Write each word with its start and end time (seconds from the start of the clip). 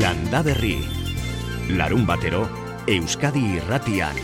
Landa 0.00 0.40
Berri. 0.42 0.78
Larun 1.76 2.06
batero, 2.06 2.46
Euskadi 2.88 3.42
irratian. 3.58 4.16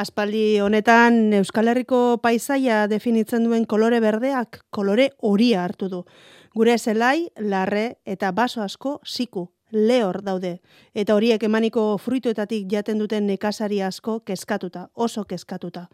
Aspaldi 0.00 0.62
honetan 0.64 1.34
Euskal 1.36 1.68
Herriko 1.68 1.98
paisaia 2.22 2.86
definitzen 2.88 3.44
duen 3.44 3.66
kolore 3.68 3.98
berdeak 4.00 4.62
kolore 4.72 5.10
horia 5.18 5.66
hartu 5.66 5.90
du. 5.92 6.00
Gure 6.56 6.78
zelai, 6.78 7.28
larre 7.36 7.98
eta 8.06 8.32
baso 8.32 8.62
asko 8.64 8.94
siku, 9.04 9.50
lehor 9.70 10.22
daude. 10.24 10.62
Eta 10.94 11.12
horiek 11.14 11.44
emaniko 11.44 11.98
fruituetatik 11.98 12.64
jaten 12.72 12.96
duten 12.96 13.28
nekasari 13.28 13.82
asko 13.84 14.22
kezkatuta, 14.24 14.88
oso 14.94 15.26
kezkatuta. 15.28 15.90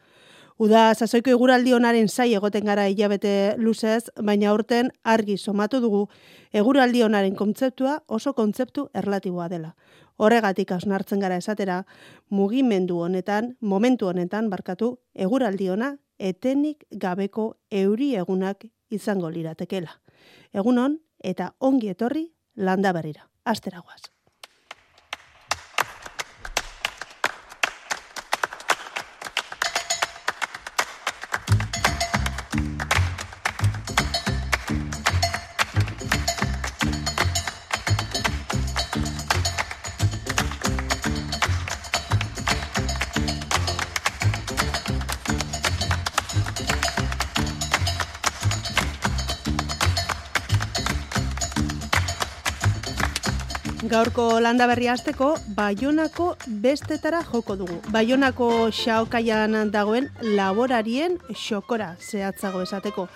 Uda, 0.57 0.95
sasoiko 0.97 1.29
eguraldi 1.35 1.75
honaren 1.77 2.07
zai 2.09 2.31
egoten 2.33 2.65
gara 2.65 2.87
hilabete 2.89 3.33
luzez, 3.61 4.09
baina 4.25 4.49
aurten 4.49 4.89
argi 5.05 5.37
somatu 5.37 5.83
dugu 5.85 6.07
eguraldi 6.57 7.03
honaren 7.05 7.37
kontzeptua 7.37 7.99
oso 8.09 8.33
kontzeptu 8.33 8.87
erlatiboa 8.97 9.51
dela. 9.53 9.75
Horregatik 10.17 10.73
hausnartzen 10.73 11.21
gara 11.21 11.37
esatera, 11.37 11.83
mugimendu 12.31 13.03
honetan, 13.05 13.53
momentu 13.61 14.09
honetan, 14.09 14.49
barkatu, 14.49 14.95
eguraldi 15.13 15.69
ona 15.77 15.93
etenik 16.17 16.89
gabeko 16.91 17.51
euri 17.71 18.15
egunak 18.17 18.65
izango 18.89 19.29
liratekela. 19.29 20.01
Egunon 20.57 21.03
eta 21.21 21.53
ongi 21.61 21.93
etorri 21.93 22.31
landa 22.57 22.97
berrira. 22.97 23.29
Asteragoaz. 23.45 24.16
Gaurko 54.17 54.41
landa 54.41 54.65
berri 54.67 54.87
hasteko 54.89 55.27
Baionako 55.57 56.27
bestetara 56.63 57.19
joko 57.31 57.53
dugu. 57.61 57.75
Baionako 57.93 58.71
xaokaian 58.73 59.69
dagoen 59.71 60.09
laborarien 60.39 61.19
xokora 61.37 61.91
zehatzago 62.01 62.63
esateko. 62.65 63.11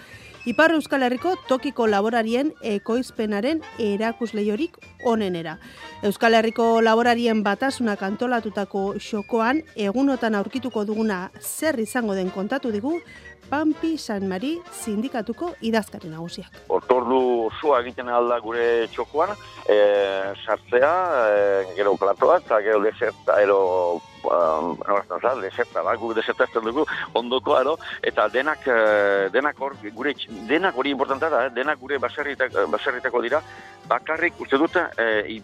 Ipar 0.49 0.73
Euskal 0.73 1.03
Herriko 1.05 1.35
tokiko 1.51 1.85
laborarien 1.85 2.55
ekoizpenaren 2.65 3.59
erakusleiorik 3.77 4.79
onenera. 5.05 5.59
Euskal 6.01 6.33
Herriko 6.39 6.81
laborarien 6.81 7.43
batasunak 7.45 8.01
antolatutako 8.07 8.95
xokoan 9.05 9.61
egunotan 9.77 10.39
aurkituko 10.39 10.87
duguna 10.89 11.27
zer 11.43 11.77
izango 11.85 12.17
den 12.17 12.33
kontatu 12.33 12.73
digu 12.73 12.95
Pampi 13.51 13.99
San 13.99 14.29
Mari 14.31 14.55
sindikatuko 14.73 15.51
idazkari 15.61 16.09
nagusiak. 16.09 16.63
Otordu 16.73 17.51
zua 17.61 17.83
egiten 17.85 18.09
alda 18.09 18.39
gure 18.41 18.87
txokoan, 18.95 19.35
e, 19.69 19.77
sartzea, 20.47 20.93
e, 21.35 21.75
gero 21.77 21.97
platoa, 22.01 22.39
eta 22.41 22.63
gero 22.65 22.81
deserta, 22.87 23.41
ero 23.43 24.01
um, 24.25 24.77
ba, 24.79 25.35
deserta, 25.41 25.83
ba, 25.83 25.95
guk 25.97 26.15
deserta 26.15 26.45
ez 26.45 26.63
dugu, 26.65 26.85
ondoko, 27.15 27.57
ero, 27.61 27.77
eta 28.03 28.29
denak, 28.29 28.67
e, 28.67 29.29
denak 29.33 29.61
hor, 29.61 29.77
gure, 29.95 30.15
denak 30.49 30.77
hori 30.77 30.91
importanta 30.91 31.29
da, 31.29 31.47
eh, 31.47 31.51
denak 31.55 31.79
gure 31.79 31.99
baserritako 31.99 33.23
dira, 33.23 33.43
bakarrik 33.89 34.41
uste 34.41 34.59
dut, 34.59 34.77
e, 34.99 35.41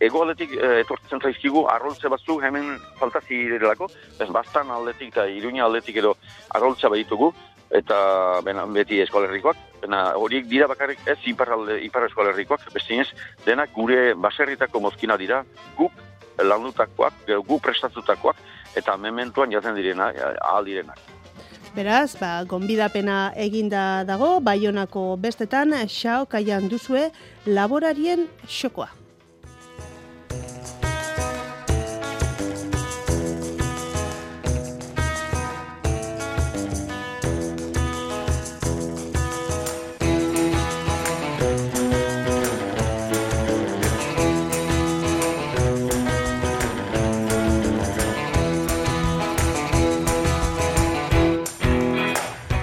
ego 0.00 0.22
aldetik 0.22 0.52
e, 0.56 0.80
etortzen 0.82 1.22
zaizkigu, 1.22 1.66
arroltze 1.70 2.08
batzu 2.08 2.40
hemen 2.42 2.76
faltazi 2.98 3.44
direlako, 3.54 3.88
ez 4.20 4.28
bastan 4.28 4.70
aldetik 4.70 5.14
eta 5.14 5.26
iruña 5.26 5.64
aldetik 5.64 5.96
edo 6.02 6.16
arroltza 6.50 6.90
baditugu, 6.92 7.32
eta 7.72 8.40
bena, 8.44 8.66
beti 8.68 9.00
eskolerrikoak, 9.00 9.56
bena 9.82 10.02
horiek 10.20 10.44
dira 10.50 10.68
bakarrik 10.68 11.00
ez 11.08 11.18
iparralde, 11.30 11.78
ipar 11.86 12.04
eskolerrikoak, 12.10 12.68
bestinez, 12.74 13.08
denak 13.46 13.72
gure 13.72 14.12
baserritako 14.14 14.82
mozkina 14.84 15.16
dira, 15.16 15.40
guk 15.78 15.92
landutakoak, 16.44 17.26
guk 17.46 17.62
prestatutakoak, 17.62 18.36
eta 18.76 18.96
mementuan 18.96 19.50
jaten 19.52 19.74
direna, 19.76 20.12
ahal 20.40 20.64
direnak. 20.64 20.98
Beraz, 21.72 22.16
ba, 22.20 22.44
gonbidapena 22.44 23.32
eginda 23.34 24.04
dago, 24.04 24.40
baionako 24.44 25.16
bestetan, 25.16 25.72
xao 25.88 26.26
kaian 26.28 26.68
duzue, 26.68 27.08
laborarien 27.46 28.28
xokoa. 28.44 29.01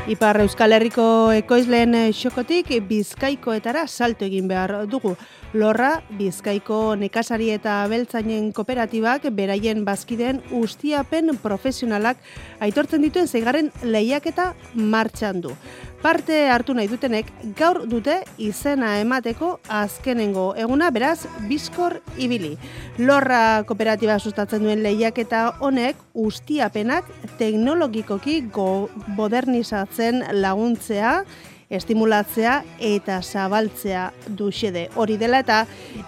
Ipar 0.09 0.39
Euskal 0.41 0.73
Herriko 0.73 1.03
ekoizleen 1.37 1.91
xokotik 2.17 2.71
bizkaikoetara 2.89 3.83
salto 3.85 4.25
egin 4.25 4.47
behar 4.49 4.71
dugu. 4.89 5.11
Lorra, 5.53 5.99
bizkaiko 6.17 6.95
nekasari 6.97 7.51
eta 7.53 7.75
beltzainen 7.91 8.47
kooperatibak 8.57 9.27
beraien 9.37 9.83
bazkideen 9.85 10.41
ustiapen 10.63 11.35
profesionalak 11.43 12.17
aitortzen 12.57 13.05
dituen 13.05 13.29
zeigarren 13.29 13.69
lehiaketa 13.85 14.55
martxan 14.73 15.45
du 15.45 15.53
parte 16.01 16.35
hartu 16.47 16.73
nahi 16.73 16.87
dutenek 16.87 17.27
gaur 17.59 17.81
dute 17.89 18.19
izena 18.39 18.93
emateko 19.01 19.57
azkenengo 19.79 20.53
eguna 20.57 20.89
beraz 20.95 21.27
bizkor 21.49 21.99
ibili. 22.17 22.55
Lorra 22.99 23.63
kooperatiba 23.67 24.19
sustatzen 24.19 24.63
duen 24.63 24.83
lehiaketa 24.83 25.43
honek 25.59 25.99
ustiapenak 26.13 27.07
teknologikoki 27.39 28.41
go 28.53 28.89
modernizatzen 29.17 30.23
laguntzea 30.41 31.23
estimulatzea 31.69 32.63
eta 32.81 33.21
zabaltzea 33.21 34.09
du 34.27 34.49
xede. 34.51 34.87
Hori 34.95 35.17
dela 35.21 35.39
eta 35.43 35.59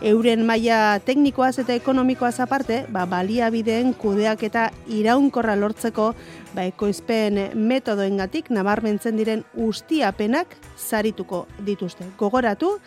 euren 0.01 0.45
maila 0.45 0.99
teknikoaz 1.05 1.59
eta 1.61 1.75
ekonomikoaz 1.77 2.39
aparte, 2.41 2.85
ba, 2.89 3.05
baliabideen 3.05 3.93
kudeak 3.93 4.43
eta 4.49 4.69
iraunkorra 4.89 5.55
lortzeko 5.55 6.13
ba, 6.55 6.65
ekoizpen 6.65 7.51
metodoengatik 7.55 8.49
nabarmentzen 8.49 9.17
diren 9.17 9.45
ustiapenak 9.53 10.57
zarituko 10.77 11.45
dituzte. 11.65 12.09
Gogoratu, 12.17 12.79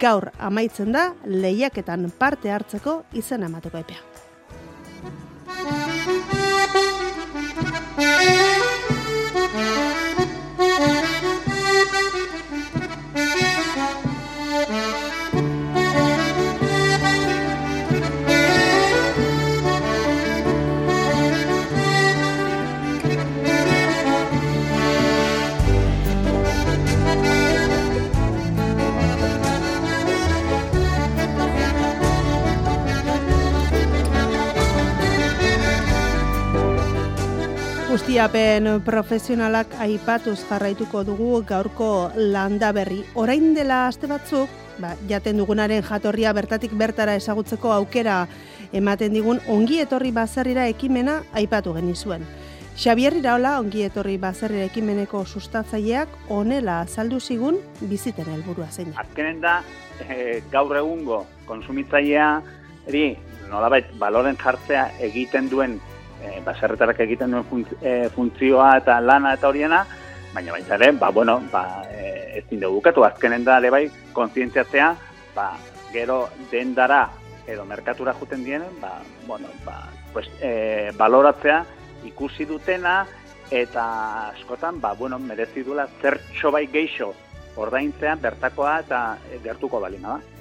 gaur 0.00 0.28
amaitzen 0.38 0.92
da 0.92 1.14
lehiaketan 1.24 2.10
parte 2.18 2.52
hartzeko 2.52 3.02
izen 3.16 3.48
amateko 3.48 3.78
epea. 3.80 4.00
Guztiapen 38.10 38.66
profesionalak 38.82 39.70
aipatuz 39.78 40.40
jarraituko 40.48 41.04
dugu 41.06 41.44
gaurko 41.46 42.10
landa 42.18 42.72
berri. 42.74 43.04
Orain 43.14 43.52
dela 43.54 43.84
aste 43.86 44.08
batzuk, 44.10 44.50
ba, 44.82 44.96
jaten 45.06 45.38
dugunaren 45.38 45.84
jatorria 45.86 46.32
bertatik 46.34 46.72
bertara 46.74 47.14
ezagutzeko 47.14 47.70
aukera 47.70 48.16
ematen 48.74 49.14
digun 49.14 49.38
ongi 49.46 49.78
etorri 49.84 50.10
bazerrira 50.10 50.64
ekimena 50.72 51.20
aipatu 51.38 51.76
genizuen. 51.76 52.26
Xabier 52.74 53.14
Iraola 53.20 53.60
ongi 53.60 53.86
etorri 53.86 54.16
bazerrira 54.18 54.66
ekimeneko 54.66 55.22
sustatzaileak 55.24 56.18
onela 56.34 56.80
azaldu 56.88 57.20
zigun 57.20 57.60
biziten 57.80 58.26
helburua 58.34 58.72
zein. 58.72 58.90
Azkenen 58.98 59.38
da 59.46 59.60
e, 60.02 60.42
gaur 60.50 60.82
egungo 60.82 61.28
konsumitzailea 61.46 62.32
eri 62.90 63.06
nolabait 63.54 63.86
baloren 64.02 64.34
jartzea 64.42 64.88
egiten 64.98 65.46
duen 65.54 65.78
e, 66.30 66.40
baserretarak 66.44 67.00
egiten 67.06 67.34
duen 67.34 67.66
eh, 67.82 68.08
funtzioa 68.14 68.76
eta 68.78 69.00
lana 69.00 69.34
eta 69.34 69.48
horiena, 69.48 69.84
baina 70.34 70.52
baita 70.52 70.76
ere, 70.76 70.92
ba, 70.92 71.10
bueno, 71.10 71.40
ba, 71.52 71.82
e, 71.90 72.38
ez 72.38 72.44
dinde 72.50 72.70
bukatu, 72.70 73.04
azkenen 73.04 73.44
da, 73.44 73.60
bai, 73.70 73.88
kontzientziatzea, 74.12 74.94
ba, 75.34 75.50
gero 75.92 76.28
dendara 76.50 77.08
edo 77.50 77.64
merkatura 77.64 78.14
juten 78.14 78.44
dienen, 78.44 78.80
ba, 78.80 79.00
bueno, 79.26 79.48
ba, 79.64 79.88
pues, 80.12 80.30
e, 80.40 80.92
baloratzea 80.96 81.64
ikusi 82.06 82.46
dutena 82.46 83.06
eta 83.50 84.30
askotan, 84.30 84.80
ba, 84.80 84.94
bueno, 84.94 85.18
merezi 85.18 85.64
duela 85.66 85.88
zertxo 86.00 86.52
bai 86.54 86.66
geixo 86.70 87.12
ordaintzean 87.60 88.20
bertakoa 88.22 88.78
eta 88.84 89.00
gertuko 89.42 89.80
balina 89.82 90.16
da. 90.16 90.39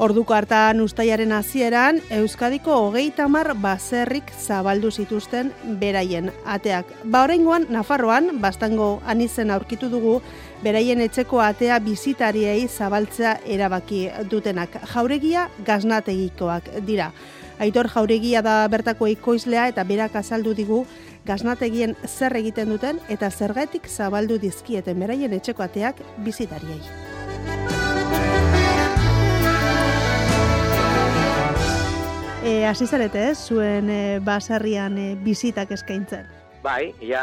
Orduko 0.00 0.32
hartan 0.32 0.78
ustaiaren 0.80 1.32
hasieran 1.36 1.98
Euskadiko 2.16 2.72
hogeita 2.86 3.26
mar 3.28 3.50
baserrik 3.60 4.30
zabaldu 4.32 4.88
zituzten 4.88 5.50
beraien 5.82 6.30
ateak. 6.48 6.94
Ba 7.04 7.26
horrengoan, 7.26 7.66
Nafarroan, 7.68 8.30
bastango 8.40 9.02
anizen 9.04 9.52
aurkitu 9.52 9.90
dugu, 9.92 10.14
beraien 10.64 11.04
etxeko 11.04 11.42
atea 11.44 11.76
bizitariei 11.84 12.64
zabaltzea 12.68 13.34
erabaki 13.44 14.06
dutenak. 14.30 14.80
Jauregia 14.94 15.50
gaznategikoak 15.68 16.72
dira. 16.88 17.10
Aitor 17.60 17.92
jauregia 17.92 18.40
da 18.40 18.56
bertako 18.72 19.12
ikoizlea 19.18 19.68
eta 19.68 19.84
berak 19.84 20.16
azaldu 20.16 20.56
digu 20.56 20.86
gaznategien 21.28 21.92
zer 22.08 22.40
egiten 22.40 22.72
duten 22.72 23.04
eta 23.12 23.28
zergatik 23.28 23.84
zabaldu 23.84 24.40
dizkieten 24.40 24.96
beraien 24.96 25.36
etxeko 25.42 25.68
ateak 25.68 26.00
bizitariei. 26.24 27.09
E, 32.42 32.64
azizarete, 32.64 33.20
ez, 33.30 33.38
zuen 33.52 33.90
e, 33.92 34.18
basarrian 34.24 34.94
e, 34.96 35.08
bizitak 35.20 35.74
eskaintzen? 35.76 36.24
Bai, 36.64 36.94
ja, 37.04 37.20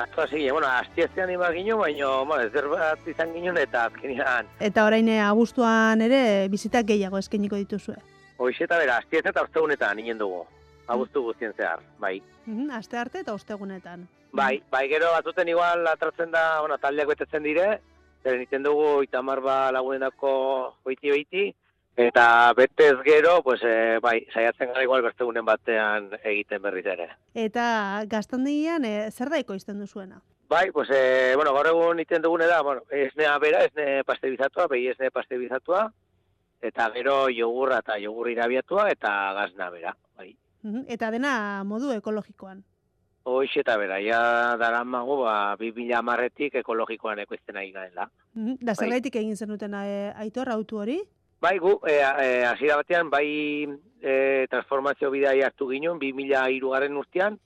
atzua 0.00 0.24
zigi, 0.30 0.46
bueno, 0.50 0.70
aztiaztean 0.70 1.30
ima 1.34 1.50
gino, 1.52 1.76
baina, 1.82 2.08
bueno, 2.24 2.46
ez 2.46 2.70
bat 2.70 3.08
izan 3.08 3.34
ginen 3.36 3.58
eta 3.60 3.82
azkenean. 3.90 4.48
Eta 4.64 4.86
orain 4.88 5.10
abuztuan 5.20 6.00
ere 6.06 6.48
bizitak 6.48 6.88
gehiago 6.88 7.20
eskainiko 7.20 7.60
dituzue? 7.60 7.98
Hoxe 8.38 8.64
eta 8.64 8.78
bera, 8.80 8.96
aztiazte 9.04 9.34
eta 9.34 9.44
ostegunetan 9.44 10.00
ninen 10.00 10.22
dugu, 10.22 10.46
abuztu 10.88 11.26
guztien 11.26 11.52
zehar, 11.52 11.84
bai. 12.00 12.22
Mm 12.46 12.72
Aste 12.78 12.96
arte 12.96 13.20
eta 13.20 13.34
ostegunetan. 13.36 14.08
Bai, 14.32 14.62
bai, 14.72 14.86
gero 14.88 15.12
batuten 15.12 15.48
igual 15.48 15.84
atratzen 15.92 16.32
da, 16.32 16.60
bueno, 16.60 16.80
taldeak 16.80 17.12
betetzen 17.12 17.44
dire, 17.44 17.68
zer 18.24 18.40
niten 18.40 18.64
dugu 18.64 19.02
itamar 19.04 19.44
ba 19.44 19.58
lagunenako 19.76 20.32
hoiti-hoiti, 20.88 21.50
Eta 21.96 22.52
betez 22.56 22.96
gero, 23.04 23.40
pues, 23.42 23.60
e, 23.62 23.98
bai, 24.02 24.26
saiatzen 24.34 24.72
gara 24.72 24.82
igual 24.82 25.02
bertegunen 25.02 25.44
batean 25.46 26.08
egiten 26.24 26.62
berriz 26.62 26.86
ere. 26.90 27.08
Eta 27.34 28.02
gaztandian, 28.10 28.84
e, 28.84 29.10
zer 29.12 29.30
daiko 29.30 29.54
izten 29.54 29.78
duzuena? 29.78 30.20
Bai, 30.50 30.72
pues, 30.72 30.90
e, 30.90 31.36
bueno, 31.36 31.54
gaur 31.54 31.70
egun 31.70 32.00
iten 32.02 32.22
dugune 32.22 32.46
da, 32.50 32.62
bueno, 32.62 32.82
esnea 32.90 33.38
bera, 33.38 33.62
esne 33.64 34.02
pasteurizatua, 34.04 34.66
behi 34.66 34.88
esne 34.90 35.12
pasteurizatua, 35.14 35.86
eta 36.62 36.90
gero 36.96 37.28
jogurra 37.30 37.78
eta 37.84 38.00
jogur 38.02 38.30
irabiatua, 38.32 38.90
eta 38.90 39.14
gazna 39.38 39.70
bera, 39.70 39.96
bai. 40.18 40.32
Eta 40.88 41.12
dena 41.14 41.62
modu 41.62 41.92
ekologikoan? 41.94 42.64
Hoiz 43.24 43.52
eta 43.56 43.78
bera, 43.80 44.02
ja 44.02 44.56
dara 44.60 44.82
magu, 44.84 45.22
ba, 45.22 45.54
bi 45.60 45.70
bila 45.72 46.02
marretik 46.02 46.58
ekologikoan 46.60 47.22
ekoizten 47.22 47.56
ari 47.56 47.70
garen 47.72 47.94
da. 47.94 48.10
Da, 48.34 48.74
zer 48.74 48.90
bai. 48.90 49.00
egin 49.00 49.36
zenuten 49.36 49.74
aitor, 49.78 50.50
autu 50.50 50.82
hori? 50.82 50.98
Bai, 51.44 51.58
gu, 51.58 51.78
e, 51.86 52.00
e, 52.00 52.68
batean, 52.72 53.10
bai 53.10 53.68
e, 54.00 54.46
transformazio 54.48 55.10
bidea 55.10 55.44
hartu 55.44 55.66
ginen, 55.68 55.98
2000 56.00 56.48
irugarren 56.56 56.96
urtean, 56.96 57.36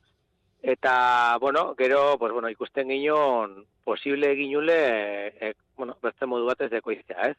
eta, 0.63 1.37
bueno, 1.41 1.75
gero, 1.77 2.17
pues, 2.17 2.33
bueno, 2.33 2.49
ikusten 2.49 2.87
ginen, 2.91 3.65
posible 3.83 4.37
ginule, 4.37 4.77
e, 5.41 5.55
bueno, 5.77 5.97
beste 6.01 6.27
modu 6.27 6.47
batez 6.47 6.69
deko 6.71 6.93
iztea, 6.95 7.33
ez? 7.33 7.37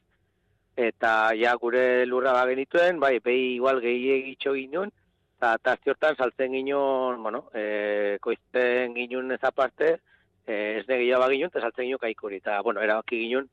Eta, 0.75 1.31
ja, 1.39 1.53
gure 1.61 2.05
lurra 2.05 2.33
ba 2.35 2.43
genituen, 2.51 2.99
bai, 2.99 3.21
behi 3.23 3.53
igual 3.53 3.79
gehi 3.79 4.11
egitxo 4.17 4.57
ginen, 4.59 4.91
eta 5.37 5.53
tazti 5.63 5.95
hortan 5.95 6.19
saltzen 6.19 6.51
ginen, 6.57 7.23
bueno, 7.23 7.45
e, 7.55 8.17
koizten 8.19 8.99
ginen 8.99 9.31
ez 9.31 9.39
aparte, 9.47 9.93
e, 10.43 10.59
ez 10.81 10.85
negia 10.91 11.23
ba 11.23 11.31
ginen, 11.31 11.55
eta 11.55 11.63
saltzen 11.63 11.87
ginen 11.87 12.03
kaikuri, 12.03 12.43
eta, 12.43 12.59
bueno, 12.67 12.83
erabaki 12.83 13.23
ginen, 13.23 13.47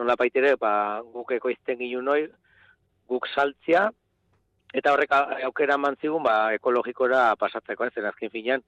nola 0.00 0.16
baitere, 0.16 0.56
ba, 0.56 0.74
guk 1.12 1.36
ekoizten 1.36 1.84
ginen 1.84 2.12
noi, 2.14 2.24
guk 3.08 3.28
saltzia, 3.34 3.86
eta 4.74 4.92
horrek 4.92 5.14
aukera 5.46 5.78
mantzigun, 5.80 6.22
ba, 6.26 6.52
ekologikora 6.56 7.30
pasatzeko, 7.40 7.86
ez, 7.86 7.94
zen 7.94 8.08
azken 8.10 8.32
finean, 8.32 8.64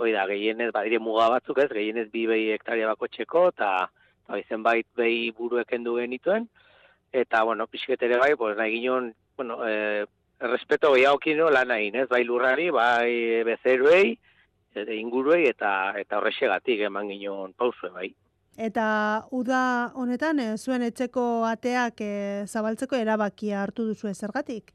hoi 0.00 0.10
da, 0.14 0.24
gehienez, 0.30 0.70
badire 0.74 0.98
muga 0.98 1.28
batzuk, 1.36 1.60
ez, 1.62 1.70
gehienez 1.72 2.08
bi 2.12 2.26
behi 2.30 2.50
hektaria 2.54 2.88
bako 2.90 3.10
txeko, 3.12 3.46
eta 3.54 3.70
ba, 4.26 4.40
zenbait 4.48 4.88
behi 4.96 5.30
burueken 5.36 5.86
duen 5.86 6.08
genituen, 6.08 6.48
eta, 7.12 7.44
bueno, 7.44 7.68
pixketere 7.70 8.18
bai, 8.18 8.34
pues, 8.40 8.56
nahi 8.58 8.74
ginen, 8.78 9.12
bueno, 9.36 9.60
e, 9.68 10.04
respeto 10.40 10.92
gehi 10.94 11.34
lan 11.36 11.68
nahi, 11.68 11.92
ez, 11.94 12.08
bai 12.08 12.24
lurrari, 12.24 12.70
bai 12.70 13.44
bezeruei, 13.46 14.18
inguruei, 14.74 15.46
eta, 15.46 15.94
eta 15.98 16.18
horrexegatik 16.18 16.80
eman 16.80 17.08
ginen 17.08 17.52
pausue, 17.54 17.90
bai. 17.90 18.10
Eta 18.56 19.26
uda 19.34 19.90
honetan, 19.98 20.38
e, 20.38 20.54
zuen 20.56 20.82
etxeko 20.86 21.44
ateak 21.48 22.00
e, 22.00 22.12
zabaltzeko 22.46 22.96
erabakia 22.96 23.62
hartu 23.62 23.86
duzu 23.88 24.12
zergatik? 24.14 24.70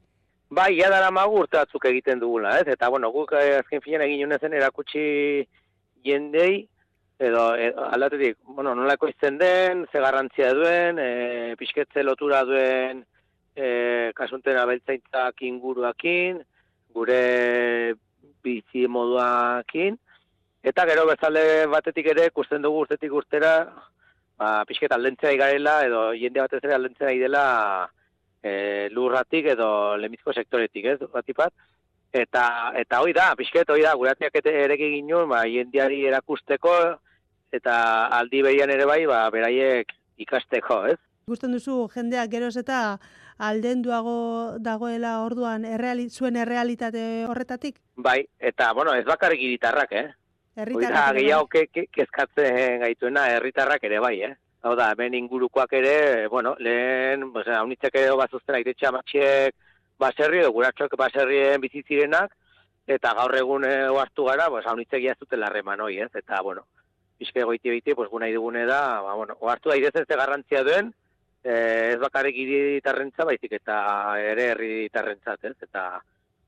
Bai, 0.50 0.74
ja 0.80 0.90
dara 0.90 1.12
magu 1.12 1.44
urtatzuk 1.44 1.86
egiten 1.86 2.20
dugula, 2.20 2.58
ez? 2.60 2.68
Eta, 2.68 2.90
bueno, 2.90 3.12
guk 3.14 3.32
e, 3.38 3.60
azken 3.62 3.82
finean 3.82 4.04
egin 4.04 4.26
unezen 4.26 4.54
erakutsi 4.58 5.46
jendei, 6.04 6.68
edo 7.20 7.56
e, 7.56 7.70
aldatetik, 7.94 8.38
bueno, 8.58 8.74
nolako 8.76 9.08
izten 9.08 9.38
den, 9.38 9.86
ze 9.92 10.02
garrantzia 10.04 10.52
duen, 10.58 11.00
e, 11.00 11.56
pixketze 11.60 12.04
lotura 12.04 12.44
duen 12.48 13.06
e, 13.56 14.12
kasunten 14.16 14.58
abeltzaintzak 14.58 15.44
inguruakin, 15.48 16.44
gure 16.96 17.96
bizi 18.44 18.88
moduakin, 18.88 20.00
Eta 20.62 20.84
gero 20.86 21.06
bezalde 21.08 21.66
batetik 21.72 22.10
ere, 22.12 22.28
ikusten 22.28 22.62
dugu 22.62 22.84
urtetik 22.84 23.14
urtera, 23.16 23.54
ba, 24.38 24.66
pixket 24.68 24.92
aldentzea 24.92 25.32
igarela, 25.36 25.80
edo 25.88 26.02
jende 26.20 26.44
batez 26.44 26.60
ere 26.66 26.76
aldentzea 26.76 27.14
idela 27.16 27.44
e, 28.44 28.90
lurratik 28.92 29.48
edo 29.56 29.70
lemizko 29.98 30.36
sektoretik, 30.36 30.90
ez, 30.94 31.00
batipat. 31.14 31.54
Eta, 32.12 32.44
eta 32.82 33.00
hoi 33.06 33.14
da, 33.14 33.32
pixket, 33.40 33.70
hoi 33.70 33.84
da, 33.86 33.94
guratiak 33.96 34.36
ere 34.42 34.78
ginen, 34.82 35.30
ba, 35.32 35.46
jendeari 35.48 36.04
erakusteko, 36.12 36.76
eta 37.56 37.76
aldi 38.20 38.44
behian 38.44 38.74
ere 38.74 38.86
bai, 38.90 39.06
ba, 39.08 39.24
beraiek 39.32 39.96
ikasteko, 40.20 40.84
ez? 40.92 41.00
Gusten 41.30 41.54
duzu, 41.54 41.86
jendeak 41.94 42.32
geroz 42.34 42.56
eta 42.58 42.98
aldenduago 43.40 44.58
dagoela 44.60 45.20
orduan 45.24 45.64
erreali, 45.64 46.10
zuen 46.10 46.36
errealitate 46.36 47.26
horretatik? 47.30 47.78
Bai, 47.96 48.24
eta, 48.40 48.74
bueno, 48.74 48.96
ez 48.98 49.06
bakarrik 49.08 49.46
iritarrak, 49.46 49.94
eh? 49.94 50.10
Herritarrak 50.56 51.16
gehiago 51.20 51.48
ke, 51.48 51.68
ke, 51.68 51.86
kezkatzen 51.94 52.82
gaituena 52.84 53.28
herritarrak 53.36 53.84
ere 53.88 54.00
bai, 54.04 54.16
eh? 54.28 54.34
Hau 54.62 54.74
da, 54.76 54.90
hemen 54.92 55.14
ingurukoak 55.16 55.74
ere, 55.80 56.28
bueno, 56.28 56.56
lehen, 56.60 57.24
osea, 57.32 57.62
unitzek 57.64 57.96
ere 57.96 58.16
bazuzten 58.20 58.58
aitetxe 58.58 58.90
amatxiek 58.90 59.56
baserri, 60.00 60.42
edo 60.42 60.52
guratxoak 60.56 60.96
baserrien 61.00 61.62
bizitzirenak, 61.64 62.34
eta 62.88 63.14
gaur 63.16 63.36
egun 63.38 63.68
e, 63.68 63.74
oartu 63.94 64.26
gara, 64.28 64.50
pues, 64.52 64.66
haunitzek 64.68 65.04
jaztuten 65.06 65.40
larreman 65.44 65.84
hoi, 65.86 66.00
ez? 66.04 66.10
Eta, 66.16 66.42
bueno, 66.44 66.66
pixke 67.20 67.46
goiti 67.48 67.72
biti, 67.72 67.96
pues, 67.96 68.10
guna 68.12 68.28
idugune 68.32 68.66
da, 68.68 68.82
ba, 69.06 69.16
bueno, 69.20 69.38
oartu 69.40 69.72
da 69.72 69.78
irezen 69.80 70.08
ze 70.08 70.20
garrantzia 70.20 70.64
duen, 70.68 70.92
e, 71.44 71.54
ez 71.94 72.00
bakarrik 72.04 72.36
iritarrentza, 72.44 73.28
baizik, 73.32 73.56
eta 73.62 73.80
ere 74.20 74.52
herritarrentzat, 74.56 75.52
ez? 75.52 75.56
Eta, 75.70 75.88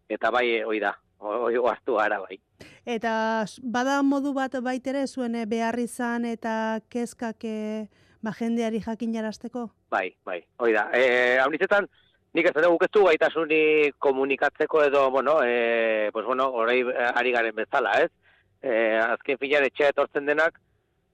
eta 0.10 0.36
bai, 0.36 0.46
hoi 0.68 0.80
da, 0.84 0.96
hoi 1.20 1.56
oartu 1.64 2.00
gara, 2.02 2.20
bai. 2.28 2.40
Eta 2.86 3.46
bada 3.62 4.02
modu 4.02 4.34
bat 4.34 4.56
baitere 4.66 5.06
zuen 5.08 5.36
eh, 5.36 5.46
behar 5.46 5.78
izan 5.80 6.26
eta 6.26 6.80
kezkak 6.90 7.46
e, 7.46 7.88
ba, 8.24 8.34
jendeari 8.34 8.82
jakin 8.82 9.14
jarazteko? 9.14 9.70
Bai, 9.92 10.16
bai, 10.26 10.42
hoi 10.58 10.74
da. 10.74 10.88
E, 10.90 11.38
Hau 11.38 11.52
nizetan, 11.52 11.86
nik 12.34 12.50
ez 12.50 12.56
dugu 12.58 12.80
kestu 12.82 13.06
gaitasuni 13.06 13.92
komunikatzeko 14.00 14.84
edo, 14.88 15.12
bueno, 15.12 15.44
e, 15.46 16.10
pues, 16.12 16.26
bueno, 16.26 16.50
orei 16.50 16.82
ari 17.14 17.32
garen 17.32 17.56
bezala, 17.56 18.02
ez? 18.02 18.10
E, 18.64 18.98
azken 18.98 19.38
filan 19.38 19.70
etxea 19.70 19.94
etortzen 19.94 20.26
denak, 20.26 20.58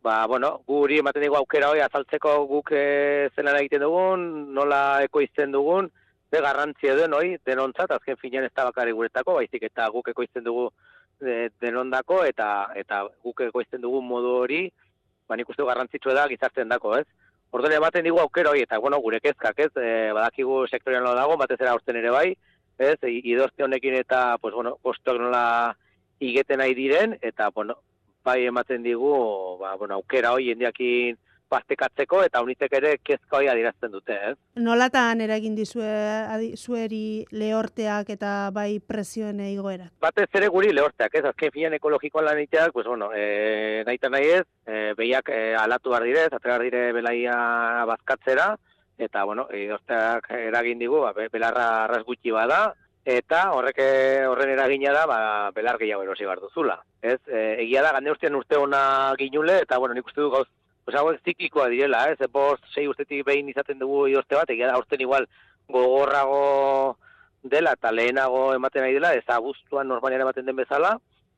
ba, 0.01 0.25
bueno, 0.25 0.61
guri 0.67 1.01
ematen 1.03 1.25
dugu 1.25 1.35
aukera 1.35 1.73
hoi 1.73 1.83
azaltzeko 1.83 2.45
guk 2.47 2.71
e, 2.71 3.29
zelan 3.35 3.59
egiten 3.59 3.83
dugun, 3.83 4.53
nola 4.55 5.01
ekoizten 5.03 5.51
dugun, 5.51 5.91
ze 6.31 6.39
garrantzia 6.39 6.95
duen 6.95 7.13
hoi, 7.13 7.35
denontzat, 7.43 7.91
azken 7.91 8.15
filan 8.23 8.47
ez 8.47 8.55
da 8.55 8.69
bakari 8.71 8.95
guretako, 8.95 9.35
baizik 9.41 9.67
eta 9.67 9.91
guk 9.91 10.15
ekoizten 10.15 10.47
dugu 10.47 10.71
de, 11.19 11.49
denondako 11.61 12.23
eta 12.25 12.49
eta 12.75 13.03
guk 13.23 13.41
egoizten 13.47 13.81
dugun 13.81 14.05
modu 14.07 14.33
hori, 14.41 14.67
ba 15.27 15.35
nik 15.35 15.49
uste 15.49 15.65
garrantzitsua 15.67 16.15
da 16.15 16.27
gizartzen 16.31 16.69
dako, 16.69 16.97
ez? 16.97 17.05
Orduan 17.51 17.77
ematen 17.77 18.03
digu 18.03 18.19
aukera 18.19 18.51
hori 18.51 18.63
eta 18.65 18.79
bueno, 18.83 18.99
gure 19.03 19.19
kezkak, 19.23 19.59
ez? 19.59 19.71
E, 19.75 20.11
badakigu 20.13 20.65
sektorian 20.67 21.03
lo 21.03 21.13
dago, 21.15 21.37
batez 21.39 21.59
era 21.61 21.75
urten 21.75 21.99
ere 21.99 22.11
bai, 22.11 22.27
ez? 22.77 22.97
E, 23.01 23.11
idozte 23.23 23.63
honekin 23.63 23.95
eta 24.01 24.37
pues 24.41 24.53
bueno, 24.53 24.77
kostuak 24.83 25.19
nola 25.21 25.75
igeten 26.19 26.59
nahi 26.59 26.75
diren 26.75 27.17
eta 27.21 27.49
bueno, 27.55 27.79
bai 28.25 28.43
ematen 28.45 28.83
digu, 28.83 29.13
ba 29.61 29.75
bueno, 29.75 30.01
aukera 30.01 30.33
hori 30.35 30.51
jendeekin 30.51 31.17
pastekatzeko 31.49 32.21
eta 32.25 32.41
unitek 32.45 32.73
ere 32.79 32.93
kezka 33.03 33.39
hori 33.39 33.49
adirazten 33.51 33.91
dute, 33.91 34.17
ez? 34.31 34.35
Nolatan 34.61 35.21
eragin 35.23 35.55
dizue 35.55 35.89
adi, 36.27 36.51
zueri 36.57 37.25
lehorteak 37.31 38.09
eta 38.15 38.33
bai 38.55 38.79
presioen 38.79 39.39
igoerak? 39.47 39.93
Batez 40.03 40.29
ere 40.39 40.49
guri 40.53 40.73
lehorteak, 40.75 41.15
ez? 41.19 41.25
Azken 41.31 41.53
finean 41.53 41.77
ekologikoan 41.79 42.27
lan 42.27 42.41
iteak, 42.43 42.73
pues 42.73 42.87
bueno, 42.87 43.11
e, 43.13 43.83
nahi 43.87 44.01
eta 44.01 44.11
nahi 44.13 44.33
ez, 44.39 44.45
e, 44.65 44.81
behiak 44.97 45.31
e, 45.33 45.43
alatu 45.59 45.93
behar 45.93 46.07
direz, 46.07 46.31
atregar 46.31 46.65
dire 46.65 46.91
belaia 46.95 47.37
bazkatzera, 47.89 48.51
eta 48.97 49.23
bueno, 49.29 49.47
idozteak 49.53 50.31
eragin 50.41 50.83
digu, 50.83 51.01
ba, 51.05 51.13
belarra 51.31 51.69
arras 51.85 52.03
gutxi 52.05 52.33
bada, 52.33 52.61
eta 53.07 53.53
horrek 53.55 53.77
horren 54.27 54.49
eragina 54.51 54.91
da, 54.91 55.05
ba, 55.07 55.19
belar 55.55 55.77
gehiago 55.79 56.03
erosi 56.03 56.25
behar 56.27 56.41
duzula. 56.43 56.81
Ez, 57.01 57.19
e, 57.27 57.63
egia 57.63 57.85
da, 57.85 57.93
gande 57.95 58.11
urtean 58.11 58.35
urte 58.35 58.59
ona 58.59 59.13
ginule, 59.19 59.61
eta 59.63 59.77
bueno, 59.79 59.95
nik 59.95 60.09
uste 60.09 60.25
du 60.25 60.31
gauz 60.33 60.47
pues 60.87 60.95
hauek 60.95 61.19
ziklikoa 61.25 61.67
direla, 61.67 62.05
ez? 62.13 62.21
Eh? 62.21 62.29
Bost, 62.31 62.63
sei 62.71 62.85
urtetik 62.87 63.25
behin 63.27 63.49
izaten 63.51 63.75
dugu 63.81 64.05
idorte 64.07 64.37
bat, 64.37 64.49
egia 64.53 64.69
da, 64.69 64.77
orten 64.79 65.01
igual 65.03 65.25
gogorrago 65.67 66.95
dela 67.43 67.73
eta 67.75 67.91
lehenago 67.91 68.53
ematen 68.55 68.85
nahi 68.85 68.95
dela, 68.95 69.11
ez 69.11 69.25
abuztuan 69.35 69.91
normalian 69.91 70.23
ematen 70.23 70.47
den 70.47 70.55
bezala, 70.55 70.93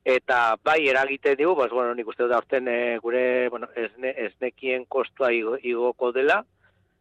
eta 0.06 0.54
bai 0.62 0.84
eragite 0.92 1.34
dugu, 1.40 1.64
pues, 1.64 1.74
bueno, 1.74 1.98
nik 1.98 2.14
uste 2.14 2.28
dut 2.28 2.36
orten 2.38 2.70
e, 2.70 2.78
gure, 3.02 3.50
bueno, 3.50 3.72
esne, 3.74 4.14
esnekien 4.28 4.86
kostua 4.86 5.32
igoko 5.34 6.12
dela, 6.14 6.44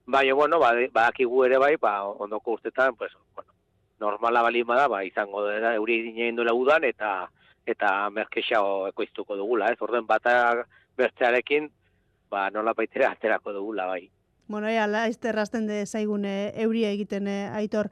bai, 0.07 0.25
bueno, 0.33 0.57
ba, 0.59 0.73
badakigu 0.89 1.45
ere 1.45 1.61
bai, 1.61 1.75
ba, 1.77 1.99
ondoko 2.09 2.57
urtetan, 2.57 2.97
pues, 2.97 3.13
bueno, 3.37 3.53
normala 4.01 4.41
balima 4.49 4.81
da, 4.81 4.89
ba, 4.89 5.05
izango 5.05 5.45
dela, 5.51 5.75
euri 5.77 6.01
dinein 6.07 6.41
duela 6.41 6.57
udan, 6.57 6.89
eta 6.89 7.19
eta 7.69 8.09
merkexao 8.09 8.87
ekoiztuko 8.89 9.37
dugula, 9.37 9.69
ez? 9.69 9.77
Orden 9.85 10.07
bata 10.09 10.65
bertzearekin, 10.97 11.69
ba, 12.31 12.49
nola 12.51 12.75
baitera 12.75 13.11
aterako 13.17 13.53
dugula 13.53 13.87
bai. 13.87 14.09
Bueno, 14.49 14.69
ja, 14.73 14.87
la 14.87 15.07
errasten 15.07 15.67
de 15.67 15.85
zaigune 15.85 16.53
euria 16.57 16.89
egiten 16.91 17.27
eh, 17.29 17.51
aitor. 17.53 17.91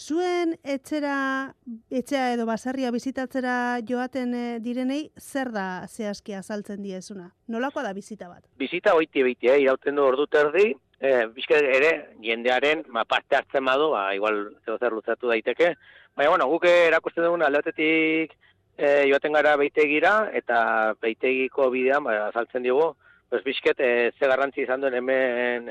Zuen 0.00 0.54
etxera, 0.64 1.52
etxea 1.90 2.32
edo 2.32 2.46
basarria 2.48 2.90
bizitatzera 2.90 3.80
joaten 3.84 4.32
eh, 4.34 4.58
direnei, 4.64 5.10
zer 5.20 5.52
da 5.52 5.84
zehazki 5.86 6.32
azaltzen 6.32 6.80
diezuna? 6.82 7.28
Nolakoa 7.46 7.82
da 7.84 7.92
bizita 7.92 8.30
bat? 8.30 8.46
Bizita 8.56 8.94
oiti 8.96 9.22
behitea, 9.22 9.58
eh, 9.58 9.66
irauten 9.66 10.00
du 10.00 10.06
ordu 10.06 10.24
terdi, 10.32 10.70
eh, 11.00 11.26
bizke 11.34 11.60
ere, 11.76 11.92
jendearen, 12.24 12.86
ma, 12.88 13.04
parte 13.04 13.36
hartzen 13.36 13.68
badu, 13.68 13.90
ba, 13.92 14.14
igual 14.16 14.46
zeo 14.64 14.78
zer 14.78 14.96
luzatu 14.96 15.28
daiteke, 15.28 15.74
baina, 16.16 16.30
bueno, 16.30 16.48
guk 16.48 16.64
erakusten 16.70 17.26
dugun 17.26 17.44
aldeatetik 17.44 18.32
eh, 18.78 19.04
joaten 19.10 19.36
gara 19.36 19.56
beitegira, 19.60 20.30
eta 20.32 20.94
beitegiko 21.02 21.68
bidean, 21.74 22.08
ba, 22.08 22.16
azaltzen 22.30 22.64
dugu, 22.64 22.94
pues 23.28 23.44
bizket 23.44 23.80
e, 23.80 24.12
ze 24.18 24.26
garrantzi 24.26 24.62
izan 24.62 24.80
duen 24.80 24.94
hemen 24.94 25.70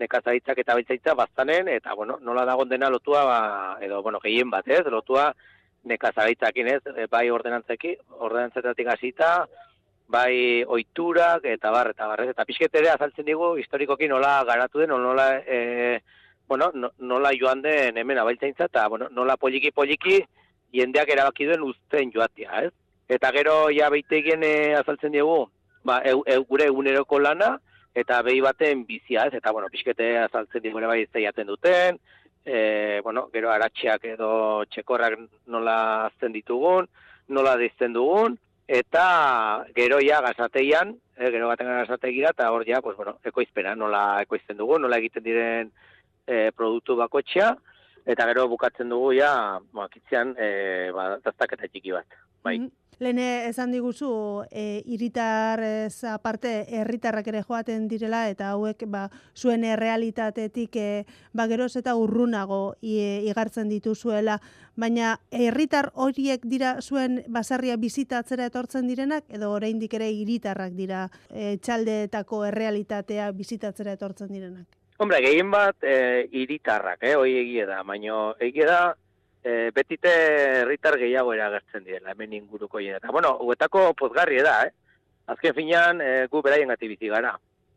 nekazaritzak 0.00 0.58
eta 0.58 0.74
beltzaitza 0.74 1.14
baztanen, 1.14 1.68
eta 1.68 1.94
bueno, 1.94 2.18
nola 2.20 2.44
dagoen 2.48 2.68
dena 2.68 2.90
lotua, 2.90 3.24
ba, 3.24 3.40
edo, 3.84 4.02
bueno, 4.02 4.20
gehien 4.20 4.50
bat, 4.50 4.66
ez, 4.68 4.82
lotua 4.90 5.28
nekazaritzakin, 5.84 6.70
ez, 6.74 6.80
e, 6.96 7.06
bai 7.10 7.28
ordenantzeki, 7.30 7.94
ordenantzetatik 8.26 8.90
hasita, 8.90 9.30
bai 10.08 10.64
oiturak, 10.66 11.44
eta 11.48 11.70
bar, 11.70 11.92
eta 11.94 12.08
bar, 12.10 12.24
eta 12.28 12.46
pixket 12.48 12.74
ere 12.80 12.90
azaltzen 12.92 13.26
digu, 13.28 13.54
historikoki 13.60 14.08
nola 14.10 14.36
garatu 14.48 14.82
den, 14.82 14.94
nola, 14.96 15.28
e, 15.46 16.00
bueno, 16.48 16.70
nola 16.98 17.32
joan 17.38 17.62
den 17.62 17.98
hemen 18.00 18.18
abailtzaintza, 18.18 18.70
eta, 18.72 18.88
bueno, 18.88 19.08
nola 19.12 19.36
poliki-poliki, 19.40 20.22
jendeak 20.74 21.12
erabaki 21.14 21.46
duen 21.46 21.62
uzten 21.68 22.10
joatia, 22.12 22.64
ez? 22.66 22.72
Eta 23.08 23.30
gero, 23.36 23.68
ja, 23.70 23.90
beitegien 23.92 24.42
e, 24.42 24.54
azaltzen 24.74 25.12
digu, 25.12 25.44
ba, 25.84 26.00
e, 26.04 26.38
gure 26.48 26.66
eguneroko 26.70 27.20
lana, 27.20 27.54
eta 27.94 28.20
behi 28.26 28.40
baten 28.42 28.84
bizia, 28.88 29.28
ez? 29.28 29.34
Eta, 29.38 29.52
bueno, 29.52 29.70
pixkete 29.70 30.16
azaltzen 30.24 30.62
digure 30.64 30.88
bai 30.90 31.04
zeiaten 31.12 31.46
duten, 31.46 32.00
e, 32.44 33.00
bueno, 33.04 33.28
gero 33.32 33.52
aratxeak 33.52 34.04
edo 34.16 34.64
txekorrak 34.72 35.18
nola 35.46 35.76
azten 36.08 36.34
ditugun, 36.34 36.88
nola 37.28 37.54
dizten 37.60 37.94
dugun, 37.94 38.36
eta 38.66 39.64
gero 39.76 40.00
ja 40.02 40.20
gazateian, 40.24 40.96
e, 41.16 41.30
gero 41.30 41.48
baten 41.52 41.70
gazategira, 41.70 42.34
eta 42.34 42.50
hor 42.52 42.66
ja, 42.66 42.82
pues, 42.82 42.96
bueno, 42.96 43.18
ekoizpena, 43.24 43.76
nola 43.78 44.22
ekoizten 44.26 44.58
dugun, 44.58 44.82
nola 44.82 44.98
egiten 44.98 45.24
diren 45.24 45.70
e, 46.26 46.50
produktu 46.56 46.98
bakoetxea, 47.00 47.54
eta 48.04 48.26
gero 48.28 48.48
bukatzen 48.52 48.90
dugu 48.92 49.14
ja, 49.16 49.60
ba, 49.72 49.88
kitzean, 49.92 50.34
e, 50.36 50.90
ba, 50.92 51.14
txiki 51.22 51.92
bat. 51.92 52.24
Bai. 52.44 52.58
Mm 52.58 52.83
Lene 52.98 53.48
esan 53.48 53.72
diguzu 53.72 54.44
e, 54.50 54.82
iritar 54.86 55.62
ez 55.64 56.04
aparte 56.04 56.52
herritarrak 56.68 57.26
ere 57.32 57.42
joaten 57.42 57.88
direla 57.88 58.28
eta 58.30 58.50
hauek 58.54 58.84
ba, 58.86 59.08
zuen 59.34 59.64
errealitatetik 59.64 60.76
e, 60.76 61.04
ba, 61.32 61.48
geroz 61.50 61.74
eta 61.76 61.96
urrunago 61.96 62.76
igartzen 62.82 63.68
dituzuela. 63.68 64.38
Baina 64.76 65.18
herritar 65.30 65.90
horiek 65.94 66.46
dira 66.50 66.76
zuen 66.82 67.22
basarria 67.28 67.76
bizitatzera 67.76 68.46
etortzen 68.50 68.88
direnak 68.90 69.24
edo 69.28 69.52
oraindik 69.54 69.94
ere 69.94 70.10
iritarrak 70.10 70.72
dira 70.78 71.08
e, 71.30 71.56
txaldeetako 71.58 72.44
errealitatea 72.50 73.30
bizitatzera 73.32 73.94
etortzen 73.98 74.32
direnak? 74.32 74.66
Hombre, 75.02 75.18
gehien 75.24 75.50
bat 75.50 75.82
e, 75.82 76.28
iritarrak, 76.38 77.00
eh, 77.02 77.16
hoi 77.18 77.32
egie 77.40 77.64
da, 77.66 77.80
baina 77.82 78.28
egie 78.46 78.66
da 78.68 78.94
e, 79.44 79.70
betite 79.70 80.10
herritar 80.62 80.96
gehiago 80.98 81.34
eragertzen 81.34 81.84
direla, 81.84 82.12
hemen 82.12 82.32
inguruko 82.32 82.80
jena. 82.80 82.96
Eta, 82.96 83.12
bueno, 83.12 83.36
huetako 83.44 83.90
pozgarri 83.98 84.40
da, 84.42 84.56
eh? 84.64 84.72
Azken 85.34 85.54
finean, 85.56 86.00
e, 86.00 86.26
gu 86.32 86.42
beraien 86.42 86.72
gati 86.72 86.88
bizi 86.88 87.12
gara. 87.12 87.34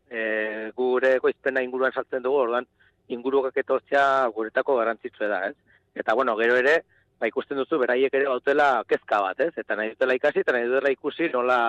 E, 0.08 0.70
gure 0.76 1.18
koizpena 1.20 1.62
inguruan 1.62 1.92
saltzen 1.92 2.24
dugu, 2.24 2.40
ordan 2.46 2.66
ingurukak 3.12 3.56
etortzea 3.60 4.04
guretako 4.34 4.78
garantzitzu 4.80 5.28
da, 5.28 5.42
ez? 5.50 5.54
Eta, 5.94 6.14
bueno, 6.16 6.36
gero 6.40 6.56
ere, 6.56 6.80
ba, 7.20 7.28
ikusten 7.28 7.60
duzu, 7.60 7.78
beraiek 7.84 8.16
ere 8.16 8.30
bautela 8.32 8.70
kezka 8.88 9.20
bat, 9.26 9.44
ez? 9.44 9.52
Eta 9.60 9.76
nahi 9.76 9.92
dutela 9.92 10.16
ikasi, 10.16 10.44
eta 10.44 10.56
nahi 10.56 10.68
dutela 10.68 10.92
ikusi 10.94 11.28
nola 11.34 11.60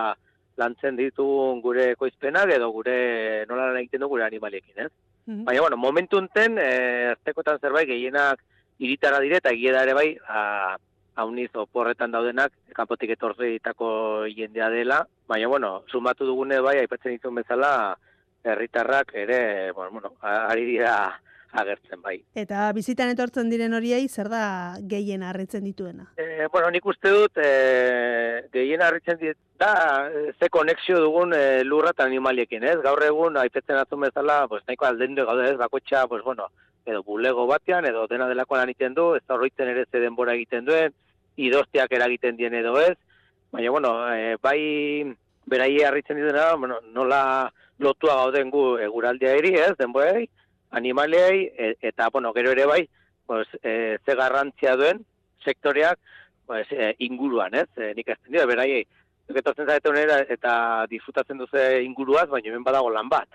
lantzen 0.60 0.98
ditugun 1.00 1.62
gure 1.64 1.94
koizpenak 1.96 2.52
edo 2.52 2.68
gure 2.76 3.46
nola 3.48 3.70
lan 3.70 3.78
egiten 3.80 4.04
dugu 4.04 4.18
gure 4.18 4.28
animaliekin, 4.28 4.86
ez? 4.88 4.92
Mm 5.28 5.44
Baina, 5.46 5.62
bueno, 5.62 5.78
momentu 5.78 6.18
enten, 6.20 6.58
e, 6.58 7.16
zerbait 7.62 7.88
gehienak 7.88 8.40
iritara 8.80 9.20
dire 9.20 9.38
eta 9.38 9.54
egia 9.56 9.84
ere 9.84 9.94
bai 9.94 10.10
a 10.28 10.78
auniz 11.20 11.50
oporretan 11.54 12.12
daudenak 12.12 12.54
kanpotik 12.76 13.12
etorritako 13.16 14.26
jendea 14.36 14.70
dela 14.70 15.06
baina 15.28 15.48
bueno 15.48 15.72
sumatu 15.92 16.26
dugune 16.26 16.60
bai 16.64 16.78
aipatzen 16.80 17.18
dituen 17.18 17.42
bezala 17.42 17.72
herritarrak 18.44 19.14
ere 19.14 19.72
bueno 19.72 19.92
bueno 19.92 20.14
ari 20.22 20.66
dira 20.66 21.20
agertzen 21.52 22.02
bai. 22.02 22.20
Eta 22.38 22.70
bizitan 22.78 23.10
etortzen 23.10 23.50
diren 23.50 23.74
horiei 23.74 24.08
zer 24.08 24.30
da 24.30 24.78
gehien 24.92 25.24
harritzen 25.26 25.64
dituena? 25.66 26.06
E, 26.18 26.48
bueno, 26.54 26.70
nik 26.70 26.86
uste 26.86 27.10
dut 27.10 27.40
e, 27.42 28.44
gehien 28.54 28.84
harritzen 28.86 29.18
dit 29.22 29.38
da 29.58 29.74
ze 30.40 30.50
konexio 30.50 31.00
dugun 31.02 31.34
e, 31.34 31.64
lurra 31.64 31.94
eta 31.96 32.06
animaliekin, 32.06 32.64
ez? 32.64 32.78
Gaur 32.86 33.02
egun 33.04 33.38
aipatzen 33.42 33.82
azun 33.82 34.06
bezala, 34.06 34.44
pues 34.48 34.62
nahiko 34.68 34.86
aldendu 34.86 35.26
gaude, 35.26 35.50
ez? 35.50 35.58
Bakotxa, 35.58 36.06
pues 36.08 36.24
bueno, 36.24 36.50
edo 36.86 37.04
bulego 37.04 37.46
batean, 37.48 37.86
edo 37.86 38.08
dena 38.08 38.28
delako 38.28 38.58
lan 38.58 38.72
egiten 38.72 38.96
du, 38.98 39.14
ez 39.16 39.24
da 39.28 39.36
horretzen 39.36 39.70
ere 39.72 39.86
ze 39.92 40.02
denbora 40.04 40.34
egiten 40.38 40.66
duen, 40.66 40.94
idozteak 41.38 41.92
eragiten 41.96 42.38
dien 42.38 42.54
edo 42.54 42.76
ez, 42.82 42.96
baina, 43.52 43.72
bueno, 43.72 43.94
e, 44.14 44.36
bai 44.42 45.16
berai 45.50 45.72
harritzen 45.84 46.20
dituna, 46.20 46.54
bueno, 46.56 46.80
nola 46.94 47.22
lotua 47.80 48.16
gauden 48.24 48.52
gu 48.54 48.64
eguraldea 48.86 49.36
eri, 49.40 49.54
ez, 49.58 49.74
denborei, 49.80 50.28
animaleei, 50.72 51.50
e, 51.56 51.74
eta, 51.92 52.10
bueno, 52.14 52.34
gero 52.34 52.52
ere 52.52 52.66
bai, 52.70 52.84
pues, 53.26 53.48
e, 53.64 53.98
ze 54.06 54.16
garrantzia 54.16 54.76
duen 54.76 55.06
sektoreak 55.46 56.00
pues, 56.46 56.68
e, 56.72 56.96
inguruan, 57.06 57.54
ez, 57.56 57.70
e, 57.78 57.94
nik 57.96 58.10
ez 58.10 58.20
dira, 58.28 58.48
beraiei, 58.50 58.86
Etortzen 59.30 59.68
zaretu 59.68 59.92
eta 60.34 60.88
disfrutatzen 60.90 61.38
duze 61.38 61.84
inguruaz, 61.84 62.28
baina 62.32 62.50
hemen 62.50 62.64
badago 62.66 62.90
lan 62.90 63.10
bat 63.10 63.30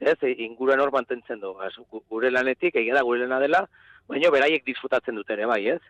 ez, 0.00 0.16
e, 0.22 0.34
inguruan 0.44 0.80
hor 0.80 0.92
mantentzen 0.92 1.40
du. 1.40 1.54
Az, 1.62 1.74
gure 1.90 2.30
lanetik, 2.30 2.76
egia 2.76 2.94
da 2.94 3.04
gure 3.06 3.26
lana 3.26 3.40
dela, 3.42 3.64
baina 4.08 4.30
beraiek 4.32 4.64
disfrutatzen 4.66 5.18
dut 5.18 5.30
ere, 5.30 5.46
bai, 5.46 5.62
ez? 5.74 5.80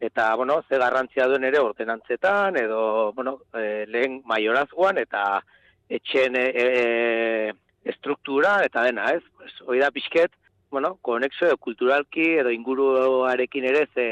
Eta, 0.00 0.34
bueno, 0.36 0.60
ze 0.68 0.78
garrantzia 0.78 1.26
duen 1.26 1.44
ere 1.48 1.60
ordenantzetan, 1.60 2.58
edo, 2.60 3.12
bueno, 3.16 3.38
e, 3.56 3.86
lehen 3.88 4.20
maiorazgoan, 4.28 4.98
eta 5.00 5.40
etxen 5.88 6.36
e, 6.36 6.46
e, 6.52 7.52
estruktura, 7.88 8.58
eta 8.64 8.84
dena, 8.84 9.08
ez? 9.16 9.22
Pues, 9.38 9.54
hoi 9.64 9.80
da 9.80 9.90
pixket, 9.94 10.32
bueno, 10.70 10.96
konexo 11.00 11.46
edo 11.46 11.56
kulturalki, 11.56 12.34
edo 12.42 12.52
inguruarekin 12.52 13.64
ere 13.72 13.86
ze, 13.94 14.06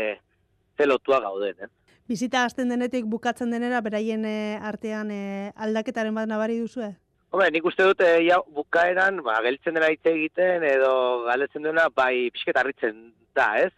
ze 0.78 0.86
lotua 0.86 1.20
gauden, 1.20 1.66
ez? 1.66 1.72
Bizita 2.08 2.44
azten 2.44 2.68
denetik 2.68 3.06
bukatzen 3.08 3.52
denera, 3.52 3.80
beraien 3.84 4.24
e, 4.28 4.56
artean 4.60 5.10
e, 5.10 5.52
aldaketaren 5.56 6.14
bat 6.16 6.28
nabari 6.28 6.58
duzu, 6.60 6.82
eh? 6.84 6.94
Hombre, 7.34 7.48
nik 7.50 7.64
uste 7.66 7.82
dut, 7.82 7.98
ja, 8.22 8.36
bukaeran, 8.54 9.16
ba, 9.26 9.40
geltzen 9.42 9.74
dela 9.74 9.88
hitz 9.90 10.04
egiten, 10.06 10.62
edo 10.68 11.24
galetzen 11.24 11.64
duena, 11.64 11.88
bai, 11.90 12.28
pixket 12.30 12.60
harritzen 12.60 13.00
da, 13.34 13.48
ez? 13.58 13.72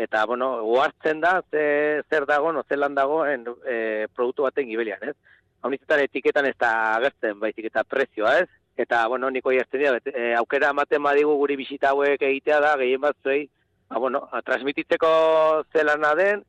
Eta, 0.00 0.22
bueno, 0.24 0.46
uartzen 0.72 1.20
da, 1.20 1.34
ze, 1.52 1.64
zer 2.08 2.24
dago, 2.24 2.54
no, 2.56 2.62
zelan 2.64 2.96
dagoen 2.96 3.44
e, 3.68 3.74
produktu 4.16 4.46
baten 4.46 4.70
gibelian, 4.70 5.04
ez? 5.04 5.12
Hau 5.60 5.68
nintzetan 5.68 6.00
etiketan 6.06 6.48
ez 6.48 6.54
da 6.56 6.70
agertzen, 6.94 7.36
bai, 7.42 7.50
etiketa 7.52 7.84
prezioa, 7.84 8.38
ez? 8.46 8.48
eta, 8.86 9.02
bueno, 9.12 9.28
niko 9.30 9.52
jazten 9.52 9.84
dira, 9.84 10.00
e, 10.08 10.32
aukera 10.38 10.72
ematen 10.72 11.04
badigu 11.04 11.36
guri 11.42 11.58
bisita 11.60 11.92
hauek 11.92 12.24
egitea 12.30 12.62
da, 12.64 12.72
gehien 12.80 13.04
bat 13.04 13.20
zuei, 13.20 13.44
ba, 13.92 14.00
bueno, 14.00 14.24
a, 14.32 14.40
transmititzeko 14.48 15.12
zelana 15.76 16.14
den, 16.16 16.40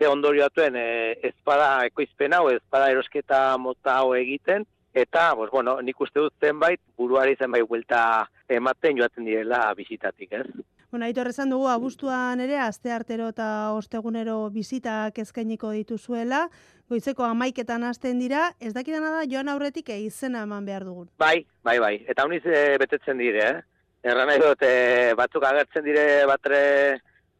ze 0.00 0.08
ondorioatuen 0.08 0.80
e, 0.80 0.88
ezpada 1.34 1.84
ekoizpen 1.92 2.32
hau, 2.40 2.46
ezpada 2.56 2.88
erosketa 2.96 3.44
mota 3.60 4.00
hau 4.00 4.16
egiten, 4.16 4.64
eta, 5.00 5.34
pues, 5.36 5.50
bueno, 5.50 5.78
nik 5.82 6.00
uste 6.00 6.20
dut 6.20 6.34
zenbait, 6.40 6.80
buruari 6.96 7.36
zenbait 7.36 7.66
buelta 7.68 8.00
ematen 8.48 8.98
joaten 8.98 9.24
direla 9.24 9.62
bisitatik, 9.74 10.32
ez? 10.32 10.46
Bueno, 10.90 11.04
aitor 11.04 11.28
esan 11.28 11.50
dugu, 11.52 11.66
abuztuan 11.68 12.40
ere, 12.40 12.56
aste 12.64 12.92
artero 12.94 13.26
eta 13.34 13.74
ostegunero 13.76 14.38
bizitak 14.50 15.18
eskainiko 15.20 15.74
dituzuela, 15.76 16.46
goizeko 16.88 17.26
amaiketan 17.26 17.84
hasten 17.84 18.22
dira, 18.22 18.54
ez 18.58 18.72
dakidana 18.72 19.10
da 19.18 19.26
joan 19.28 19.52
aurretik 19.52 19.90
izena 19.92 20.46
eman 20.48 20.64
behar 20.64 20.86
dugun. 20.88 21.10
Bai, 21.20 21.44
bai, 21.62 21.76
bai, 21.78 21.92
eta 22.08 22.24
honiz 22.24 22.40
e, 22.46 22.78
betetzen 22.80 23.20
dire, 23.20 23.44
eh? 23.50 23.60
Erran 24.08 24.30
nahi 24.30 24.40
dut, 24.40 24.64
e, 24.64 25.12
batzuk 25.18 25.44
agertzen 25.44 25.84
dire 25.84 26.24
batre 26.30 26.62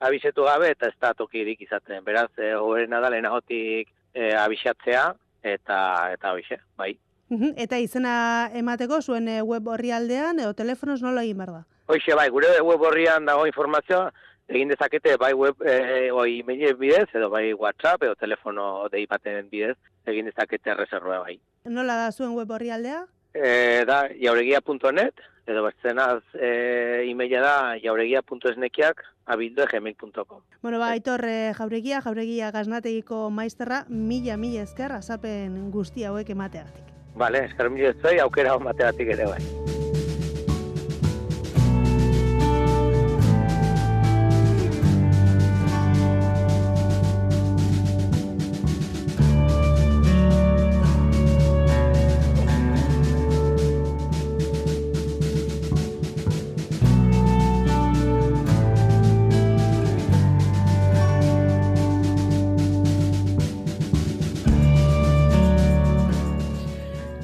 abisetu 0.04 0.44
gabe, 0.44 0.74
eta 0.76 0.92
ez 0.92 0.98
da 1.00 1.14
tokirik 1.16 1.64
izaten, 1.64 2.04
beraz, 2.04 2.28
e, 2.36 2.52
horrena 2.52 3.00
da 3.00 3.08
lehenagotik 3.14 3.88
e, 4.12 4.34
abisatzea, 4.36 5.08
eta, 5.56 5.78
eta 6.12 6.36
hoxe, 6.36 6.60
bai. 6.76 6.92
Eta 7.30 7.78
izena 7.78 8.50
emateko 8.56 9.02
zuen 9.02 9.28
e, 9.28 9.42
web 9.42 9.68
aldean, 9.68 10.40
edo 10.40 10.54
telefonoz 10.54 11.02
nola 11.02 11.22
egin 11.22 11.36
behar 11.36 11.52
da? 11.52 11.62
Hoxe, 11.86 12.14
bai, 12.14 12.28
gure 12.30 12.48
web 12.64 12.80
horrian 12.80 13.26
dago 13.26 13.46
informazioa, 13.46 14.10
egin 14.48 14.68
dezakete 14.68 15.16
bai 15.20 15.34
web, 15.34 15.60
e, 15.60 16.10
oi 16.10 16.40
e 16.40 16.72
bidez, 16.72 17.08
edo 17.14 17.28
bai 17.28 17.52
WhatsApp, 17.52 18.02
edo 18.02 18.14
telefono 18.14 18.88
dei 18.92 19.06
baten 19.06 19.48
bidez, 19.50 19.76
egin 20.06 20.26
dezakete 20.26 20.74
reserroa 20.74 21.20
bai. 21.20 21.38
Nola 21.64 21.96
da 21.96 22.12
zuen 22.12 22.34
web 22.34 22.50
horri 22.50 22.70
aldea? 22.70 23.04
E, 23.34 23.84
da, 23.84 24.06
jauregia.net, 24.08 25.20
edo 25.46 25.62
bertzenaz 25.64 26.22
e, 26.34 27.04
e 27.04 27.28
da 27.28 27.76
jauregia.esnekiak 27.82 29.04
abildu 29.26 29.66
gmail.com. 29.70 30.42
Bueno, 30.62 30.78
ba, 30.78 30.92
aitor, 30.92 31.24
e, 31.24 31.52
jauregia, 31.52 32.00
jauregia 32.00 32.50
gaznategiko 32.50 33.28
maizterra, 33.30 33.84
mila, 33.88 34.38
mila 34.38 34.62
esker, 34.62 34.92
azapen 34.92 35.70
guzti 35.70 36.04
hauek 36.04 36.30
emateatik. 36.30 36.97
Vale, 37.18 37.44
esker 37.48 37.68
mila 37.74 37.90
esker, 37.90 38.20
aukera 38.22 38.54
hon 38.54 38.68
bateatik 38.70 39.10
ere 39.16 39.26
bai. 39.26 39.77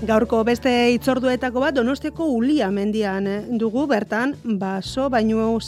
Gaurko 0.04 0.42
beste 0.44 0.70
itzorduetako 0.92 1.62
bat 1.62 1.76
Donostiako 1.76 2.26
Ulia 2.36 2.66
mendian 2.72 3.26
eh, 3.30 3.38
dugu 3.60 3.86
bertan 3.88 4.34
baso 4.60 5.06
bainu 5.08 5.58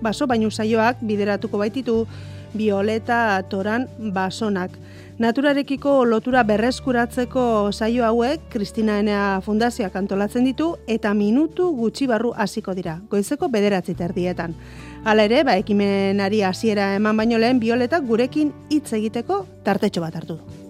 baso 0.00 0.28
bainu 0.30 0.50
saioak 0.50 1.02
bideratuko 1.04 1.60
baititu 1.60 2.06
Violeta 2.54 3.42
Toran 3.50 3.84
basonak. 4.14 4.78
Naturarekiko 5.18 6.04
lotura 6.06 6.42
berreskuratzeko 6.48 7.72
saio 7.72 8.06
hauek 8.06 8.48
Kristina 8.48 8.98
Enea 9.02 9.40
Fundazioak 9.44 9.96
antolatzen 9.96 10.48
ditu 10.48 10.76
eta 10.86 11.12
minutu 11.14 11.68
gutxi 11.76 12.08
barru 12.08 12.32
hasiko 12.36 12.74
dira. 12.74 12.98
Goizeko 13.10 13.50
bederatzi 13.52 13.94
terdietan. 13.94 14.56
Hala 15.04 15.28
ere, 15.28 15.44
ba, 15.44 15.58
ekimenari 15.60 16.42
hasiera 16.42 16.94
eman 16.96 17.16
baino 17.16 17.38
lehen 17.38 17.60
Violeta 17.60 18.00
gurekin 18.00 18.52
hitz 18.70 18.92
egiteko 18.96 19.44
tartetxo 19.64 20.00
bat 20.00 20.22
hartu 20.22 20.38
du. 20.40 20.63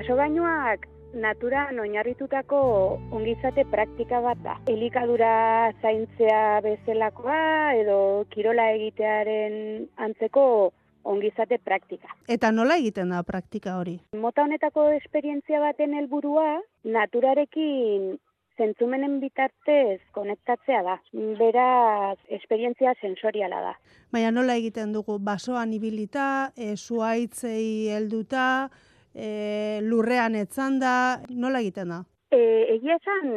Basobainuak 0.00 0.86
naturan 1.12 1.76
oinarritutako 1.82 2.58
ongizate 3.12 3.66
praktika 3.68 4.22
bat 4.24 4.38
da. 4.40 4.54
Elikadura 4.72 5.32
zaintzea 5.82 6.62
bezalakoa 6.64 7.74
edo 7.76 7.98
kirola 8.32 8.70
egitearen 8.78 9.58
antzeko 10.00 10.46
ongizate 11.04 11.60
praktika. 11.60 12.16
Eta 12.32 12.48
nola 12.48 12.78
egiten 12.80 13.12
da 13.12 13.20
praktika 13.28 13.76
hori? 13.76 13.98
Mota 14.24 14.46
honetako 14.48 14.88
esperientzia 14.96 15.60
baten 15.60 15.92
helburua 16.00 16.48
naturarekin 16.96 18.14
zentzumenen 18.56 19.20
bitartez 19.20 20.00
konektatzea 20.16 20.80
da. 20.86 20.96
Beraz, 21.36 22.16
esperientzia 22.40 22.96
sensoriala 23.00 23.60
da. 23.68 23.74
Baina 24.12 24.32
nola 24.32 24.56
egiten 24.60 24.96
dugu 24.96 25.18
basoan 25.20 25.76
ibilita, 25.76 26.54
e, 26.56 26.72
zuaitzei 26.76 27.92
helduta, 27.92 28.70
e, 29.14 29.80
lurrean 29.82 30.34
etzan 30.38 30.78
da, 30.80 30.94
nola 31.30 31.60
egiten 31.60 31.94
da? 31.94 32.02
E, 32.30 32.40
egia 32.76 32.96
esan, 33.00 33.30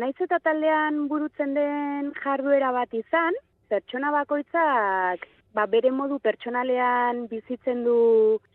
naiz 0.00 0.16
eta 0.24 0.38
taldean 0.40 1.06
burutzen 1.08 1.54
den 1.56 2.12
jarduera 2.22 2.72
bat 2.72 2.94
izan, 2.96 3.36
pertsona 3.68 4.12
bakoitzak 4.14 5.26
ba, 5.54 5.66
bere 5.70 5.92
modu 5.94 6.18
pertsonalean 6.22 7.26
bizitzen 7.30 7.84
du 7.84 7.98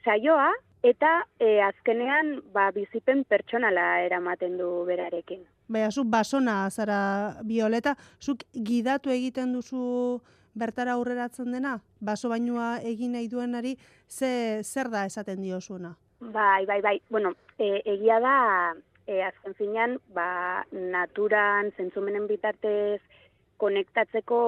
saioa, 0.04 0.50
eta 0.84 1.12
e, 1.40 1.60
azkenean 1.64 2.40
ba, 2.54 2.70
bizipen 2.76 3.24
pertsonala 3.30 4.02
eramaten 4.06 4.58
du 4.60 4.70
berarekin. 4.88 5.46
Baina, 5.70 5.92
zu 5.92 6.04
basona 6.04 6.64
zara 6.70 7.00
bioleta, 7.46 7.96
zuk 8.20 8.44
gidatu 8.54 9.14
egiten 9.14 9.54
duzu 9.54 10.20
bertara 10.60 10.96
aurreratzen 10.98 11.52
dena? 11.54 11.78
Baso 12.02 12.30
bainua 12.32 12.78
egin 12.82 13.14
nahi 13.14 13.28
duenari, 13.30 13.76
ze, 14.08 14.62
zer 14.64 14.90
da 14.90 15.06
esaten 15.06 15.44
diozuna? 15.44 15.96
Bai, 16.20 16.66
bai, 16.66 16.82
bai. 16.82 17.02
Bueno, 17.10 17.34
e, 17.58 17.82
egia 17.86 18.20
da, 18.20 18.76
e, 19.08 19.22
azken 19.24 19.56
finean, 19.56 19.98
ba, 20.14 20.66
naturan, 20.72 21.72
zentzumenen 21.78 22.28
bitartez, 22.28 23.00
konektatzeko 23.58 24.40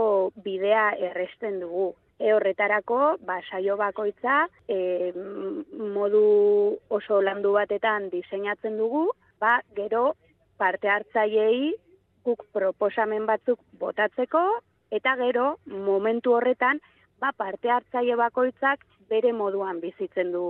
bidea 0.43 0.91
erresten 1.09 1.59
dugu. 1.63 1.93
E 2.19 2.33
horretarako, 2.35 2.99
ba, 3.25 3.39
saio 3.49 3.77
bakoitza, 3.79 4.43
e, 4.67 5.13
modu 5.95 6.25
oso 6.89 7.21
landu 7.21 7.55
batetan 7.55 8.09
diseinatzen 8.11 8.77
dugu, 8.77 9.07
ba, 9.39 9.61
gero 9.75 10.15
parte 10.59 10.91
hartzaiei 10.91 11.71
guk 12.27 12.45
proposamen 12.53 13.25
batzuk 13.25 13.63
botatzeko, 13.79 14.43
eta 14.91 15.15
gero, 15.23 15.55
momentu 15.65 16.35
horretan, 16.35 16.83
ba, 17.23 17.31
parte 17.31 17.71
hartzaile 17.71 18.19
bakoitzak 18.19 18.85
bere 19.09 19.31
moduan 19.33 19.79
bizitzen 19.81 20.35
du 20.35 20.45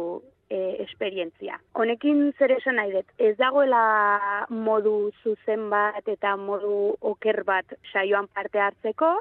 e, 0.52 0.84
esperientzia. 0.84 1.60
Honekin 1.80 2.34
zer 2.38 2.52
esan 2.58 2.78
nahi 2.80 2.92
dut, 2.96 3.08
ez 3.18 3.36
dagoela 3.40 4.46
modu 4.52 5.12
zuzen 5.24 5.70
bat 5.72 6.08
eta 6.12 6.36
modu 6.36 6.98
oker 7.14 7.44
bat 7.48 7.78
saioan 7.92 8.28
parte 8.36 8.60
hartzeko, 8.60 9.14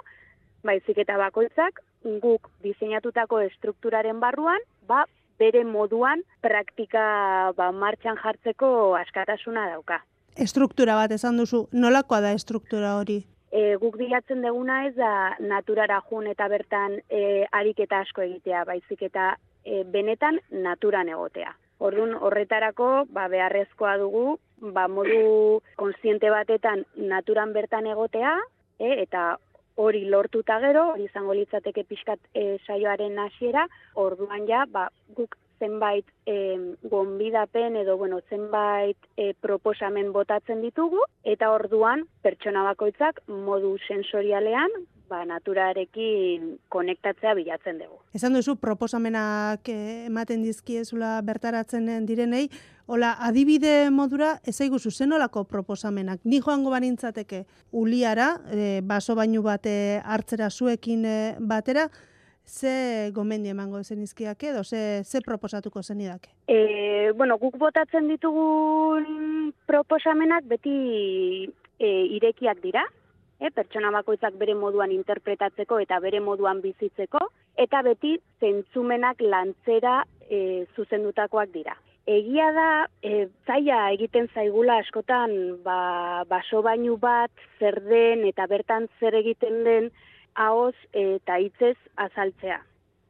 baizik 0.67 0.99
eta 1.05 1.17
bakoitzak, 1.21 1.81
guk 2.21 2.51
diseinatutako 2.65 3.41
estrukturaren 3.47 4.21
barruan, 4.21 4.63
ba, 4.89 5.05
bere 5.41 5.65
moduan 5.65 6.25
praktika 6.45 7.03
ba, 7.57 7.71
martxan 7.73 8.19
jartzeko 8.21 8.97
askatasuna 8.99 9.71
dauka. 9.73 10.03
Estruktura 10.37 10.97
bat 10.99 11.13
esan 11.13 11.39
duzu, 11.41 11.67
nolakoa 11.73 12.21
da 12.25 12.33
estruktura 12.37 12.97
hori? 12.99 13.23
E, 13.51 13.75
guk 13.83 13.97
bilatzen 13.99 14.45
deguna 14.45 14.85
ez 14.87 14.95
da 14.95 15.37
naturara 15.43 15.99
jun 16.09 16.29
eta 16.31 16.47
bertan 16.49 17.01
e, 17.11 17.47
ariketa 17.51 18.05
asko 18.05 18.23
egitea, 18.23 18.63
baizik 18.69 19.03
eta 19.09 19.33
e, 19.65 19.83
benetan 19.85 20.41
naturan 20.51 21.09
egotea. 21.09 21.55
Orduan 21.81 22.15
horretarako 22.15 23.07
ba, 23.09 23.29
beharrezkoa 23.33 23.97
dugu 24.01 24.39
ba, 24.61 24.87
modu 24.89 25.61
konsiente 25.81 26.31
batetan 26.31 26.85
naturan 26.97 27.55
bertan 27.57 27.87
egotea 27.87 28.37
e, 28.79 28.97
eta 29.03 29.39
hori 29.81 30.05
lortuta 30.13 30.59
gero, 30.61 30.91
hori 30.95 31.07
izango 31.09 31.35
litzateke 31.37 31.85
pixkat 31.89 32.21
e, 32.35 32.59
saioaren 32.67 33.19
hasiera, 33.19 33.67
orduan 33.95 34.45
ja 34.49 34.67
ba, 34.69 34.91
guk 35.17 35.39
zenbait 35.61 36.07
e, 36.27 36.37
gonbidapen 36.83 37.77
edo 37.77 37.97
bueno, 38.01 38.21
zenbait 38.29 38.97
e, 39.17 39.33
proposamen 39.41 40.13
botatzen 40.13 40.63
ditugu 40.65 41.05
eta 41.35 41.53
orduan 41.53 42.07
pertsona 42.25 42.65
bakoitzak 42.71 43.21
modu 43.29 43.77
sensorialean 43.87 44.73
ba, 45.11 45.25
naturarekin 45.27 46.57
konektatzea 46.73 47.35
bilatzen 47.35 47.81
dugu. 47.83 47.99
Esan 48.17 48.37
duzu, 48.37 48.57
proposamenak 48.63 49.69
eh, 49.73 50.07
ematen 50.07 50.45
dizkiezula 50.47 51.17
bertaratzen 51.27 51.91
direnei, 52.07 52.47
hola, 52.91 53.13
adibide 53.27 53.91
modura, 53.95 54.37
ez 54.47 54.57
aigu 54.63 54.79
zuzen 54.79 55.13
olako 55.15 55.45
proposamenak. 55.51 56.23
Ni 56.25 56.41
joango 56.43 56.73
banintzateke 56.75 57.45
uliara, 57.73 58.33
e, 58.51 58.81
baso 58.83 59.15
bainu 59.19 59.43
bate 59.47 59.75
hartzera 60.05 60.51
zuekin 60.51 61.05
e, 61.07 61.19
batera, 61.39 61.89
ze 62.45 63.11
gomendio 63.15 63.53
emango 63.55 63.83
zenizkiak 63.85 64.43
edo, 64.43 64.65
ze, 64.65 65.05
ze 65.05 65.21
proposatuko 65.23 65.83
zenidake? 65.83 66.31
E, 66.49 67.13
bueno, 67.15 67.39
guk 67.39 67.59
botatzen 67.59 68.09
ditugun 68.11 69.53
proposamenak 69.71 70.51
beti 70.51 70.75
e, 71.79 71.91
irekiak 72.19 72.59
dira, 72.63 72.83
e, 73.41 73.51
pertsona 73.51 73.91
bakoitzak 73.95 74.37
bere 74.41 74.55
moduan 74.55 74.93
interpretatzeko 74.93 75.81
eta 75.81 75.99
bere 76.05 76.21
moduan 76.21 76.61
bizitzeko, 76.61 77.23
eta 77.57 77.83
beti 77.87 78.17
zentzumenak 78.41 79.23
lantzera 79.25 80.03
e, 80.29 80.67
zuzendutakoak 80.77 81.53
dira. 81.55 81.77
Egia 82.11 82.51
da, 82.57 82.71
e, 83.03 83.29
zaila 83.47 83.81
egiten 83.95 84.29
zaigula 84.35 84.81
askotan 84.83 85.33
ba, 85.65 86.25
baso 86.29 86.63
bainu 86.67 86.97
bat, 87.01 87.33
zer 87.59 87.81
den 87.87 88.25
eta 88.29 88.47
bertan 88.51 88.89
zer 89.01 89.17
egiten 89.21 89.65
den, 89.65 89.91
ahoz 90.35 90.75
eta 90.97 91.39
hitzez 91.43 91.77
azaltzea. 91.97 92.61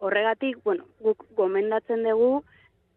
Horregatik, 0.01 0.59
bueno, 0.65 0.87
guk 1.05 1.27
gomendatzen 1.37 2.05
dugu, 2.07 2.43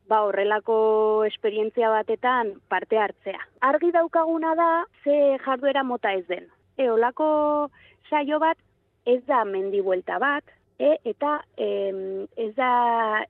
ba 0.08 0.24
horrelako 0.28 1.24
esperientzia 1.28 1.90
batetan 1.92 2.54
parte 2.70 3.00
hartzea. 3.00 3.40
Argi 3.62 3.92
daukaguna 3.92 4.56
da, 4.60 4.72
ze 5.04 5.38
jarduera 5.46 5.84
mota 5.84 6.14
ez 6.14 6.26
den. 6.28 6.48
E, 6.78 6.90
olako 6.90 7.70
saio 8.10 8.40
bat, 8.40 8.58
ez 9.06 9.22
da 9.28 9.44
mendi 9.46 9.82
buelta 9.82 10.20
bat, 10.20 10.44
e, 10.80 10.98
eta 11.06 11.40
e, 11.58 11.68
ez, 12.36 12.52
da, 12.56 12.72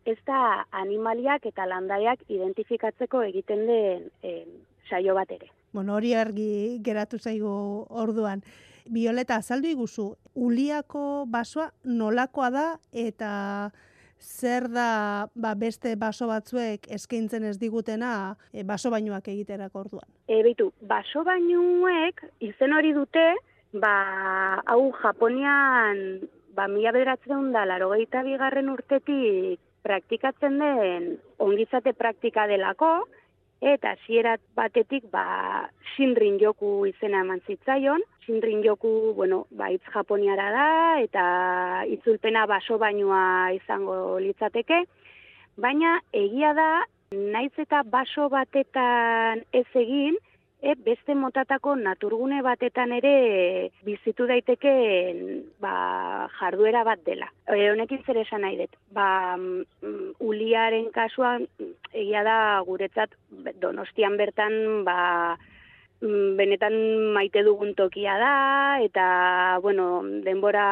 ez 0.06 0.18
da 0.28 0.66
animaliak 0.84 1.46
eta 1.50 1.66
landaiak 1.70 2.24
identifikatzeko 2.30 3.24
egiten 3.30 3.66
den 3.68 4.08
e, 4.24 4.36
saio 4.90 5.16
bat 5.18 5.32
ere. 5.32 5.50
Bueno, 5.74 5.96
hori 5.96 6.14
argi 6.14 6.80
geratu 6.86 7.18
zaigu 7.18 7.54
orduan. 7.90 8.44
Bioleta, 8.86 9.40
azaldu 9.40 9.70
iguzu, 9.72 10.10
uliako 10.36 11.26
basoa 11.32 11.70
nolakoa 11.86 12.50
da 12.52 12.66
eta 12.92 13.32
zer 14.24 14.70
da 14.72 15.28
ba, 15.36 15.54
beste 15.60 15.96
baso 16.00 16.28
batzuek 16.28 16.88
eskaintzen 16.98 17.44
ez 17.44 17.58
digutena 17.60 18.36
e, 18.52 18.64
baso 18.64 18.90
bainuak 18.90 19.28
egiterak 19.28 19.76
orduan? 19.76 20.08
E, 20.28 20.42
beitu, 20.44 20.72
baso 20.82 21.24
bainuek 21.28 22.24
izen 22.40 22.74
hori 22.74 22.94
dute, 22.96 23.26
ba, 23.74 23.96
hau 24.66 24.94
Japonian 25.02 26.24
ba, 26.56 26.68
mila 26.68 26.94
bederatzen 26.96 27.52
da, 27.52 27.66
laro 27.66 27.92
bigarren 27.92 28.70
urtetik 28.70 29.60
praktikatzen 29.84 30.60
den 30.60 31.08
ongizate 31.44 31.94
praktika 31.94 32.48
delako, 32.48 33.04
eta 33.64 33.96
hasierat 33.96 34.42
batetik 34.56 35.06
ba 35.12 35.70
Shinrin 35.94 36.40
joku 36.40 36.86
izena 36.88 37.24
eman 37.24 37.42
zitzaion. 37.48 38.04
Shinrin 38.24 38.64
joku, 38.64 39.14
bueno, 39.16 39.46
ba 39.52 39.70
hitz 39.72 39.84
japoniara 39.94 40.50
da 40.52 40.68
eta 41.04 41.24
itzulpena 41.96 42.46
baso 42.48 42.78
bainoa 42.80 43.52
izango 43.56 44.20
litzateke, 44.20 44.84
baina 45.58 46.00
egia 46.12 46.54
da 46.58 46.70
naiz 47.14 47.54
eta 47.62 47.84
baso 47.86 48.30
batetan 48.30 49.44
ez 49.54 49.68
egin, 49.76 50.18
e, 50.64 50.74
beste 50.80 51.14
motatako 51.16 51.76
naturgune 51.76 52.40
batetan 52.42 52.94
ere 52.96 53.14
bizitu 53.84 54.26
daiteke 54.30 54.74
ba, 55.62 55.74
jarduera 56.40 56.84
bat 56.88 57.04
dela. 57.06 57.28
E, 57.46 57.68
honekin 57.70 58.04
zer 58.08 58.22
esan 58.24 58.46
nahi 58.48 58.58
dut. 58.62 58.78
Ba, 58.96 59.36
mm, 59.38 60.16
uliaren 60.24 60.90
kasuan 60.96 61.46
egia 61.92 62.24
da 62.24 62.38
guretzat 62.66 63.14
donostian 63.62 64.16
bertan 64.18 64.86
ba, 64.88 65.36
benetan 66.04 66.74
maite 67.16 67.44
dugun 67.46 67.74
tokia 67.76 68.18
da, 68.20 68.34
eta, 68.84 69.60
bueno, 69.63 70.02
denbora 70.26 70.66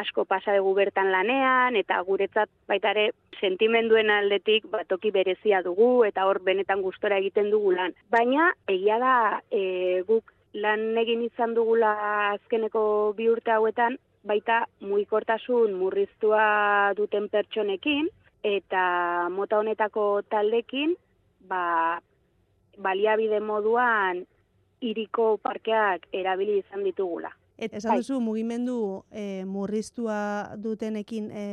asko 0.00 0.24
pasa 0.24 0.56
dugu 0.56 0.74
bertan 0.80 1.12
lanean, 1.12 1.76
eta 1.78 2.00
guretzat 2.02 2.50
baita 2.68 2.90
ere 2.96 3.10
sentimenduen 3.40 4.10
aldetik 4.10 4.66
bat 4.72 4.88
toki 4.90 5.12
berezia 5.14 5.62
dugu, 5.62 6.04
eta 6.08 6.26
hor 6.26 6.40
benetan 6.42 6.82
gustora 6.82 7.18
egiten 7.22 7.50
dugu 7.52 7.76
lan. 7.76 7.94
Baina, 8.10 8.50
egia 8.66 8.98
da, 8.98 9.14
e, 9.50 10.02
guk 10.08 10.32
lan 10.54 10.98
egin 10.98 11.22
izan 11.26 11.54
dugula 11.54 11.94
azkeneko 12.32 13.14
bi 13.16 13.28
urte 13.30 13.54
hauetan, 13.54 13.98
baita 14.24 14.64
muikortasun 14.80 15.74
murriztua 15.78 16.92
duten 16.98 17.28
pertsonekin, 17.28 18.08
eta 18.42 19.28
mota 19.30 19.60
honetako 19.60 20.22
taldekin, 20.28 20.96
ba, 21.48 22.00
baliabide 22.78 23.40
moduan 23.40 24.24
iriko 24.84 25.36
parkeak 25.42 26.08
erabili 26.12 26.58
izan 26.60 26.84
ditugula. 26.84 27.30
Eta 27.56 27.78
esan 27.78 27.94
bai. 27.94 27.98
duzu 28.02 28.18
mugimendu 28.20 28.78
e, 29.12 29.44
murriztua 29.46 30.56
dutenekin 30.58 31.30
e, 31.30 31.44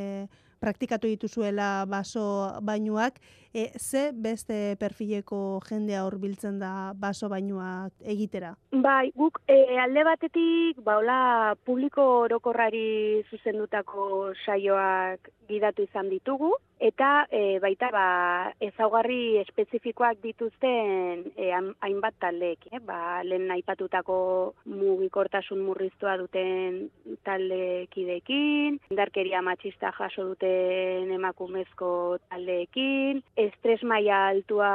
praktikatu 0.61 1.09
dituzuela 1.09 1.85
baso 1.89 2.23
bainuak, 2.61 3.19
e, 3.53 3.71
ze 3.79 4.11
beste 4.13 4.75
perfileko 4.79 5.61
jendea 5.67 6.05
hurbiltzen 6.05 6.59
da 6.59 6.93
baso 6.95 7.29
bainuak 7.29 7.93
egitera? 8.15 8.55
Bai, 8.71 9.11
guk 9.15 9.41
e, 9.47 9.77
alde 9.83 10.03
batetik, 10.07 10.81
baula 10.85 11.55
publiko 11.65 12.07
orokorrari 12.25 13.23
zuzendutako 13.29 14.33
saioak 14.45 15.31
gidatu 15.51 15.83
izan 15.83 16.09
ditugu, 16.09 16.53
eta 16.81 17.27
e, 17.29 17.59
baita 17.61 17.91
ba, 17.93 18.05
ezaugarri 18.63 19.37
espezifikoak 19.43 20.21
dituzten 20.23 21.25
e, 21.35 21.51
hainbat 21.83 22.15
taldeek, 22.23 22.65
eh? 22.71 22.79
ba, 22.81 23.21
lehen 23.27 23.51
aipatutako 23.53 24.17
mugikortasun 24.65 25.61
murriztua 25.67 26.15
duten 26.21 26.87
taldekidekin, 27.27 28.79
indarkeria 28.89 29.43
matxista 29.45 29.91
jaso 29.99 30.25
duten 30.31 31.11
emakumezko 31.19 31.91
taldeekin, 32.31 33.21
estres 33.47 33.81
maila 33.83 34.27
altua 34.29 34.71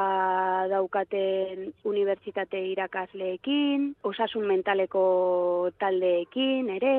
daukaten 0.70 1.72
unibertsitate 1.84 2.60
irakasleekin, 2.72 3.92
osasun 4.04 4.46
mentaleko 4.48 5.70
taldeekin 5.80 6.70
ere, 6.76 6.96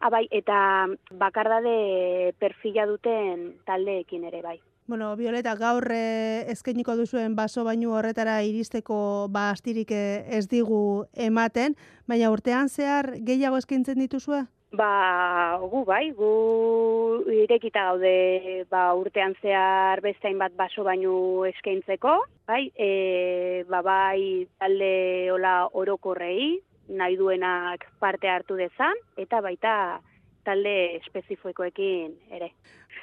abai, 0.00 0.24
ah, 0.26 0.36
eta 0.40 0.60
bakardade 1.18 2.34
perfila 2.38 2.86
duten 2.90 3.52
taldeekin 3.66 4.24
ere 4.30 4.42
bai. 4.42 4.58
Bueno, 4.86 5.14
Violeta, 5.16 5.54
gaur 5.56 5.86
eh, 5.96 6.44
eskainiko 6.52 6.92
duzuen 6.98 7.32
baso 7.36 7.64
bainu 7.64 7.94
horretara 7.96 8.42
iristeko 8.44 9.28
ba 9.32 9.48
astirik 9.54 9.94
eh, 9.96 10.26
ez 10.28 10.44
digu 10.48 11.06
ematen, 11.14 11.76
baina 12.06 12.28
urtean 12.30 12.68
zehar 12.68 13.14
gehiago 13.24 13.56
eskaintzen 13.56 13.96
dituzue? 14.04 14.42
Ba, 14.74 15.58
gu 15.70 15.84
bai, 15.86 16.10
gu 16.18 16.30
irekita 17.30 17.84
gaude 17.92 18.64
ba, 18.70 18.88
urtean 18.98 19.36
zehar 19.38 20.00
bestain 20.02 20.38
bat 20.40 20.54
baso 20.58 20.82
bainu 20.82 21.44
eskaintzeko, 21.46 22.14
bai, 22.48 22.72
e, 22.74 23.62
ba, 23.70 23.82
bai 23.86 24.48
talde 24.58 25.30
hola 25.30 25.54
orokorrei, 25.78 26.56
nahi 26.88 27.14
duenak 27.20 27.86
parte 28.02 28.28
hartu 28.28 28.58
dezan, 28.58 28.98
eta 29.16 29.40
baita 29.44 29.76
talde 30.44 30.74
espezifikoekin 30.96 32.18
ere. 32.34 32.50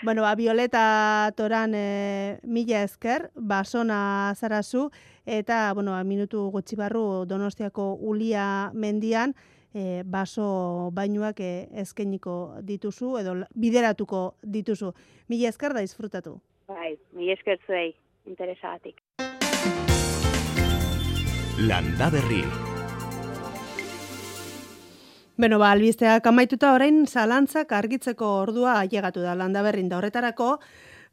Bueno, 0.04 0.26
ba, 0.28 0.36
Violeta 0.36 1.32
Toran 1.38 1.72
e, 1.76 2.40
mila 2.44 2.84
esker, 2.84 3.30
basona 3.36 4.34
zarazu, 4.36 4.90
eta, 5.26 5.72
bueno, 5.74 5.96
ba, 5.96 6.04
minutu 6.04 6.50
gutxi 6.52 6.76
barru 6.76 7.24
Donostiako 7.30 7.94
Ulia 7.96 8.72
mendian, 8.74 9.38
e, 9.74 10.04
baso 10.06 10.92
bainuak 10.94 11.40
e, 11.40 11.68
ezkeniko 11.84 12.62
dituzu, 12.62 13.18
edo 13.22 13.36
bideratuko 13.56 14.36
dituzu. 14.44 14.94
Mila 15.30 15.50
esker 15.50 15.74
da 15.74 15.84
izfrutatu. 15.86 16.38
Bai, 16.68 16.96
mila 17.14 17.34
esker 17.38 17.60
zuei, 17.68 17.94
interesagatik. 18.28 19.02
Landa 21.62 22.10
berri. 22.10 22.44
Beno, 25.42 25.58
ba, 25.58 25.72
albisteak 25.74 26.28
amaituta 26.30 26.74
orain 26.76 27.06
zalantzak 27.08 27.72
argitzeko 27.74 28.28
ordua 28.44 28.76
ailegatu 28.82 29.24
da 29.24 29.34
landa 29.34 29.64
berrin 29.66 29.88
da 29.90 29.98
horretarako, 29.98 30.58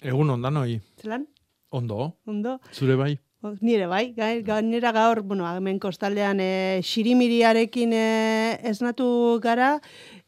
Egunon, 0.02 0.42
danoi. 0.42 0.82
Zelan? 1.02 1.28
Ondo. 1.72 2.18
Ondo. 2.28 2.60
Zure 2.72 2.96
bai. 2.96 3.18
Nire 3.62 3.86
bai, 3.88 4.14
gai- 4.16 4.42
gainera 4.44 4.92
gaur, 4.96 5.22
bueno, 5.24 5.46
hemen 5.48 5.80
kostaldean 5.80 6.40
e, 6.40 6.80
xirimiriarekin 6.84 7.94
e, 7.94 8.60
esnatu 8.72 9.40
gara, 9.44 9.80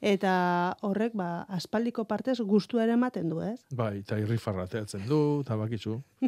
eta 0.02 0.78
horrek, 0.86 1.14
ba, 1.18 1.46
aspaldiko 1.58 2.06
partez 2.06 2.38
gustua 2.42 2.84
ere 2.86 2.94
ematen 2.94 3.30
du, 3.30 3.42
ez? 3.42 3.58
Bai, 3.74 4.00
eta 4.04 4.20
irrifarra 4.22 4.68
teatzen 4.70 5.08
du, 5.10 5.42
eta 5.46 5.58
bakizu. 5.58 5.98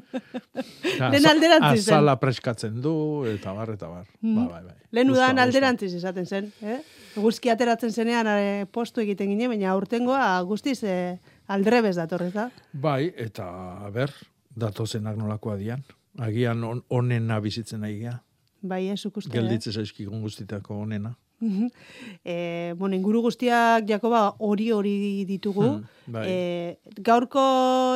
Lehen 1.13 1.29
alderantzi 1.29 1.83
zen. 1.83 1.93
Azala 1.93 2.15
preskatzen 2.19 2.81
du, 2.81 2.95
eta 3.29 3.53
bar, 3.53 3.73
eta 3.77 3.89
bar. 3.91 4.07
Ba, 4.21 4.47
bai, 4.55 4.63
bai. 4.71 4.77
Lehen 4.97 5.13
udan 5.13 5.39
alderantziz 5.39 5.93
esaten 5.99 6.25
zen, 6.25 6.49
eh? 6.61 6.79
Guzki 7.19 7.49
ateratzen 7.53 7.91
zenean 7.93 8.27
e, 8.31 8.65
postu 8.71 9.01
egiten 9.05 9.29
gine, 9.33 9.47
baina 9.51 9.71
aurtengoa 9.75 10.25
guztiz 10.49 10.79
e, 10.83 10.97
aldrebez 11.47 11.95
datorrez 11.97 12.33
da. 12.33 12.49
Bai, 12.73 13.13
eta 13.17 13.45
ber, 13.93 14.13
datozenak 14.59 15.17
nolakoa 15.17 15.55
dian. 15.59 15.83
Agian 16.19 16.63
on, 16.63 16.83
onena 16.89 17.39
bizitzen 17.39 17.81
nahi 17.85 17.99
gea. 18.03 18.19
Bai, 18.61 18.89
ez 18.91 19.05
uste. 19.05 19.31
Gelditze 19.31 19.71
zaizkigun 19.71 20.21
guztitako 20.21 20.81
onena. 20.83 21.15
E, 22.25 22.73
bueno, 22.77 22.95
inguru 22.95 23.21
guztiak, 23.23 23.85
Jakoba, 23.87 24.35
hori 24.43 24.71
hori 24.75 25.23
ditugu. 25.25 25.63
Hmm, 25.63 25.85
bai. 26.11 26.25
E, 26.27 26.93
gaurko 26.99 27.43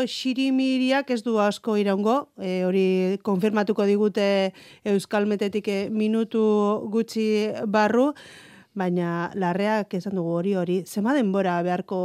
xirimiriak 0.07 1.11
ez 1.11 1.19
du 1.25 1.35
asko 1.43 1.75
iraungo, 1.77 2.29
e, 2.39 2.63
hori 2.63 2.85
konfirmatuko 3.21 3.85
digute 3.85 4.53
Euskalmetetik 4.87 5.67
e, 5.67 5.77
minutu 5.91 6.43
gutxi 6.93 7.27
barru, 7.67 8.13
baina 8.73 9.29
larreak 9.35 9.93
esan 9.99 10.15
dugu 10.17 10.37
hori 10.39 10.55
hori. 10.57 10.79
Zema 10.87 11.13
denbora 11.13 11.59
beharko 11.67 11.99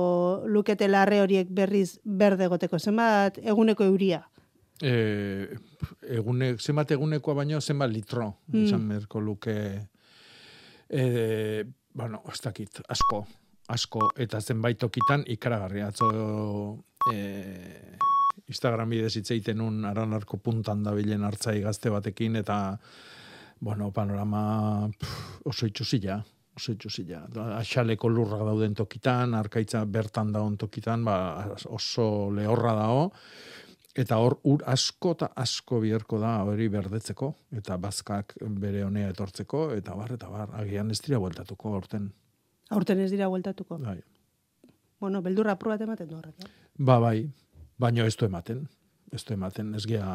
lukete 0.46 0.90
larre 0.90 1.22
horiek 1.22 1.48
berriz 1.54 2.00
berde 2.04 2.50
goteko? 2.50 2.82
Zenbat 2.82 3.38
eguneko 3.44 3.86
euria? 3.86 4.24
E, 4.80 5.48
egune, 6.14 6.52
zenbat 6.58 6.92
egunekoa 6.94 7.34
baino, 7.34 7.60
zenbat 7.60 7.90
litro, 7.90 8.28
Mm. 8.52 8.64
izan 8.64 8.88
beharko 8.88 9.20
luke, 9.20 9.54
e, 10.88 11.64
bueno, 11.94 12.22
ez 12.32 12.40
dakit, 12.40 12.80
asko, 12.88 13.26
asko, 13.68 14.10
eta 14.16 14.40
zenbait 14.40 14.78
tokitan 14.78 15.24
ikaragarria, 15.26 15.88
atzo 15.88 16.84
e, 17.12 17.98
Instagram 18.48 18.88
bidez 18.88 19.16
hitz 19.16 19.30
egiten 19.34 19.60
un 19.60 19.84
aranarko 19.84 20.38
puntan 20.38 20.82
dabilen 20.82 21.24
hartzai 21.24 21.60
gazte 21.60 21.90
batekin, 21.90 22.36
eta, 22.36 22.78
bueno, 23.60 23.90
panorama 23.92 24.88
pff, 24.98 25.40
oso 25.50 25.66
itxusila, 25.66 26.24
oso 26.56 26.72
itxusila. 26.72 27.26
Axaleko 27.58 28.08
lurra 28.08 28.38
dauden 28.46 28.74
tokitan, 28.74 29.34
arkaitza 29.34 29.84
bertan 29.84 30.32
daun 30.32 30.56
tokitan, 30.56 31.04
ba, 31.04 31.18
oso 31.66 32.30
lehorra 32.30 32.72
dao, 32.78 33.12
Eta 33.96 34.18
hor, 34.20 34.36
ur 34.44 34.62
asko 34.68 35.14
eta 35.16 35.30
asko 35.36 35.80
biherko 35.80 36.18
da 36.20 36.34
hori 36.44 36.68
berdetzeko, 36.68 37.32
eta 37.56 37.78
bazkak 37.80 38.34
bere 38.60 38.84
honea 38.84 39.08
etortzeko, 39.14 39.70
eta 39.74 39.96
bar, 39.96 40.12
eta 40.18 40.28
bar, 40.30 40.52
agian 40.60 40.90
ez 40.90 41.00
dira 41.04 41.18
bueltatuko 41.18 41.72
horten. 41.78 42.10
Aurten 42.70 43.00
ez 43.00 43.10
dira 43.10 43.28
bueltatuko. 43.32 43.78
Bai. 43.82 43.98
Bueno, 45.00 45.22
beldurra 45.22 45.56
probat 45.58 45.82
ematen 45.86 46.08
du 46.08 46.18
horrek. 46.18 46.44
Eh? 46.44 46.50
Ba, 46.78 46.98
bai, 47.00 47.30
baino 47.78 48.04
ez 48.04 48.16
du 48.16 48.26
ematen. 48.26 48.66
Ez 49.12 49.24
du 49.24 49.32
ematen, 49.32 49.72
ez 49.74 49.86
gea 49.88 50.06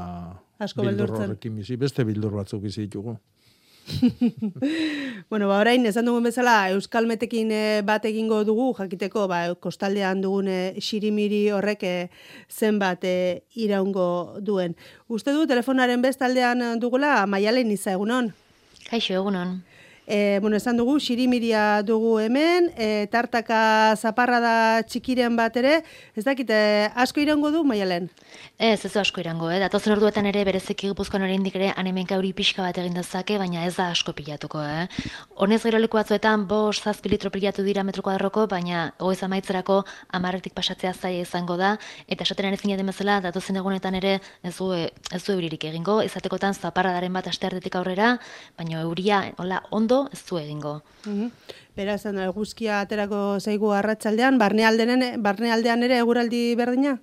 Asko 0.62 0.86
bildur 0.86 1.16
horrekin 1.18 1.56
bizi, 1.58 1.76
beste 1.82 2.06
bildur 2.06 2.36
batzuk 2.36 2.62
bizi 2.62 2.86
ditugu. 2.86 3.18
Bueno, 5.30 5.48
ba, 5.48 5.60
orain, 5.60 5.86
esan 5.86 6.06
dugun 6.06 6.24
bezala, 6.28 6.70
Euskalmetekin 6.72 7.52
eh, 7.52 7.82
bat 7.86 8.06
egingo 8.06 8.44
dugu, 8.48 8.72
jakiteko, 8.78 9.26
ba, 9.28 9.42
kostaldean 9.60 10.22
dugun 10.24 10.48
eh, 10.52 10.76
xirimiri 10.80 11.50
horrek 11.56 11.84
eh, 11.88 12.10
zenbat 12.50 13.04
eh, 13.08 13.44
iraungo 13.56 14.40
duen. 14.40 14.78
Uste 15.08 15.34
du, 15.36 15.46
telefonaren 15.50 16.02
bestaldean 16.06 16.80
dugula, 16.80 17.26
maialen 17.28 17.72
iza 17.74 17.96
egunon. 17.98 18.34
Kaixo, 18.90 19.16
egunon. 19.20 19.62
E, 20.06 20.40
bueno, 20.42 20.58
esan 20.58 20.76
dugu, 20.76 20.98
xirimiria 21.00 21.82
dugu 21.82 22.18
hemen, 22.20 22.68
e, 22.76 23.08
tartaka 23.08 23.96
zaparra 23.96 24.40
da 24.44 24.56
txikiren 24.84 25.38
bat 25.40 25.56
ere, 25.56 25.78
ez 26.16 26.26
dakit, 26.26 26.50
eh, 26.52 26.92
asko 26.94 27.22
iraungo 27.24 27.52
du, 27.52 27.64
maialen? 27.64 28.10
Ez, 28.60 28.84
ez 28.84 28.92
asko 29.00 29.22
irango, 29.24 29.48
eh? 29.50 29.62
Datozen 29.64 29.94
orduetan 29.96 30.28
ere 30.28 30.44
bereziki 30.44 30.90
gipuzkoan 30.90 31.24
oraindik 31.24 31.56
ere 31.56 31.72
anemenka 31.80 32.18
hori 32.20 32.34
pixka 32.36 32.66
bat 32.66 32.78
egin 32.82 32.98
dezake, 33.00 33.38
baina 33.40 33.64
ez 33.64 33.78
da 33.78 33.88
asko 33.94 34.12
pilatuko, 34.18 34.60
eh? 34.60 34.90
Honez 35.40 35.62
gero 35.64 35.80
leku 35.80 35.96
batzuetan 35.96 36.48
bost 36.52 36.84
zazpi 36.84 37.14
litro 37.14 37.32
pilatu 37.32 37.64
dira 37.64 37.84
metro 37.88 38.04
kuadroko, 38.04 38.46
baina 38.52 38.92
goiz 39.00 39.22
amaitzerako 39.24 39.86
amarretik 40.12 40.54
pasatzea 40.54 40.94
zaila 40.94 41.24
izango 41.24 41.56
da, 41.56 41.78
eta 42.08 42.28
esaten 42.28 42.52
ezin 42.52 42.76
den 42.76 42.92
bezala, 42.92 43.22
datozen 43.22 43.56
egunetan 43.56 43.96
ere 43.96 44.20
ez 44.44 44.56
du, 44.58 44.74
ez 44.74 45.24
du 45.24 45.34
euririk 45.38 45.64
egingo, 45.64 46.02
izatekotan 46.04 46.54
zaparradaren 46.54 47.14
bat 47.14 47.32
asteartetik 47.32 47.76
aurrera, 47.80 48.18
baina 48.58 48.82
euria, 48.84 49.24
hola, 49.38 49.64
ondo 49.72 49.93
ez 50.12 50.22
du 50.30 50.38
egingo. 50.42 50.76
Mhm. 51.06 51.32
Beraz, 51.78 52.04
eguzkia 52.06 52.82
aterako 52.84 53.24
zaigu 53.40 53.72
arratsaldean 53.74 54.38
barnealdean, 54.38 55.08
barnealdean 55.26 55.84
ere 55.90 55.98
eguraldi 56.04 56.44
berdina? 56.60 57.00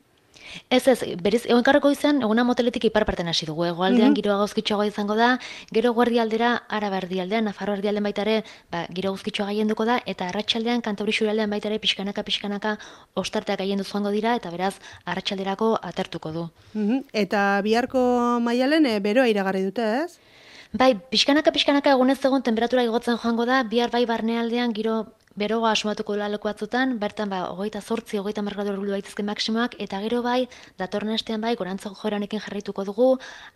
Ez 0.68 0.88
ez, 0.90 0.98
berez, 1.22 1.44
egonkarreko 1.46 1.90
izan, 1.94 2.22
eguna 2.26 2.42
moteletik 2.46 2.84
ipar 2.88 3.04
parten 3.06 3.28
hasi 3.30 3.46
dugu. 3.46 3.64
Egoaldean 3.68 4.10
Mhm. 4.10 4.16
giroa 4.18 4.36
gauzkitxoagoa 4.40 4.86
izango 4.88 5.14
da, 5.14 5.28
gero 5.76 5.92
guardialdera, 5.94 6.48
araba 6.68 6.98
erdialdean, 7.02 7.44
nafarro 7.44 7.74
erdialdean 7.76 8.06
baita 8.08 8.22
ere, 8.26 8.36
ba, 8.72 8.80
giro 8.90 9.12
gauzkitxoa 9.12 9.46
gaienduko 9.50 9.84
da, 9.86 10.00
eta 10.06 10.26
arratsaldean 10.30 10.82
kantauri 10.82 11.12
xuraldean 11.18 11.50
baita 11.54 11.68
ere, 11.70 11.78
pixkanaka, 11.78 12.24
pixkanaka, 12.26 12.78
ostarteak 13.14 13.58
gaiendu 13.62 13.84
joango 13.84 14.10
dira, 14.10 14.34
eta 14.40 14.50
beraz, 14.50 14.74
arratsalderako 15.04 15.78
atertuko 15.82 16.32
du. 16.32 16.48
Mhm. 16.74 17.04
Eta 17.12 17.60
biharko 17.62 18.02
maialen 18.40 18.86
e, 18.86 18.98
beroa 19.00 19.28
iragarri 19.30 19.62
dute, 19.68 19.86
ez? 20.04 20.18
Bai, 20.72 20.94
pixkanaka, 21.12 21.50
pixkanaka 21.50 21.90
egunez 21.96 22.18
egun 22.28 22.44
temperatura 22.46 22.84
igotzen 22.86 23.18
joango 23.22 23.46
da, 23.48 23.62
bihar 23.72 23.90
bai 23.90 24.04
barnealdean 24.06 24.74
giro 24.76 25.00
beroa 25.36 25.70
asmatuko 25.70 26.16
dela 26.16 26.28
leku 26.28 26.48
batzutan, 26.48 26.96
bertan 26.98 27.30
ba, 27.30 27.44
hogeita 27.54 27.80
zortzi, 27.80 28.18
hogeita 28.18 28.42
margradu 28.42 28.72
helburu 28.72 28.90
daitezke 28.96 29.22
maksimoak, 29.22 29.76
eta 29.78 30.00
gero 30.02 30.22
bai, 30.26 30.48
datorren 30.78 31.14
astean 31.14 31.40
bai, 31.40 31.54
gorantza 31.56 31.92
joranekin 31.94 32.42
jarraituko 32.42 32.84
dugu, 32.84 33.10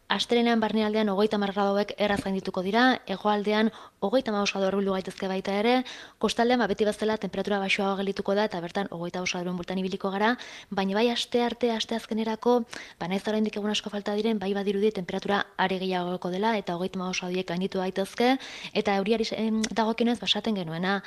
astelenean 0.09 0.61
barnealdean 0.63 1.11
hogeita 1.11 1.39
margraduek 1.43 1.97
erraz 1.99 2.21
gaindituko 2.23 2.63
dira, 2.63 3.01
hegoaldean 3.11 3.73
hogeita 4.05 4.31
mausgradu 4.31 4.69
helburu 4.69 4.95
gaitezke 4.95 5.27
baita 5.29 5.57
ere, 5.59 5.75
kostaldean 6.23 6.63
ba, 6.63 6.69
beti 6.71 6.87
bezala 6.87 7.17
temperatura 7.19 7.59
baxoago 7.59 7.99
gelituko 8.03 8.37
da, 8.39 8.47
eta 8.47 8.61
bertan 8.63 8.89
hogeita 8.95 9.25
mausgraduren 9.25 9.59
bultan 9.59 9.83
ibiliko 9.83 10.13
gara, 10.15 10.37
baina 10.71 10.95
bai 10.95 11.09
aste 11.11 11.43
arte, 11.43 11.73
aste 11.75 11.99
azkenerako, 11.99 12.61
ba, 13.01 13.11
naiz 13.11 13.25
oraindik 13.27 13.59
egun 13.59 13.75
asko 13.75 13.91
falta 13.91 14.15
diren, 14.15 14.39
bai 14.39 14.53
badirudi 14.55 14.93
temperatura 14.95 15.43
are 15.59 15.81
gehiagoko 15.83 16.31
dela, 16.31 16.55
eta 16.57 16.79
hogeita 16.79 17.03
mausgraduek 17.03 17.51
gainditu 17.51 17.83
daitezke, 17.83 18.37
eta 18.73 18.97
euriari 19.03 19.27
em, 19.35 19.61
dagokionez 19.75 20.21
basaten 20.23 20.55
genuena, 20.55 21.01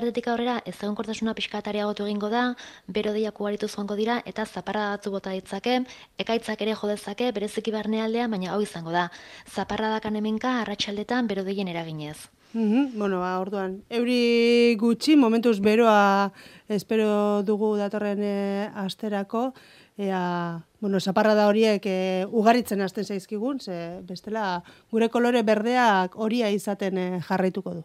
asteartetik 0.00 0.28
aurrera 0.32 0.62
ez 0.64 0.78
egonkortasuna 0.80 1.34
pixkatariagotu 1.36 2.06
egingo 2.06 2.30
da, 2.32 2.54
bero 2.88 3.12
deiak 3.12 3.36
ugaritu 3.40 3.68
joango 3.68 3.96
dira 3.98 4.22
eta 4.24 4.46
zaparra 4.46 4.94
batzu 4.94 5.10
bota 5.12 5.32
ditzake, 5.34 5.82
ekaitzak 6.16 6.62
ere 6.64 6.72
jo 6.72 6.88
dezake 6.88 7.28
bereziki 7.36 7.72
barnealdean, 7.74 8.30
baina 8.32 8.54
hau 8.54 8.62
izango 8.64 8.94
da. 8.94 9.10
Zaparradakan 9.44 10.16
hemenka 10.16 10.54
arratsaldetan 10.62 11.28
bero 11.28 11.44
deien 11.44 11.68
eraginez. 11.68 12.30
Mhm, 12.54 12.96
Bueno, 12.98 13.20
ba, 13.20 13.38
orduan, 13.38 13.82
euri 13.90 14.74
gutxi, 14.80 15.16
momentuz 15.16 15.60
beroa 15.60 16.32
espero 16.68 17.42
dugu 17.42 17.76
datorren 17.76 18.22
e, 18.22 18.70
asterako, 18.74 19.52
ea, 19.98 20.64
bueno, 20.80 20.98
zaparrada 20.98 21.46
horiek 21.46 21.84
e, 21.84 22.24
ugaritzen 22.26 22.80
hasten 22.80 23.04
zaizkigun, 23.04 23.60
ze 23.60 24.00
bestela 24.02 24.64
gure 24.90 25.10
kolore 25.10 25.42
berdeak 25.42 26.16
horia 26.16 26.48
izaten 26.50 26.98
e, 26.98 27.20
jarraituko 27.28 27.74
du. 27.74 27.84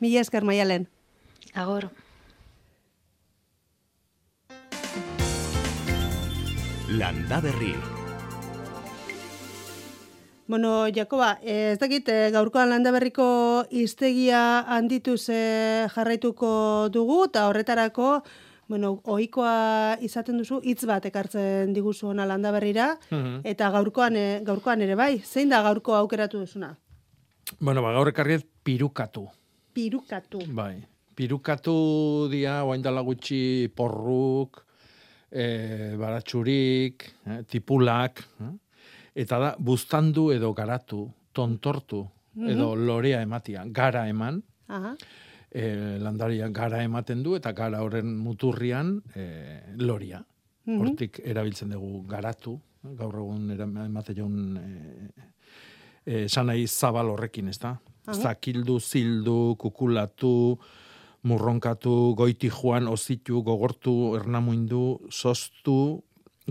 Mila 0.00 0.20
esker 0.20 0.42
maialen. 0.44 0.90
Agor. 1.54 1.90
Landa 6.88 7.40
Berri. 7.40 7.74
Bueno, 10.46 10.86
Jakoba, 10.92 11.38
eh, 11.42 11.72
ez 11.72 11.78
dakit 11.80 12.08
eh, 12.12 12.30
gaurkoan 12.30 12.68
landa 12.68 12.90
berriko 12.92 13.64
iztegia 13.72 14.60
handituz 14.68 15.30
eh, 15.32 15.86
jarraituko 15.94 16.90
dugu, 16.92 17.22
eta 17.30 17.46
horretarako, 17.48 18.10
bueno, 18.68 18.98
ohikoa 19.04 19.96
izaten 20.04 20.36
duzu, 20.42 20.60
hitz 20.62 20.84
bat 20.84 21.06
ekartzen 21.08 21.72
diguzu 21.72 22.10
ona 22.12 22.26
landa 22.28 22.52
berrira, 22.52 22.98
Mhm. 23.10 23.40
eta 23.44 23.70
gaurkoan, 23.70 24.16
eh, 24.16 24.40
gaurkoan 24.44 24.82
ere 24.82 24.94
bai, 24.94 25.18
zein 25.24 25.48
da 25.48 25.62
gaurko 25.62 25.94
aukeratu 25.96 26.40
duzuna? 26.44 26.76
Bueno, 27.58 27.80
ba, 27.82 27.92
gaur 27.92 28.08
ekarriet 28.08 28.44
pirukatu. 28.62 29.26
Pirukatu. 29.72 30.40
Bai, 30.48 30.84
pirukatu 31.16 32.28
dia, 32.30 32.62
oain 32.64 32.82
dala 32.82 33.02
gutxi 33.06 33.70
porruk, 33.74 34.64
e, 35.30 35.94
baratxurik, 35.98 37.06
eh, 37.26 37.42
tipulak, 37.48 38.22
eh? 38.40 38.52
eta 39.24 39.38
da, 39.38 39.54
buztandu 39.58 40.30
edo 40.34 40.52
garatu, 40.54 41.06
tontortu, 41.32 42.04
edo 42.34 42.74
lorea 42.74 43.20
ematia, 43.22 43.62
gara 43.66 44.08
eman, 44.10 44.40
Aha. 44.68 44.94
e, 45.50 45.98
landaria 46.02 46.48
gara 46.50 46.82
ematen 46.82 47.22
du, 47.22 47.36
eta 47.38 47.52
gara 47.54 47.82
horren 47.82 48.10
muturrian 48.18 48.96
e, 49.14 49.26
loria. 49.78 50.22
Hortik 50.64 51.20
erabiltzen 51.20 51.74
dugu 51.74 52.06
garatu, 52.08 52.56
gaur 52.96 53.18
egun 53.20 53.50
ematen 53.52 54.16
jaun 54.16 54.56
e, 54.58 54.70
eh, 56.04 56.26
sanai 56.28 56.66
zabal 56.66 57.12
horrekin, 57.14 57.48
ez 57.48 57.58
da? 57.58 57.74
Zakildu, 58.04 58.78
zildu, 58.80 59.56
kukulatu, 59.60 60.58
murronkatu, 61.24 62.14
goiti 62.16 62.50
joan, 62.52 62.86
ozitu, 62.88 63.42
gogortu, 63.42 64.14
ernamuindu, 64.18 65.00
soztu, 65.10 66.02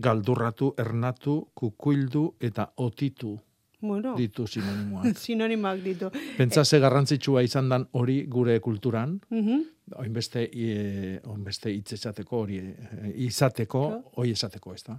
galdurratu, 0.02 0.74
ernatu, 0.82 1.36
kukuildu 1.54 2.34
eta 2.42 2.72
otitu 2.78 3.36
Bueno, 3.84 4.14
ditu 4.16 4.46
sinonimoak. 4.48 5.18
sinonimoak 5.26 5.82
ditu. 5.84 6.10
Pentsa 6.38 6.64
ze 6.66 6.80
garrantzitsua 6.80 7.42
izan 7.44 7.68
dan 7.70 7.88
hori 7.92 8.22
gure 8.32 8.60
kulturan, 8.64 9.20
Mhm. 9.30 9.62
oinbeste, 10.00 10.46
e, 10.54 11.20
oinbeste 11.28 11.70
hitz 11.74 11.92
esateko 11.94 12.40
hori, 12.46 12.58
e, 12.58 13.12
izateko, 13.28 13.82
hori 14.16 14.32
esateko, 14.32 14.74
ez 14.74 14.84
da? 14.88 14.96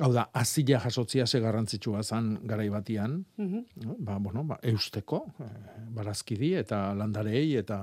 Hau 0.00 0.12
da, 0.12 0.24
azila 0.34 0.80
jasotzia 0.80 1.26
ze 1.26 1.38
garrantzitsua 1.40 2.02
zan 2.02 2.38
garai 2.44 2.68
batian, 2.68 3.24
Mhm. 3.38 3.64
no? 3.84 3.96
ba, 3.98 4.18
bueno, 4.18 4.42
ba, 4.44 4.58
eusteko, 4.62 5.24
e, 5.38 5.44
barazkidi 5.94 6.54
eta 6.54 6.92
landarei 6.94 7.54
eta 7.56 7.78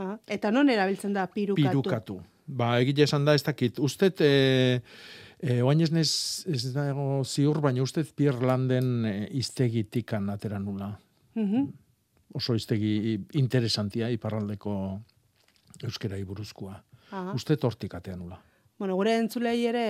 Ah, 0.00 0.16
eta 0.26 0.50
non 0.54 0.70
erabiltzen 0.72 1.12
da 1.12 1.26
pirukatu? 1.28 1.82
pirukatu. 1.82 2.20
Ba, 2.46 2.72
egile 2.82 3.04
esan 3.04 3.26
da, 3.28 3.34
ez 3.36 3.44
dakit, 3.46 3.78
ustet, 3.78 4.22
e, 4.24 4.80
e, 5.38 5.60
oain 5.62 5.84
ez, 5.84 5.90
nez, 5.94 6.10
ez 6.50 6.72
dago 6.74 7.22
ziur, 7.24 7.60
baina 7.62 7.84
ustet 7.84 8.10
Pierlanden 8.16 9.04
e, 9.06 9.14
iztegitikan 9.38 10.30
atera 10.32 10.58
nula. 10.58 10.94
Mhm. 11.36 11.68
Oso 12.38 12.54
iztegi 12.54 13.18
interesantia, 13.38 14.08
iparraldeko 14.14 14.72
euskerai 15.86 16.22
buruzkoa. 16.24 16.76
Aha. 17.10 17.34
Ustet 17.34 17.64
hortik 17.66 17.94
atea 17.98 18.16
nula. 18.16 18.38
Bueno, 18.80 18.94
gure 18.96 19.12
entzulei 19.20 19.58
ere 19.68 19.84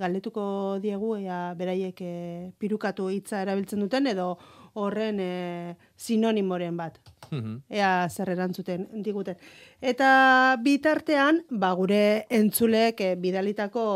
galdetuko 0.00 0.42
diegu 0.80 1.12
ea 1.18 1.52
beraiek 1.58 1.98
e, 2.00 2.12
pirukatu 2.56 3.10
hitza 3.12 3.42
erabiltzen 3.44 3.82
duten 3.84 4.06
edo 4.08 4.30
horren 4.74 5.20
e, 5.20 5.76
sinonimoren 5.96 6.76
bat. 6.76 6.98
Mhm. 7.30 7.62
Ea 7.70 8.08
zer 8.10 8.30
erantzuten 8.34 8.88
diguten. 9.04 9.36
Eta 9.80 10.56
bitartean, 10.62 11.44
ba, 11.50 11.72
gure 11.78 12.26
entzulek 12.30 13.00
e, 13.00 13.14
bidalitako 13.16 13.86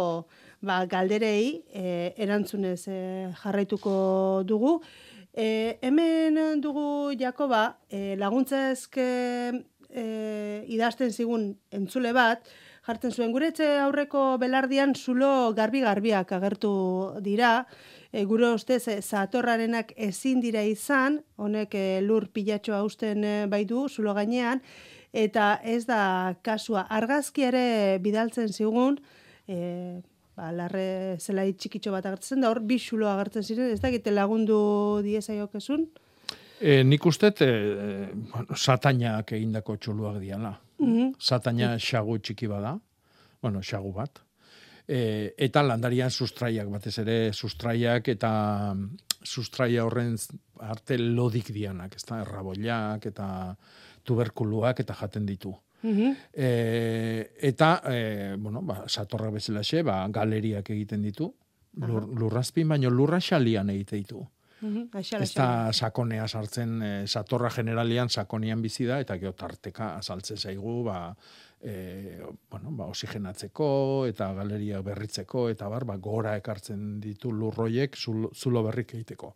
ba, 0.64 0.84
galderei 0.86 1.64
e, 1.72 2.14
erantzunez 2.16 2.86
e, 2.88 3.00
jarraituko 3.42 4.42
dugu. 4.46 4.80
E, 5.34 5.78
hemen 5.82 6.60
dugu 6.62 7.12
Jakoba, 7.18 7.80
e, 7.90 8.14
laguntza 8.16 8.70
eske 8.70 9.08
e, 9.90 10.64
idazten 10.70 11.10
zigun 11.10 11.48
entzule 11.74 12.12
bat, 12.14 12.46
jartzen 12.84 13.14
zuen 13.14 13.32
gure 13.32 13.48
etxe 13.52 13.66
aurreko 13.80 14.36
belardian 14.38 14.94
zulo 14.94 15.52
garbi-garbiak 15.56 16.34
agertu 16.36 16.74
dira, 17.24 17.64
e, 18.14 18.24
gure 18.30 18.52
ustez 18.54 18.86
e, 18.88 19.00
zatorrarenak 19.02 19.92
ezin 20.08 20.40
dira 20.44 20.62
izan, 20.62 21.18
honek 21.36 21.74
e, 21.74 21.84
lur 22.04 22.28
pilatxoa 22.34 22.84
usten 22.86 23.24
e, 23.26 23.34
baitu 23.50 23.88
zulo 23.90 24.14
gainean, 24.14 24.62
eta 25.12 25.54
ez 25.62 25.82
da 25.88 26.34
kasua 26.46 26.86
argazki 26.94 27.46
ere 27.48 27.64
bidaltzen 28.04 28.52
zigun, 28.54 29.00
e, 29.50 29.58
ba, 30.38 30.52
larre 30.54 31.18
zelai 31.18 31.50
txikitxo 31.58 31.94
bat 31.94 32.06
agertzen 32.10 32.44
da, 32.44 32.52
hor 32.52 32.62
bi 32.62 32.78
zulo 32.78 33.10
agertzen 33.10 33.46
ziren, 33.46 33.72
ez 33.74 33.82
dakite 33.82 34.14
lagundu 34.14 34.58
diezaiokezun? 35.06 35.88
E, 36.60 36.82
nik 36.86 37.06
ustet, 37.10 37.42
e, 37.42 38.12
bueno, 38.30 38.54
satainak 38.54 39.34
egindako 39.34 39.76
txuluak 39.76 40.20
diala. 40.22 40.54
Mhm. 40.78 41.16
Sataina 41.18 41.74
xagu 41.82 42.20
txiki 42.22 42.46
bada, 42.50 42.76
bueno, 43.42 43.62
xagu 43.62 43.90
bat. 43.94 44.22
E, 44.86 45.34
eta 45.38 45.62
landarian 45.64 46.10
sustraiak, 46.10 46.68
batez 46.68 46.98
ere 47.00 47.32
sustraiak 47.32 48.08
eta 48.12 48.30
sustraia 49.24 49.84
horren 49.84 50.18
arte 50.60 50.98
lodik 50.98 51.50
dianak, 51.54 51.96
ez 51.96 52.04
da, 52.04 52.20
erraboiak 52.20 53.06
eta 53.08 53.28
tuberkuluak 54.04 54.84
eta 54.84 54.96
jaten 55.00 55.26
ditu. 55.26 55.54
E, 55.84 57.30
eta, 57.44 57.82
e, 57.92 58.36
bueno, 58.38 58.62
ba, 58.64 58.84
satorra 58.88 59.30
bezalaxe, 59.30 59.82
ba, 59.84 59.98
galeriak 60.12 60.70
egiten 60.72 61.02
ditu, 61.04 61.28
lur, 61.84 62.06
lurrazpin, 62.08 62.68
baino 62.68 62.90
lurra 62.90 63.20
xalian 63.20 63.72
egite 63.74 63.96
ditu. 63.96 64.22
Mhm. 64.64 64.88
Aixala, 64.96 65.24
Ez 65.24 65.34
da 65.34 65.72
sakonea 65.72 66.26
sartzen, 66.28 66.82
e, 66.82 66.92
satorra 67.06 67.50
generalian 67.50 68.08
sakonian 68.08 68.62
bizi 68.62 68.86
da, 68.88 69.00
eta 69.00 69.18
geotarteka 69.20 69.96
azaltze 69.98 70.36
zaigu, 70.36 70.82
ba, 70.86 71.14
e, 71.64 72.20
bueno, 72.50 72.70
ba, 72.76 72.86
oxigenatzeko, 72.92 73.68
eta 74.10 74.28
galeria 74.36 74.82
berritzeko, 74.84 75.48
eta 75.48 75.68
bar, 75.72 75.86
ba, 75.88 75.96
gora 75.96 76.36
ekartzen 76.36 77.00
ditu 77.00 77.32
lurroiek 77.32 77.96
zulo, 77.96 78.30
zulo 78.34 78.62
berrik 78.66 78.94
egiteko. 78.98 79.34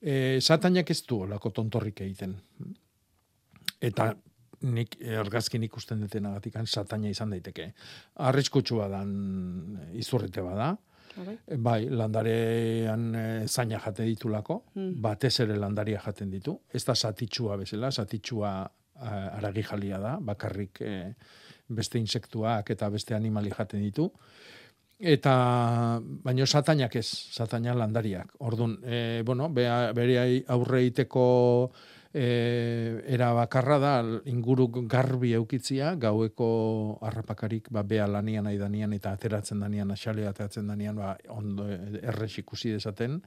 E, 0.00 0.38
satainak 0.40 0.90
ez 0.92 1.00
du 1.08 1.22
olako 1.24 1.50
tontorrik 1.56 2.04
egiten. 2.04 2.36
Eta 3.80 4.12
nik 4.64 4.96
argazkin 5.20 5.64
ikusten 5.64 6.04
detenagatik 6.04 6.56
sataina 6.66 7.08
izan 7.08 7.32
daiteke. 7.32 7.72
Arriskutsua 8.28 8.88
dan 8.88 9.14
izurrite 9.92 10.44
bada, 10.44 10.74
Bai. 11.14 11.34
Bai, 11.62 11.80
landarean 11.94 13.04
e, 13.14 13.26
zaina 13.46 13.78
jate 13.78 14.02
ditulako, 14.02 14.64
Hmm. 14.74 14.96
batez 15.00 15.38
ere 15.44 15.54
landaria 15.54 16.00
jaten 16.02 16.30
ditu. 16.30 16.56
Ez 16.74 16.84
da 16.84 16.94
satitsua 16.94 17.56
bezala, 17.56 17.92
satitsua 17.92 18.50
aragi 18.98 19.62
jalia 19.62 19.98
da, 19.98 20.18
bakarrik 20.20 20.80
e, 20.80 21.14
beste 21.68 21.98
insektuak 21.98 22.70
eta 22.70 22.90
beste 22.90 23.14
animali 23.14 23.50
jaten 23.50 23.82
ditu. 23.82 24.10
Eta, 25.04 25.34
baino 26.00 26.46
satainak 26.46 26.94
ez, 26.96 27.06
sataina 27.34 27.74
landariak. 27.74 28.36
Ordun, 28.46 28.78
e, 28.84 29.22
bueno, 29.26 29.48
bea, 29.52 29.92
bere 29.92 30.44
aurre 30.54 30.80
egiteko 30.84 31.24
e, 32.14 33.02
era 33.10 33.32
bakarra 33.34 33.78
da 33.82 33.94
inguru 34.30 34.68
garbi 34.86 35.34
eukitzia, 35.34 35.96
gaueko 35.98 37.00
harrapakarik 37.02 37.68
ba, 37.74 37.82
bea 37.82 38.06
lanian 38.06 38.46
aidanian 38.46 38.94
eta 38.94 39.12
ateratzen 39.18 39.60
danian, 39.66 39.90
asalea 39.90 40.30
ateratzen 40.30 40.70
danian, 40.70 40.96
ba, 40.96 41.16
ondo 41.34 41.66
errex 41.68 42.38
ikusi 42.44 42.70
dezaten. 42.78 43.18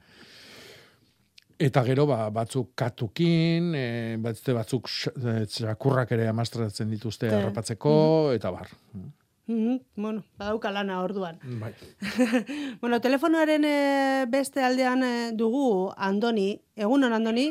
Eta 1.58 1.82
gero 1.82 2.04
ba, 2.06 2.28
batzuk 2.30 2.70
katukin, 2.78 3.72
e, 3.74 4.16
batzute 4.22 4.54
batzuk 4.54 4.86
x- 4.86 5.10
e, 5.18 5.40
txakurrak 5.50 6.12
ere 6.14 6.28
amastratzen 6.30 6.90
dituzte 6.90 7.26
Te- 7.26 7.34
harrapatzeko, 7.34 7.94
eta 8.36 8.52
bar. 8.54 8.68
Mhm. 9.48 9.78
Bueno, 9.96 10.22
badauka 10.38 10.70
lana 10.70 11.00
orduan. 11.02 11.40
Bai. 11.42 11.72
Bueno, 12.80 13.00
telefonoaren 13.00 13.64
e, 13.64 14.26
beste 14.30 14.62
aldean 14.62 15.02
e, 15.02 15.32
dugu 15.32 15.90
Andoni. 15.96 16.52
Egunon, 16.76 17.12
Andoni? 17.12 17.48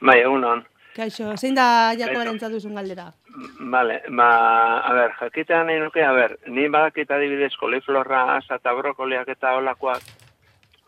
Bai, 0.00 0.18
egunon. 0.24 0.64
Kaixo, 0.96 1.36
zein 1.36 1.54
da 1.54 1.94
Jakobaren 1.94 2.38
duzun 2.40 2.74
galdera? 2.74 3.12
Vale, 3.60 4.02
ba, 4.10 4.80
a 4.82 4.92
ber, 4.96 5.12
jakitean 5.20 5.68
nahi 5.68 5.78
nuke, 5.78 6.02
a 6.02 6.10
ber, 6.12 6.38
ni 6.48 6.66
badakit 6.66 7.10
adibidez 7.14 7.52
koliflorra, 7.60 8.24
asa 8.38 8.56
eta 8.58 8.72
brokoliak 8.74 9.28
eta 9.28 9.54
olakoak, 9.60 10.02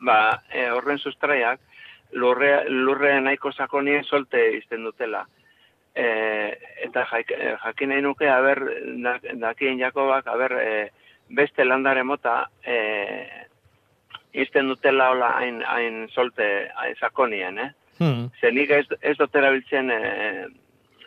ba, 0.01 0.43
e, 0.51 0.67
horren 0.75 0.99
sustraiak, 0.99 1.61
lurre, 2.13 2.65
lurre 2.69 3.21
nahiko 3.21 3.53
sakonien 3.53 4.05
solte 4.05 4.43
izten 4.57 4.85
dutela. 4.85 5.25
E, 5.95 6.07
eta 6.87 7.05
e, 7.19 7.57
jakin 7.65 7.93
nahi 7.93 8.03
nuke, 8.03 8.29
a 8.31 8.41
ber, 8.45 8.63
dak, 9.03 9.27
dakien 9.41 9.79
Jakobak, 9.79 10.27
a 10.27 10.37
ber, 10.37 10.57
e, 10.61 10.89
beste 11.31 11.65
landare 11.65 12.03
mota, 12.05 12.45
e, 12.65 12.79
izten 14.33 14.71
dutela 14.71 15.11
hola 15.11 15.35
hain, 15.39 15.63
hain 15.67 16.07
solte 16.15 16.71
hain 16.77 16.97
sakonien, 17.01 17.59
eh? 17.59 17.71
Hmm. 18.01 18.31
Ze 18.41 18.51
nik 18.51 18.71
ez, 18.71 18.87
ez 19.03 19.17
dut 19.19 19.35
erabiltzen, 19.37 19.91
e, 19.91 20.47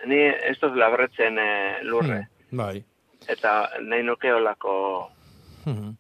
ni 0.05 0.19
ez 0.27 0.57
dut 0.61 0.75
labretzen 0.77 1.39
e, 1.39 1.49
lurre. 1.87 2.19
Hmm. 2.49 2.59
Bai. 2.59 2.83
Eta 3.27 3.53
nahi 3.81 4.03
nuke 4.03 4.33
olako... 4.33 4.73
Mhm. 5.65 5.93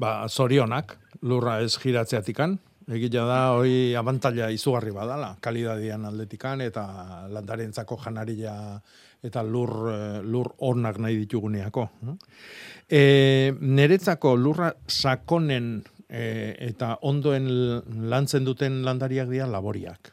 Ba, 0.00 0.26
zorionak, 0.28 0.96
lurra 1.22 1.60
ez 1.62 1.76
giratzeatikan, 1.78 2.56
egila 2.88 3.24
da, 3.28 3.40
hoi 3.58 3.94
abantaila 3.98 4.50
izugarri 4.50 4.92
badala, 4.94 5.36
kalidadian 5.40 6.04
aldetikan, 6.08 6.60
eta 6.60 6.84
landarentzako 7.32 7.98
janaria 8.04 8.54
eta 9.22 9.42
lur, 9.46 9.72
eh, 9.92 10.20
lur 10.22 10.50
onak 10.66 10.98
nahi 10.98 11.20
dituguneako. 11.22 11.86
E, 12.90 13.52
neretzako 13.60 14.34
lurra 14.36 14.72
sakonen 14.88 15.76
e, 16.08 16.24
eta 16.70 16.96
ondoen 17.06 17.46
lantzen 18.10 18.44
duten 18.44 18.82
landariak 18.84 19.30
dira 19.30 19.46
laboriak. 19.46 20.12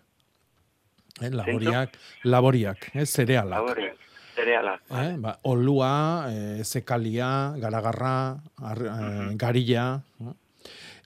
Eh, 1.19 1.31
laboriak, 1.33 1.97
laboriak, 2.23 2.91
eh, 2.93 3.05
zerealak. 3.05 3.57
Labore, 3.57 3.89
zerealak. 4.35 4.85
Eh, 4.87 5.15
ba, 5.19 5.33
olua, 5.43 6.29
eh, 6.29 6.63
zekalia, 6.63 7.55
garagarra, 7.59 8.37
ar, 8.61 8.79
eh, 8.85 9.35
garilla. 9.35 10.01
no? 10.19 10.35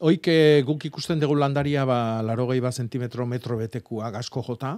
Oik 0.03 0.27
guk 0.67 0.83
ikusten 0.89 1.21
dugu 1.21 1.37
landaria 1.39 1.85
ba, 1.87 1.97
laro 2.27 2.49
gehi 2.49 2.59
bat 2.59 2.75
zentimetro 2.75 3.23
metro 3.25 3.55
betekua 3.55 4.09
asko 4.19 4.41
jota, 4.43 4.73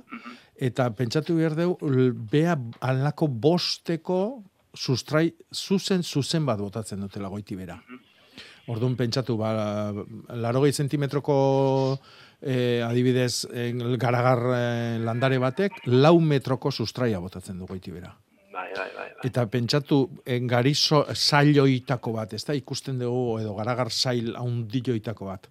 eta 0.54 0.92
pentsatu 0.94 1.38
behar 1.40 1.56
dugu, 1.58 2.12
bea 2.32 2.54
alako 2.86 3.28
bosteko 3.28 4.20
sustrai 4.76 5.32
zuzen 5.52 6.04
zuzen 6.04 6.46
bat 6.46 6.62
botatzen 6.62 7.02
dutela 7.02 7.32
goiti 7.34 7.58
bera. 7.58 7.80
Orduan 8.70 8.94
pentsatu, 8.98 9.38
ba, 9.38 9.50
laro 10.30 10.62
gehi 10.62 10.74
zentimetroko 10.74 11.40
e, 12.42 12.82
adibidez, 12.86 13.48
en, 13.50 13.82
garagar 13.98 14.46
e, 14.54 14.64
landare 15.06 15.42
batek, 15.42 15.82
lau 15.90 16.20
metroko 16.22 16.70
sustraia 16.70 17.22
botatzen 17.22 17.58
du 17.58 17.66
goitibera. 17.70 18.14
Bai, 18.56 18.70
bai, 18.72 18.90
bai. 18.96 19.08
bai. 19.18 19.28
Eta 19.28 19.44
pentsatu, 19.52 19.98
en, 20.26 20.46
gari 20.48 20.72
so, 20.80 21.02
zailoitako 21.14 22.14
bat, 22.16 22.34
ez 22.38 22.44
da 22.48 22.56
ikusten 22.56 23.00
dugu, 23.02 23.40
edo 23.42 23.54
garagar 23.58 23.92
zail 23.92 24.32
haundilloitako 24.40 25.26
bat. 25.28 25.50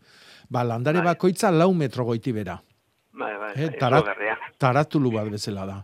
Ba, 0.49 0.63
landare 0.65 1.03
Bai. 1.03 1.13
bakoitza 1.13 1.51
lau 1.53 1.73
metro 1.77 2.05
goitibera. 2.09 2.57
Bai, 3.13 3.33
bai, 3.39 3.53
Eh, 3.57 3.69
bai, 3.69 3.79
tarat- 3.79 4.57
taratulu 4.59 5.13
bat 5.13 5.29
bezala 5.31 5.67
da. 5.67 5.77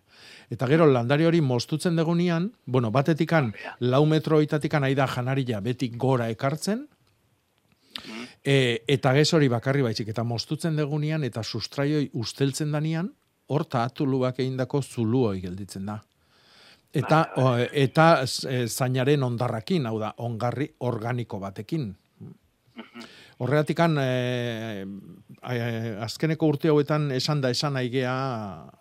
Eta 0.51 0.67
gero 0.67 0.87
landare 0.87 1.27
hori 1.27 1.41
moztutzen 1.41 1.95
degunean, 1.97 2.51
bueno, 2.67 2.91
batetikan 2.91 3.53
lau 3.81 4.05
metroitatikan 4.07 4.85
aida 4.85 5.07
janaria 5.07 5.61
betik 5.61 5.97
gora 5.97 6.29
ekartzen, 6.31 6.89
e, 8.45 8.83
eta 8.89 9.13
gez 9.13 9.33
hori 9.35 9.49
bakarri 9.49 9.83
baitzik, 9.83 10.09
eta 10.09 10.25
moztutzen 10.25 10.77
degunean, 10.77 11.25
eta 11.25 11.43
sustraioi 11.43 12.11
usteltzen 12.15 12.73
danean, 12.73 13.13
hor 13.47 13.65
taratuluak 13.67 14.39
egindako 14.39 14.83
zuluoi 14.83 15.41
gelditzen 15.41 15.87
da. 15.87 16.01
Eta, 16.91 17.21
o, 17.39 17.55
eta 17.57 18.07
e, 18.51 18.65
zainaren 18.67 19.23
ondarrakin, 19.23 19.87
hau 19.87 19.99
da, 20.03 20.11
ongarri 20.27 20.67
organiko 20.87 21.39
batekin. 21.39 21.93
Horregatikan, 23.41 23.95
e, 24.03 24.85
e, 25.39 25.61
azkeneko 26.03 26.49
urte 26.51 26.73
hauetan 26.73 27.09
esan 27.15 27.41
da 27.41 27.53
esan 27.55 27.79
aigea 27.79 28.15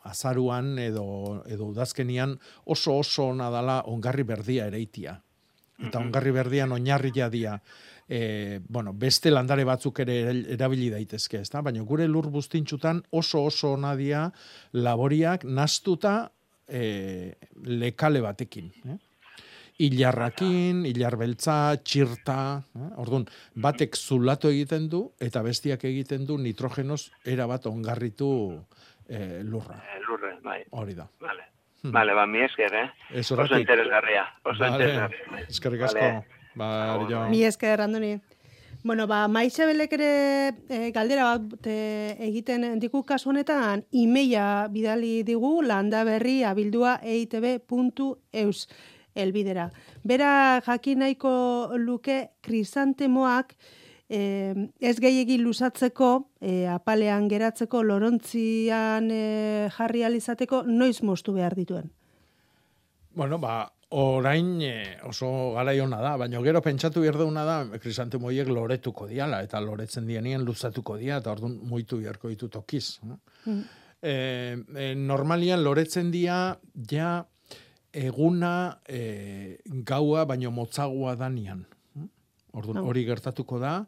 azaruan 0.10 0.74
edo, 0.82 1.06
edo 1.48 1.70
udazkenian 1.70 2.34
oso 2.66 2.98
oso 2.98 3.30
ona 3.36 3.52
dala 3.54 3.84
ongarri 3.88 4.26
berdia 4.26 4.66
ereitia. 4.68 5.20
Eta 5.80 6.02
ongarri 6.02 6.34
berdian 6.36 6.74
oinarria 6.76 7.30
dia. 7.32 7.54
E, 8.10 8.60
bueno, 8.68 8.92
beste 8.98 9.30
landare 9.30 9.64
batzuk 9.70 10.02
ere 10.02 10.18
erabili 10.58 10.90
daitezke, 10.90 11.44
ezta? 11.46 11.62
Baina 11.62 11.86
gure 11.86 12.08
lur 12.10 12.28
buztintxutan 12.34 13.04
oso 13.14 13.46
oso 13.46 13.76
ona 13.78 13.94
dia 13.96 14.26
laboriak 14.74 15.46
nastuta 15.46 16.32
e, 16.70 17.34
lekale 17.66 18.22
batekin. 18.22 18.72
Eh? 18.86 18.98
Ilarrakin, 19.80 20.84
ilar 20.90 21.16
beltza, 21.16 21.76
txirta, 21.80 22.40
eh? 22.76 22.90
orduan, 23.00 23.24
batek 23.56 23.96
zulatu 23.96 24.50
egiten 24.52 24.90
du, 24.92 25.06
eta 25.24 25.42
bestiak 25.46 25.86
egiten 25.88 26.26
du 26.28 26.36
nitrogenoz 26.38 27.06
erabat 27.26 27.66
ongarritu 27.72 28.32
eh, 29.08 29.40
lurra. 29.44 29.80
Eh, 29.96 30.02
Lurre, 30.08 30.34
bai. 30.44 30.60
Hori 30.72 30.98
da. 30.98 31.08
Vale. 31.24 31.46
Hmm. 31.82 31.94
Vale, 31.96 32.14
ba, 32.14 32.26
mi 32.28 32.42
esker, 32.44 32.74
eh? 32.76 32.90
Ez 33.22 33.32
Oso 33.32 33.56
interesgarria. 33.56 34.26
Oso 34.44 34.60
Vale, 34.66 34.90
interesgarria. 34.90 35.46
eskerrik 35.48 35.86
asko. 35.88 36.04
Vale. 36.04 36.26
Ba, 36.60 36.70
jo. 37.08 37.24
Mi 37.32 37.44
esker, 37.48 37.80
Andoni. 37.86 38.18
Bueno, 38.82 39.08
ba, 39.08 39.28
Maixabelek 39.28 39.92
ere 39.98 40.12
e, 40.72 40.92
galdera 40.96 41.26
bat 41.36 41.68
e, 41.68 42.16
egiten 42.30 42.64
diku 42.80 43.02
kasu 43.04 43.34
honetan, 43.34 43.84
imeia 43.92 44.70
bidali 44.72 45.20
digu 45.28 45.60
landaberri 45.62 46.46
abildua 46.48 46.96
eitb.eus 47.04 48.70
elbidera. 49.20 49.68
Bera 50.08 50.62
jakin 50.64 51.04
nahiko 51.04 51.34
luke 51.76 52.22
krisantemoak 52.40 53.52
e, 54.08 54.70
ez 54.80 54.96
gehiegi 55.04 55.38
luzatzeko, 55.44 56.12
e, 56.40 56.66
apalean 56.72 57.28
geratzeko, 57.28 57.84
lorontzian 57.84 59.12
e, 59.12 59.24
jarri 59.76 60.06
alizateko, 60.08 60.64
noiz 60.64 61.02
moztu 61.04 61.36
behar 61.36 61.58
dituen. 61.60 61.92
Bueno, 63.12 63.40
ba, 63.44 63.74
orain 63.90 64.62
eh, 64.62 64.98
oso 65.08 65.54
garai 65.56 65.80
ona 65.82 65.98
da, 66.02 66.16
baina 66.18 66.42
gero 66.46 66.62
pentsatu 66.62 67.02
behar 67.02 67.18
deuna 67.18 67.44
da, 67.46 67.58
krisantemoiek 67.82 68.48
loretuko 68.54 69.08
diala, 69.10 69.42
eta 69.42 69.60
loretzen 69.62 70.06
dienien 70.06 70.44
luzatuko 70.46 70.98
dia, 70.98 71.18
eta 71.18 71.32
orduan 71.32 71.58
muitu 71.66 71.98
beharko 71.98 72.30
ditu 72.30 72.50
tokiz. 72.50 73.00
no? 73.04 73.20
Mm. 73.46 73.64
Eh, 74.02 74.58
eh, 74.78 74.94
normalian 74.96 75.64
loretzen 75.64 76.12
dia, 76.12 76.58
ja, 76.92 77.26
eguna 77.92 78.80
eh, 78.86 79.58
gaua 79.66 80.26
baino 80.30 80.52
motzagoa 80.52 81.16
danian. 81.18 81.66
Orduan, 82.54 82.78
Ah. 82.78 82.86
hori 82.86 83.04
gertatuko 83.06 83.60
da, 83.60 83.86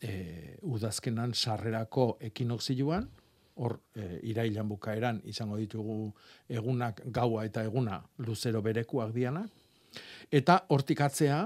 eh, 0.00 0.56
udazkenan 0.62 1.34
sarrerako 1.34 2.18
ekinoxiluan, 2.20 3.08
hor 3.54 3.78
e, 3.94 4.20
irailan 4.30 4.68
bukaeran 4.68 5.20
izango 5.30 5.56
ditugu 5.56 6.12
egunak 6.48 7.02
gaua 7.06 7.44
eta 7.46 7.64
eguna 7.64 8.00
luzero 8.26 8.62
berekuak 8.62 9.12
dianak. 9.14 9.50
Eta 10.30 10.64
hortik 10.74 11.00
atzea, 11.00 11.44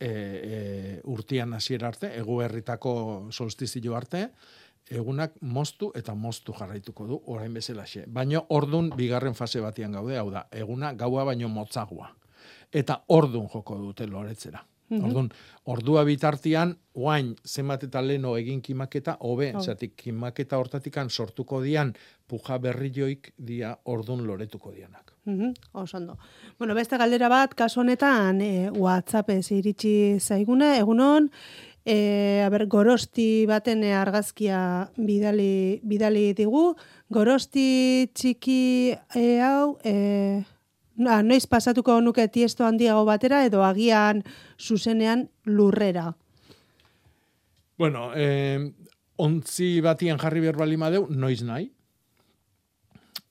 e, 0.00 0.08
e, 0.08 1.00
urtian 1.04 1.54
hasiera 1.54 1.88
arte, 1.88 2.10
egu 2.18 2.40
herritako 2.42 2.94
solstizio 3.30 3.96
arte, 3.96 4.28
egunak 4.90 5.34
moztu 5.42 5.90
eta 5.94 6.14
moztu 6.14 6.54
jarraituko 6.56 7.06
du 7.06 7.20
orain 7.26 7.54
bezalaxe. 7.54 8.06
Baino 8.06 8.46
ordun 8.48 8.90
bigarren 8.96 9.34
fase 9.34 9.60
batian 9.60 9.92
gaude, 9.92 10.16
hau 10.18 10.30
da, 10.30 10.46
eguna 10.50 10.94
gaua 10.94 11.24
baino 11.28 11.48
motzagoa. 11.52 12.10
Eta 12.72 13.02
ordun 13.08 13.48
joko 13.52 13.78
dute 13.78 14.06
loretzera. 14.06 14.64
Mhm. 14.88 15.04
Orduan, 15.04 15.28
ordua 15.64 16.04
bitartian, 16.04 16.76
oain, 16.94 17.34
zenbat 17.44 17.84
eta 17.84 18.00
leno 18.02 18.36
egin 18.36 18.62
kimaketa, 18.62 19.18
hobe, 19.20 19.52
Hobe. 19.52 19.64
zatik 19.64 19.94
kimaketa 19.96 20.56
hortatikan 20.56 21.10
sortuko 21.10 21.60
dian, 21.62 21.92
puja 22.26 22.58
berrioik 22.58 23.32
dia 23.36 23.76
ordun 23.84 24.26
loretuko 24.26 24.72
dianak. 24.72 25.12
Mhm, 25.24 25.52
oso 25.72 25.96
ondo. 25.98 26.18
Bueno, 26.58 26.74
beste 26.74 26.96
galdera 26.96 27.28
bat, 27.28 27.54
kasu 27.54 27.80
honetan, 27.80 28.40
e, 28.40 28.70
WhatsAppez 28.70 29.50
iritsi 29.52 30.18
zaiguna, 30.20 30.76
egunon, 30.78 31.30
e, 31.84 32.42
a 32.44 32.48
ber, 32.48 32.66
gorosti 32.66 33.44
baten 33.46 33.84
argazkia 33.84 34.90
bidali, 34.96 35.80
bidali 35.84 36.32
digu, 36.32 36.76
gorosti 37.10 38.08
txiki 38.14 38.94
e, 39.14 39.40
hau, 39.40 39.76
e, 39.84 40.44
na, 40.98 41.22
noiz 41.22 41.46
pasatuko 41.46 42.00
nuke 42.02 42.26
tiesto 42.28 42.66
handiago 42.66 43.04
batera, 43.06 43.44
edo 43.46 43.62
agian 43.64 44.24
zuzenean 44.58 45.28
lurrera. 45.46 46.12
Bueno, 47.78 48.10
eh, 48.14 48.58
ontzi 49.22 49.80
batian 49.80 50.18
jarri 50.18 50.42
behar 50.42 50.58
bali 50.58 50.76
madeu, 50.76 51.06
noiz 51.10 51.42
nahi. 51.46 51.68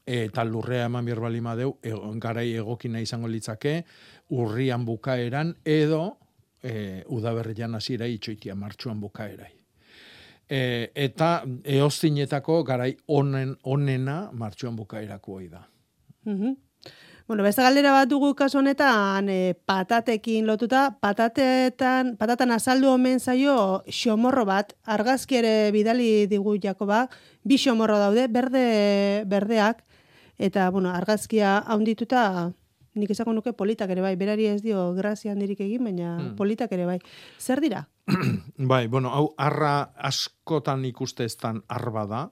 Eta 0.07 0.45
lurrea 0.47 0.85
eman 0.87 1.05
behar 1.05 1.19
bali 1.19 1.41
madeu, 1.43 1.73
e, 1.83 1.91
garai 2.23 2.53
egokina 2.55 3.01
izango 3.03 3.27
litzake, 3.27 3.81
urrian 4.31 4.85
bukaeran, 4.87 5.51
edo 5.65 6.17
e, 6.63 7.03
udaberrian 7.11 7.75
hasiera 7.75 8.07
itxoitia 8.07 8.55
martxuan 8.55 9.01
bukaerai. 9.03 9.51
E, 10.47 10.61
eta 10.95 11.41
eoztinetako 11.63 12.61
garai 12.63 12.93
onen, 13.11 13.51
onena 13.67 14.29
martxuan 14.31 14.79
bukaerako 14.79 15.39
hoi 15.41 15.49
da. 15.51 15.65
Mhm. 16.23 16.55
Bueno, 17.27 17.43
beste 17.43 17.61
galdera 17.61 17.91
bat 17.91 18.07
dugu 18.07 18.29
kasu 18.39 18.61
honetan 18.61 19.27
e, 19.27 19.53
patatekin 19.67 20.45
lotuta, 20.47 20.93
patatetan, 21.03 22.13
patatan 22.15 22.53
azaldu 22.55 22.87
omen 22.93 23.19
zaio 23.19 23.83
xomorro 23.91 24.45
bat, 24.47 24.71
argazki 24.87 25.35
ere 25.41 25.71
bidali 25.75 26.27
digu 26.31 26.55
Jakoba, 26.63 27.09
bi 27.43 27.57
xomorro 27.59 27.97
daude, 27.99 28.29
berde, 28.31 29.25
berdeak, 29.27 29.83
eta, 30.39 30.69
bueno, 30.71 30.93
argazkia 30.95 31.57
haundituta, 31.67 32.53
nik 32.95 33.11
esango 33.11 33.33
nuke 33.35 33.51
politak 33.51 33.91
ere 33.91 34.01
bai, 34.01 34.15
berari 34.15 34.47
ez 34.47 34.61
dio 34.63 34.93
grazia 34.95 35.35
handirik 35.35 35.59
egin, 35.67 35.83
baina 35.83 36.15
Hmm. 36.17 36.35
politak 36.39 36.71
ere 36.71 36.85
bai. 36.85 36.99
Zer 37.37 37.59
dira? 37.59 37.89
Bai, 38.57 38.87
bueno, 38.87 39.11
hau 39.11 39.33
arra 39.37 39.91
askotan 39.99 40.85
ikuste 40.85 41.25
eztan 41.27 41.59
arba 41.67 42.05
da. 42.07 42.29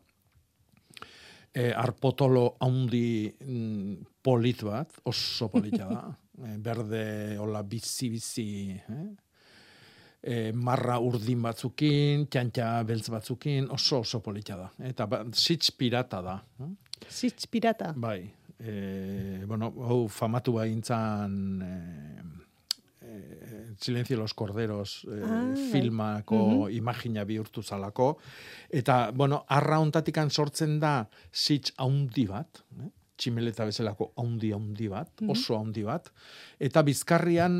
E, 1.55 1.69
arpotolo 1.71 2.57
haundi 2.59 3.31
mm, 3.31 3.93
polit 4.21 4.63
bat, 4.67 4.97
oso 5.07 5.47
polita 5.47 5.85
da. 5.87 6.01
e, 6.49 6.57
berde, 6.59 7.03
hola, 7.39 7.61
bizi-bizi, 7.63 8.49
eh? 8.75 9.05
e, 10.19 10.51
marra 10.51 10.97
urdin 10.99 11.45
batzukin, 11.45 12.25
txantxa 12.27 12.69
beltz 12.89 13.11
batzukin, 13.13 13.69
oso 13.71 14.01
oso 14.03 14.19
polita 14.25 14.57
da. 14.59 14.71
Eta 14.89 15.07
ba, 15.07 15.21
sitz 15.31 15.71
pirata 15.71 16.19
da. 16.25 16.39
eh? 16.65 16.73
Zitz 17.07 17.47
pirata. 17.47 17.93
Bai, 17.95 18.25
e, 18.59 19.45
bueno, 19.45 19.71
hau 19.87 20.05
famatu 20.11 20.57
baintzan 20.57 21.37
e, 21.61 21.75
e, 23.16 23.76
Silencio 23.80 24.18
los 24.18 24.34
Corderos 24.34 25.05
e, 25.09 25.22
Ah, 25.24 25.53
filmako 25.72 26.68
Mhm. 26.68 26.72
imagina 26.76 27.24
bihurtu 27.24 27.61
zalako. 27.63 28.18
Eta, 28.70 29.11
bueno, 29.11 29.45
arra 29.47 29.80
ontatikan 29.80 30.30
sortzen 30.30 30.80
da 30.80 31.07
sitz 31.32 31.72
haundi 31.78 32.26
bat, 32.28 32.63
eh? 32.80 32.89
tximeleta 33.18 33.63
bezalako 33.63 34.09
haundi 34.18 34.49
haundi 34.51 34.89
bat, 34.91 35.07
oso 35.32 35.55
haundi 35.55 35.84
bat, 35.88 36.09
eta 36.59 36.82
bizkarrian 36.84 37.53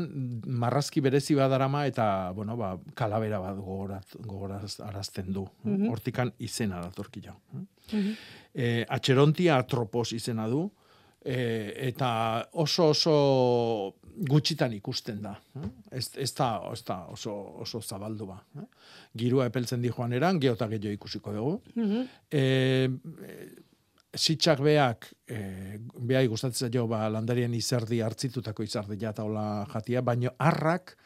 marrazki 0.46 1.00
berezi 1.00 1.34
badarama 1.34 1.86
eta, 1.86 2.30
bueno, 2.36 2.58
ba, 2.58 2.74
kalabera 2.94 3.38
bat 3.40 3.56
gogorat, 3.56 4.04
gogoraz 4.20 4.80
arazten 4.80 5.32
du. 5.32 5.46
eh? 5.64 5.68
Mhm. 5.70 5.88
Hortikan 5.88 6.32
izena 6.38 6.82
datorki 6.82 7.22
jau. 7.22 7.36
eh? 7.54 7.64
Mhm. 7.96 8.12
E, 8.54 8.84
atxerontia 8.88 9.56
atropos 9.56 10.12
izena 10.12 10.46
du, 10.48 10.70
E, 11.28 11.88
eta 11.88 12.46
oso 12.52 12.90
oso 12.90 13.94
gutxitan 14.16 14.72
ikusten 14.72 15.20
da. 15.22 15.34
eh? 15.60 15.68
Ez, 15.98 16.10
ez, 16.16 16.32
da, 16.34 16.48
ez 16.72 16.82
da 16.86 17.02
oso, 17.12 17.34
oso 17.64 17.80
zabaldua. 17.82 18.38
Eh? 18.56 18.66
Girua 19.16 19.46
epeltzen 19.50 19.82
di 19.82 19.92
joan 19.92 20.12
eran, 20.16 20.40
geota 20.40 20.68
gehiago 20.68 20.94
ikusiko 20.94 21.32
dugu. 21.32 21.60
Mhm. 21.74 22.02
E, 22.30 22.88
sitxak 24.16 24.62
beak, 24.64 25.10
e, 25.28 25.38
behai 26.08 26.26
gustatzen 26.32 26.70
zaio 26.70 26.86
ba, 26.88 27.04
landarien 27.12 27.52
izerdi 27.54 28.00
hartzitutako 28.00 28.64
izerdi 28.64 28.96
jata 29.00 29.26
hola 29.26 29.66
jatia, 29.72 30.00
baino 30.00 30.32
arrak, 30.38 30.96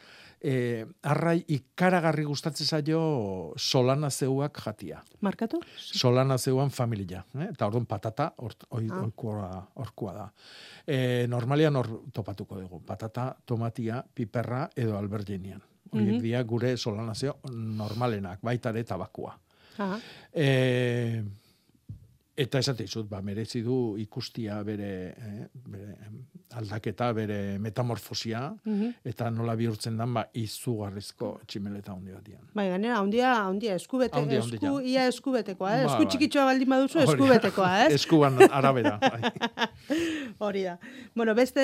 e, 0.43 0.85
arrai 1.03 1.43
ikaragarri 1.47 2.23
gustatzen 2.25 2.65
zaio 2.67 3.53
solana 3.57 4.09
zeuak 4.09 4.57
jatia. 4.65 5.03
Markatu? 5.21 5.59
Solana 5.77 6.37
zeuan 6.37 6.71
familia. 6.71 7.23
Eh? 7.37 7.47
Eta 7.51 7.67
orduan 7.67 7.85
patata 7.85 8.33
oi, 8.37 8.87
Ah. 8.89 9.01
orkua, 9.03 9.67
orkua 9.75 10.13
da. 10.13 10.31
E, 10.87 11.27
normalian 11.29 11.75
hor 11.75 11.87
topatuko 12.11 12.59
dugu. 12.59 12.81
Patata, 12.85 13.35
tomatia, 13.45 14.03
piperra 14.13 14.69
edo 14.75 14.97
albergenian. 14.97 15.61
Horiek 15.91 16.13
Mhm. 16.15 16.21
dira 16.21 16.43
gure 16.43 16.77
solanazio 16.77 17.37
normalenak, 17.51 18.39
baita 18.41 18.69
ere 18.69 18.83
tabakua. 18.83 19.37
Aha. 19.77 19.99
E, 20.33 21.23
eta 22.37 22.59
esate 22.59 22.83
izut, 22.83 23.09
ba, 23.09 23.21
merezi 23.21 23.61
du 23.61 23.97
ikustia 23.97 24.63
bere, 24.63 25.09
eh, 25.09 25.47
bere 25.67 25.97
aldaketa, 26.55 27.11
bere 27.13 27.57
metamorfosia, 27.59 28.53
Mhm. 28.65 28.93
eta 29.05 29.29
nola 29.31 29.55
bihurtzen 29.55 29.97
dan, 29.97 30.13
ba, 30.13 30.25
izugarrizko 30.33 31.39
tximeleta 31.47 31.91
handi 31.93 32.11
bat 32.11 32.23
dian. 32.23 32.41
Bai, 32.53 32.69
gainera, 32.69 32.97
handia, 32.99 33.33
handia, 33.45 33.75
eskubete, 33.75 34.17
Handia, 34.17 34.39
esku, 34.39 34.79
ia 34.81 35.07
eskubetekoa, 35.07 35.71
eh? 35.77 35.85
Ba, 35.85 35.89
Esku 35.91 36.03
bai. 36.03 36.07
txikitxoa 36.11 36.45
baldin 36.45 36.69
baduzu, 36.69 36.99
eskubetekoa, 36.99 37.71
ez? 37.87 37.93
Eskuban 37.93 38.37
arabera. 38.51 38.97
bai. 38.99 39.21
Hori 40.39 40.63
da. 40.63 40.77
Bueno, 41.15 41.33
beste 41.35 41.61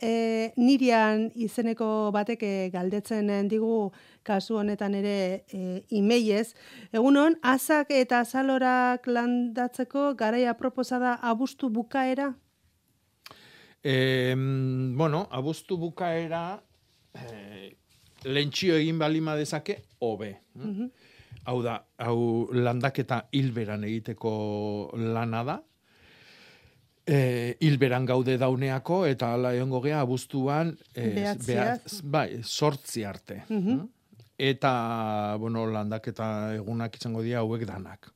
e, 0.00 0.52
nirian 0.56 1.30
izeneko 1.34 2.10
batek 2.14 2.42
eh, 2.42 2.70
galdetzen 2.72 3.30
eh, 3.30 3.42
digu 3.48 3.90
kasu 4.26 4.56
honetan 4.58 4.94
ere 4.94 5.44
e, 5.52 5.82
imeiez. 5.90 6.54
Egunon, 6.92 7.36
azak 7.42 7.90
eta 7.90 8.20
azalorak 8.24 9.06
landatzeko 9.06 10.14
garaia 10.18 10.54
proposada 10.54 11.14
abuztu 11.22 11.70
bukaera? 11.70 12.34
E, 13.86 14.34
bueno, 14.34 15.28
abuztu 15.30 15.76
bukaera 15.78 16.58
e, 17.14 17.76
lentsio 18.26 18.74
egin 18.80 18.98
balima 18.98 19.36
dezake, 19.38 19.76
hobe. 20.02 20.32
Mhm. 20.58 20.90
Hau 21.46 21.60
da, 21.62 21.76
hau 22.02 22.48
landaketa 22.50 23.20
hilberan 23.30 23.84
egiteko 23.86 24.32
lana 25.14 25.44
da. 25.46 25.56
E, 27.06 27.54
hilberan 27.62 28.08
gaude 28.10 28.34
dauneako 28.42 29.04
eta 29.06 29.30
hala 29.36 29.54
egongo 29.54 29.78
gea 29.84 30.00
abuztuan 30.02 30.74
e, 30.90 31.12
Behatziaz. 31.14 32.00
bai, 32.02 32.42
sortzi 32.42 33.04
arte. 33.06 33.44
Mhm. 33.48 33.84
Eta, 34.36 35.36
bueno, 35.38 35.62
landaketa 35.70 36.56
egunak 36.58 36.98
izango 36.98 37.22
dira 37.22 37.44
hauek 37.46 37.62
danak. 37.70 38.10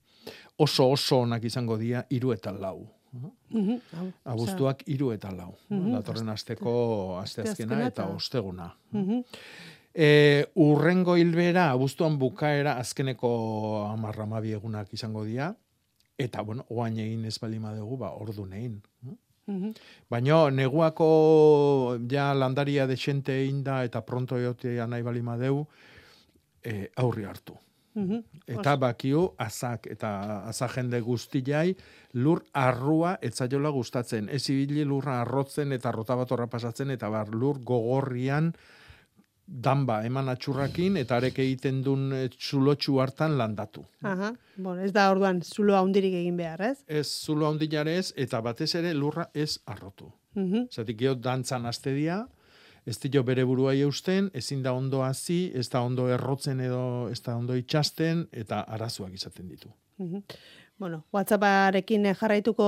Oso 0.59 0.91
oso 0.91 1.23
onak 1.23 1.47
izango 1.47 1.79
dira 1.79 2.09
hiru 2.11 2.35
eta 2.35 2.51
lau. 2.51 2.91
Mhm. 3.13 3.81
Hau, 3.97 4.07
Abuztuak 4.25 4.85
hiru 4.87 5.11
eta 5.13 5.33
lau. 5.35 5.55
Mhm. 5.69 5.93
Datorren 5.93 6.29
asteko 6.29 6.73
asteazkena 7.23 7.87
eta 7.87 8.07
osteguna. 8.07 8.75
Mhm. 8.93 9.25
E, 9.95 10.47
urrengo 10.55 11.17
hilbera, 11.17 11.71
abuztuan 11.71 12.19
bukaera, 12.19 12.77
azkeneko 12.79 13.87
amarra 13.89 14.23
amabi 14.23 14.53
egunak 14.53 14.93
izango 14.95 15.25
dira, 15.25 15.57
eta, 16.17 16.43
bueno, 16.43 16.65
oain 16.69 16.99
egin 16.99 17.25
ez 17.25 17.39
balima 17.43 17.75
dugu, 17.75 17.97
ba, 17.97 18.13
ordu 18.15 18.47
nein. 18.47 18.81
Mhm. 19.47 19.73
Baina, 20.09 20.51
neguako 20.51 21.99
ja 22.09 22.33
landaria 22.35 22.87
desente 22.87 23.35
egin 23.43 23.65
da, 23.65 23.83
eta 23.85 24.05
pronto 24.07 24.39
egotea 24.39 24.87
nahi 24.87 25.03
balima 25.03 25.37
deu, 25.37 25.67
e, 26.63 26.91
aurri 26.97 27.25
hartu. 27.25 27.57
Eta 28.47 28.77
bakiu, 28.77 29.35
azak 29.39 29.87
eta 29.91 30.11
azak 30.49 30.75
jende 30.79 31.01
guztiai, 31.01 31.75
lur 32.15 32.43
arrua 32.53 33.17
etzaiola 33.23 33.71
gustatzen. 33.71 34.29
Ez 34.29 34.49
ibili 34.51 34.85
lurra 34.85 35.21
arrotzen 35.23 35.73
eta 35.73 35.93
rotabatorra 35.93 36.47
pasatzen, 36.47 36.91
eta 36.91 37.11
bar, 37.11 37.29
lur 37.35 37.59
gogorrian 37.65 38.53
danba 39.51 40.05
eman 40.07 40.29
atxurrakin, 40.31 40.97
eta 41.01 41.17
arek 41.19 41.41
egiten 41.43 41.83
duen 41.83 42.13
eh, 42.15 42.29
zulotxu 42.31 43.01
hartan 43.03 43.37
landatu. 43.39 43.83
Aha. 44.07 44.33
Bueno, 44.57 44.81
ez 44.85 44.93
da 44.95 45.09
orduan 45.11 45.43
zulo 45.43 45.75
handirik 45.75 46.15
egin 46.15 46.37
behar, 46.39 46.63
ez? 46.71 46.77
Ez 46.87 47.07
zulo 47.09 47.49
handilarez, 47.49 48.13
eta 48.17 48.41
batez 48.41 48.75
ere 48.79 48.95
lurra 48.95 49.27
ez 49.35 49.59
arrotu. 49.67 50.13
Mhm. 50.35 50.69
Zatik 50.71 51.01
gero 51.01 51.17
dantzan 51.19 51.67
aste 51.67 51.95
dia, 51.95 52.23
ez 52.87 52.99
dio 53.01 53.23
bere 53.25 53.45
burua 53.45 53.75
eusten, 53.75 54.31
ezin 54.35 54.63
da 54.63 54.73
ondo 54.73 55.03
hasi, 55.03 55.51
ez 55.55 55.69
da 55.69 55.83
ondo 55.83 56.09
errotzen 56.09 56.61
edo 56.61 57.09
ez 57.11 57.21
da 57.23 57.37
ondo 57.37 57.57
itxasten, 57.57 58.27
eta 58.33 58.65
arazoak 58.69 59.15
izaten 59.15 59.49
ditu. 59.49 59.69
Mhm. 59.99 60.25
Bueno, 60.81 61.03
WhatsApparekin 61.13 62.07
eh, 62.09 62.15
jarraituko 62.17 62.67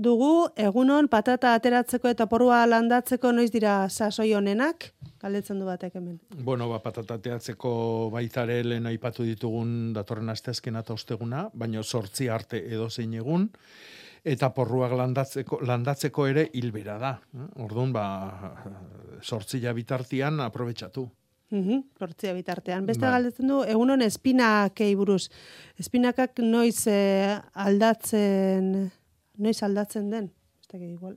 dugu, 0.00 0.48
egunon 0.56 1.10
patata 1.12 1.50
ateratzeko 1.58 2.08
eta 2.08 2.24
porua 2.26 2.62
landatzeko 2.64 3.34
noiz 3.36 3.50
dira 3.52 3.74
sasoi 3.90 4.30
honenak? 4.32 4.86
Galdetzen 5.20 5.60
du 5.60 5.66
batek 5.68 5.98
hemen. 6.00 6.16
Bueno, 6.46 6.70
ba, 6.70 6.78
patatateatzeko 6.80 7.72
baitare 8.14 8.62
lehen 8.64 8.88
aipatu 8.88 9.28
ditugun 9.28 9.92
datorren 9.92 10.32
asteazkena 10.32 10.80
eta 10.80 10.96
osteguna, 10.96 11.50
baino 11.52 11.84
sortzi 11.84 12.30
arte 12.32 12.62
edo 12.64 12.88
zein 12.88 13.12
egun, 13.20 13.50
eta 14.24 14.50
porruak 14.54 14.92
landatzeko, 14.98 15.60
landatzeko 15.66 16.26
ere 16.26 16.48
hilbera 16.54 16.98
da. 16.98 17.12
eh? 17.34 17.46
Orduan, 17.64 17.92
ba, 17.92 18.04
sortzia 19.22 19.72
bitartian 19.72 20.40
aprobetxatu. 20.40 21.08
Mhm, 21.50 21.80
Hortzia 21.98 22.32
bitartean. 22.32 22.84
Beste 22.86 23.02
Bai. 23.02 23.10
galdetzen 23.16 23.48
du, 23.50 23.62
egunon 23.66 24.02
espinakei 24.02 24.94
buruz. 24.94 25.24
Espinakak 25.82 26.38
noiz 26.44 26.86
eh, 26.86 27.40
aldatzen, 27.54 28.90
noiz 29.38 29.62
aldatzen 29.66 30.10
den? 30.10 30.30
Dakit, 30.70 30.90
igual. 30.92 31.16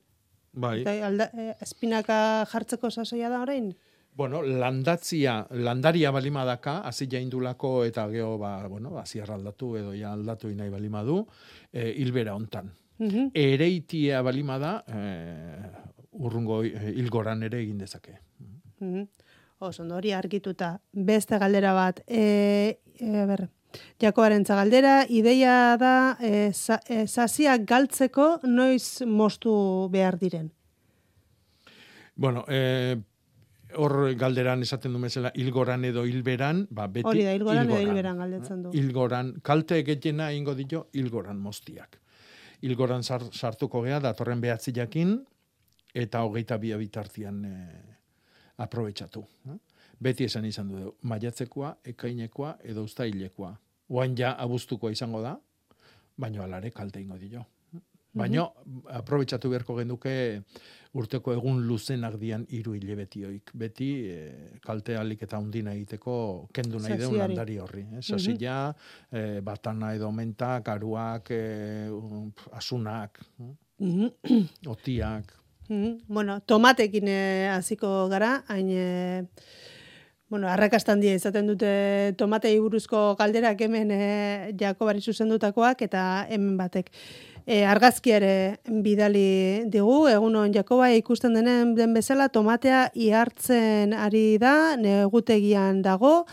Bai. 0.53 0.79
Eta 0.81 0.95
alda, 1.05 1.29
eh, 1.37 1.53
espinaka 1.61 2.45
jartzeko 2.49 2.89
sasoia 2.89 3.29
da 3.29 3.41
orain? 3.41 3.75
Bueno, 4.15 4.41
landatzia, 4.41 5.47
landaria 5.51 6.11
balima 6.13 6.43
daka, 6.45 6.79
hasi 6.85 7.07
jaindulako 7.09 7.83
eta 7.85 8.07
geho, 8.09 8.37
ba, 8.37 8.67
bueno, 8.67 8.97
hasi 8.97 9.19
aldatu 9.21 9.75
edo 9.77 9.93
ja 9.97 10.11
aldatu 10.13 10.49
nahi 10.53 10.69
balima 10.69 11.01
du, 11.03 11.23
e, 11.71 11.91
hilbera 11.97 12.35
hontan. 12.35 12.69
Mhm. 12.99 13.31
Ereitia 13.33 14.21
balima 14.21 14.59
da, 14.59 14.83
e, 14.87 15.01
urrungo 16.11 16.63
e, 16.63 16.93
hilgoran 16.95 17.43
ere 17.43 17.59
egin 17.61 17.77
dezake. 17.77 18.19
Oso, 19.63 19.83
ondo, 19.83 19.95
hori 19.95 20.11
argituta. 20.11 20.79
Beste 20.91 21.39
galdera 21.39 21.73
bat. 21.73 22.01
E, 22.07 22.79
e, 22.99 23.25
ber, 23.25 23.47
Jakoaren 24.01 24.43
galdera, 24.43 25.05
ideia 25.09 25.77
da 25.77 26.17
e, 26.21 26.51
za, 26.53 26.79
e, 26.87 27.07
zaziak 27.07 27.65
galtzeko 27.65 28.39
noiz 28.43 29.01
moztu 29.07 29.89
behar 29.91 30.19
diren. 30.19 30.51
Bueno, 32.15 32.45
e, 32.47 32.99
hor 33.75 34.13
galderan 34.15 34.61
esaten 34.61 34.93
du 34.93 34.99
mesela 34.99 35.31
hilgoran 35.33 35.85
edo 35.85 36.05
hilberan, 36.05 36.67
ba, 36.69 36.87
beti 36.87 37.07
Hori 37.09 37.23
da, 37.23 37.33
hilgoran 37.33 37.69
edo 37.69 37.79
hilberan 37.81 38.17
galdetzen 38.21 38.61
du. 38.63 38.73
Hilgoran, 38.77 39.33
kalte 39.41 39.81
gehiena 39.83 40.31
ingo 40.31 40.53
dio 40.55 40.87
hilgoran 40.93 41.39
moztiak. 41.39 42.02
Hilgoran 42.63 43.03
sar, 43.03 43.25
sartuko 43.35 43.81
gea, 43.83 43.99
datorren 43.99 44.41
behatzi 44.41 44.71
jakin, 44.75 45.17
eta 45.93 46.23
hogeita 46.23 46.57
bia 46.57 46.77
bitartian 46.79 47.41
e, 47.45 47.55
aprobetxatu. 48.63 49.23
eh? 49.51 49.57
Beti 50.03 50.27
esan 50.27 50.45
izan 50.47 50.69
du, 50.71 50.93
maiatzekoa, 51.07 51.75
ekainekoa 51.93 52.57
edo 52.63 52.83
ustailekoa. 52.87 53.51
Oain 53.89 54.15
ja 54.17 54.33
abuztukoa 54.39 54.91
izango 54.91 55.21
da, 55.21 55.35
baino 56.17 56.43
alare 56.43 56.71
kalte 56.71 57.01
ingo 57.01 57.17
dio. 57.19 57.43
Baino, 58.13 58.45
aprobetxatu 58.93 59.49
beharko 59.49 59.75
genduke 59.79 60.13
urteko 60.93 61.33
egun 61.33 61.63
luzenak 61.65 62.19
dian 62.21 62.45
hiru 62.53 62.75
hilebetioik. 62.77 63.49
Beti 63.57 63.89
e, 64.13 64.19
kalte 64.61 64.97
alik 64.99 65.23
eta 65.25 65.39
undina 65.41 65.73
egiteko 65.73 66.15
kendu 66.53 66.81
nahi 66.83 66.99
deun 67.01 67.17
landari 67.17 67.57
horri. 67.63 67.87
Eh? 67.97 68.03
Sasila, 68.05 68.57
eh, 69.09 69.39
batana 69.41 69.95
edo 69.97 70.11
mentak, 70.13 70.69
aruak, 70.69 71.33
eh, 71.33 71.89
um, 71.89 72.29
asunak, 72.53 73.19
eh? 73.41 73.53
Mhm. 73.79 74.69
otiak. 74.75 75.33
Mhm. 75.69 76.03
Bueno, 76.07 76.39
tomatekin 76.45 77.09
hasiko 77.49 78.07
gara, 78.09 78.43
hain 78.47 78.69
eh, 78.69 79.25
bueno, 80.33 80.47
arrakastan 80.49 80.97
die 80.97 81.11
izaten 81.13 81.45
dute 81.45 81.71
tomatei 82.17 82.55
buruzko 82.57 83.13
galderak 83.19 83.59
hemen 83.61 83.91
eh, 83.93 84.53
Jakobari 84.57 85.01
zuzendutakoak 85.01 85.83
eta 85.85 86.25
hemen 86.25 86.55
batek 86.57 86.89
E, 87.45 87.63
argazki 87.67 88.13
ere 88.15 88.59
bidali 88.83 89.63
digu, 89.67 90.07
egunon 90.07 90.53
Jakoba 90.55 90.87
ikusten 90.95 91.33
denen 91.35 91.73
den 91.75 91.93
bezala 91.93 92.29
tomatea 92.31 92.85
ihartzen 92.95 93.93
ari 93.93 94.37
da, 94.39 94.77
negutegian 94.79 95.81
dago, 95.83 96.23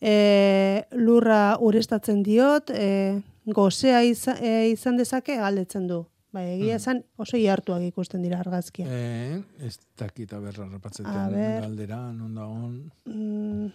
e, 0.00 0.84
lurra 0.96 1.58
urestatzen 1.60 2.22
diot, 2.24 2.72
e, 2.72 3.20
gozea 3.44 4.02
izan, 4.08 4.40
e, 4.40 4.70
izan 4.72 4.96
dezake 4.96 5.36
galdetzen 5.36 5.86
du. 5.90 6.04
Bai, 6.34 6.48
egia 6.56 6.80
esan 6.80 7.04
oso 7.20 7.38
ihartuak 7.38 7.84
ikusten 7.86 8.24
dira 8.24 8.40
argazkia. 8.42 8.88
Eh, 8.90 9.36
ez 9.62 9.76
dakita 10.00 10.40
berra 10.42 10.64
A 10.64 10.72
rapatzeten 10.72 11.30
ber. 11.30 11.60
galdera, 11.62 12.00
non 12.10 12.34
da 12.34 12.46
on. 12.50 12.90
Mm, 13.06 13.68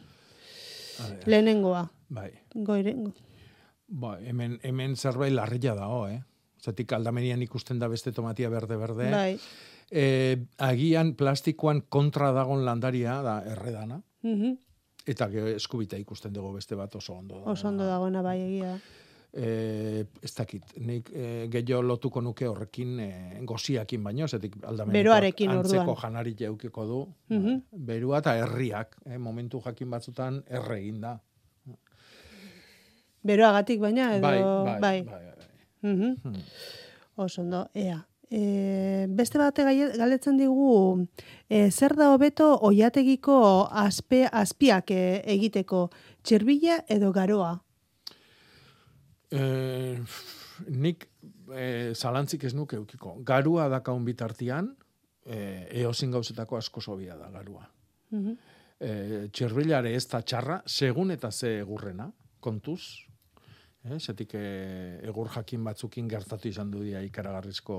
lehenengoa, 1.25 1.85
bai. 2.09 2.31
goire, 2.53 2.95
Ba, 3.87 4.19
hemen, 4.19 4.59
hemen 4.61 4.95
zerbait 4.95 5.31
larria 5.33 5.73
dago, 5.73 6.07
eh? 6.09 6.19
Zatik 6.59 6.91
aldamenian 6.93 7.41
ikusten 7.41 7.79
da 7.79 7.87
beste 7.87 8.11
tomatia 8.11 8.49
berde-berde. 8.49 9.11
bai. 9.11 9.39
E, 9.91 10.37
agian 10.57 11.15
plastikoan 11.15 11.81
kontra 11.89 12.31
dagon 12.31 12.65
landaria 12.65 13.21
da 13.25 13.41
erredana. 13.45 14.01
Mhm. 14.23 14.57
Eta 15.09 15.29
gero 15.31 15.47
eskubita 15.47 15.97
ikusten 15.97 16.33
dugu 16.33 16.53
beste 16.53 16.75
bat 16.75 16.95
oso 16.95 17.13
ondo 17.15 17.39
da. 17.39 17.51
Oso 17.51 17.67
ondo 17.67 17.85
dagoena 17.87 18.21
bai 18.21 18.39
egia. 18.41 18.73
da. 18.73 18.79
E, 19.31 20.05
ez 20.21 20.33
dakit, 20.33 20.63
nik 20.81 21.09
e, 21.13 21.47
gehiago 21.53 21.83
lotuko 21.85 22.21
nuke 22.21 22.47
horrekin 22.49 22.99
e, 22.99 23.09
goziakin 23.45 24.03
baino, 24.03 24.27
zetik 24.27 24.55
aldamenekoak 24.63 24.93
Beroarekin 25.03 25.51
antzeko 25.53 25.81
orduan. 25.81 25.97
janari 26.01 26.35
jaukiko 26.39 26.85
du. 26.85 26.99
Mhm. 27.29 27.59
Berua 27.71 28.19
eta 28.19 28.35
herriak, 28.37 28.97
eh, 29.05 29.17
momentu 29.17 29.61
jakin 29.61 29.89
batzutan 29.89 30.43
erre 30.47 30.79
egin 30.79 31.01
da. 31.01 31.19
Beroagatik 33.23 33.79
baina 33.79 34.13
edo 34.15 34.21
bai, 34.23 34.39
bai, 34.41 34.79
bai. 34.79 35.01
bai, 35.03 35.28
Mhm. 35.81 36.15
Hmm. 36.23 36.43
Oso 37.15 37.41
ondo, 37.41 37.69
ea. 37.73 38.05
E, 38.29 39.07
beste 39.09 39.39
bate 39.41 39.63
galetzen 39.97 40.37
digu, 40.37 41.07
e, 41.49 41.71
zer 41.71 41.95
da 41.97 42.11
hobeto 42.13 42.51
oiategiko 42.61 43.67
azpe, 43.71 44.27
azpiak 44.31 44.91
e, 44.93 45.23
egiteko, 45.33 45.87
txirbila 46.21 46.83
edo 46.87 47.09
garoa? 47.11 47.55
E, 49.33 49.41
nik 50.69 51.07
e, 51.55 51.95
zalantzik 51.95 52.45
ez 52.45 52.53
nuke 52.53 52.77
eukiko. 52.77 53.15
Garua 53.25 53.67
dakaun 53.73 54.05
bitartian, 54.05 54.75
e, 55.25 55.65
eozin 55.81 56.13
gauzetako 56.13 56.61
asko 56.61 56.81
sobia 56.81 57.17
da 57.17 57.31
garua. 57.33 57.65
Mhm. 58.13 58.37
E, 58.79 58.91
txirbilare 59.33 59.91
ez 59.95 60.05
da 60.07 60.21
txarra, 60.21 60.61
segun 60.65 61.11
eta 61.11 61.31
ze 61.31 61.57
egurrena, 61.59 62.11
kontuz. 62.39 63.08
Eh, 63.89 63.97
zetik 63.97 64.35
e, 64.37 64.45
egur 65.09 65.31
jakin 65.33 65.63
batzukin 65.65 66.07
gertatu 66.11 66.49
izan 66.49 66.69
du 66.71 66.83
dia 66.85 67.01
ikaragarrizko 67.05 67.75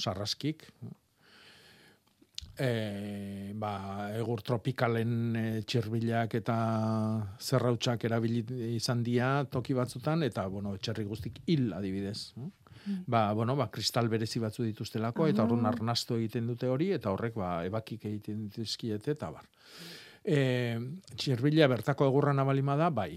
sarraskik. 0.00 0.66
E, 2.60 3.52
ba, 3.60 3.72
egur 4.20 4.42
tropikalen 4.44 5.36
e, 5.36 5.44
txirbilak 5.68 6.34
eta 6.40 6.56
zerrautxak 7.40 8.04
erabili 8.08 8.42
izan 8.74 9.04
dira 9.04 9.44
toki 9.52 9.76
batzutan, 9.76 10.24
eta, 10.26 10.46
bueno, 10.48 10.74
txerri 10.76 11.06
guztik 11.08 11.40
hil 11.46 11.70
adibidez. 11.76 12.32
Ba, 13.06 13.30
bueno, 13.36 13.56
ba, 13.56 13.68
kristal 13.72 14.08
berezi 14.12 14.40
batzu 14.40 14.64
dituztelako, 14.64 15.28
eta 15.28 15.44
horren 15.44 15.68
arnasto 15.68 16.16
egiten 16.16 16.46
dute 16.48 16.68
hori, 16.68 16.90
eta 16.96 17.12
horrek, 17.12 17.36
ba, 17.36 17.58
ebakik 17.68 18.06
egiten 18.08 18.46
dituzkiete, 18.46 19.16
eta 19.16 19.32
bar. 19.32 19.48
E, 20.24 20.40
txirbila 21.16 21.68
bertako 21.68 22.08
egurra 22.08 22.32
nabalima 22.36 22.76
da, 22.80 22.88
bai. 22.92 23.12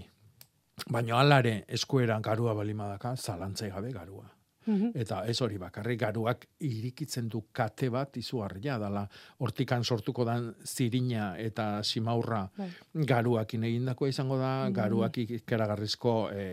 Baina 0.90 1.20
alare 1.20 1.64
eskueran 1.68 2.22
garua 2.22 2.54
balimadaka, 2.54 3.14
zalantzai 3.16 3.70
gabe 3.70 3.92
garua. 3.92 4.30
Mhm. 4.66 4.92
Eta 4.96 5.20
ez 5.28 5.36
hori 5.44 5.58
bakarrik 5.60 5.98
garuak 6.00 6.46
irikitzen 6.64 7.28
du 7.28 7.42
kate 7.52 7.90
bat 7.92 8.16
izugarria 8.16 8.78
dala 8.80 9.02
hortikan 9.44 9.84
sortuko 9.84 10.24
dan 10.24 10.54
zirina 10.64 11.34
eta 11.38 11.82
simaurra 11.84 12.46
Bai. 12.56 12.70
garuakin 12.94 13.64
egindakoa 13.68 14.08
izango 14.08 14.38
da, 14.40 14.70
garuak 14.72 15.18
ikeragarrizko 15.18 16.14
e, 16.32 16.46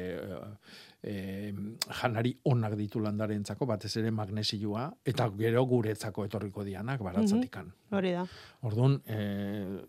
e, 1.03 1.15
janari 2.01 2.35
onak 2.51 2.75
ditu 2.75 2.99
landarentzako, 2.99 3.65
batez 3.65 3.95
ere 4.03 4.11
magnesioa, 4.11 4.89
eta 5.05 5.29
gero 5.37 5.65
guretzako 5.65 6.27
etorriko 6.27 6.67
dianak 6.67 7.01
baratzatikan. 7.07 7.71
Hori 7.95 8.11
da. 8.17 8.27
Orduan, 8.67 8.99
e, 9.07 9.79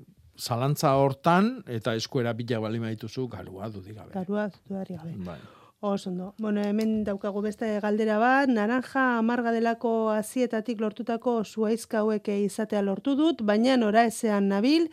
zalantza 0.42 0.92
hortan, 0.98 1.62
eta 1.70 1.94
eskuera 1.94 2.32
bila 2.34 2.60
balima 2.60 2.90
dituzu, 2.90 3.28
garua 3.30 3.68
dudik 3.70 3.96
gabe. 3.96 4.12
Garua 4.14 4.48
dudarik 4.50 4.98
gabe. 4.98 5.14
Bai. 5.26 5.40
Oso 5.82 6.10
ondo. 6.10 6.34
Bueno, 6.38 6.62
hemen 6.62 7.02
daukagu 7.02 7.40
beste 7.42 7.68
galdera 7.82 8.20
bat, 8.22 8.50
naranja 8.50 9.18
amarga 9.18 9.50
delako 9.50 10.12
azietatik 10.14 10.80
lortutako 10.80 11.40
zuaizka 11.44 12.04
hauek 12.04 12.28
izatea 12.36 12.82
lortu 12.86 13.16
dut, 13.18 13.42
baina 13.42 13.74
nora 13.76 14.04
ezean 14.06 14.46
nabil, 14.52 14.86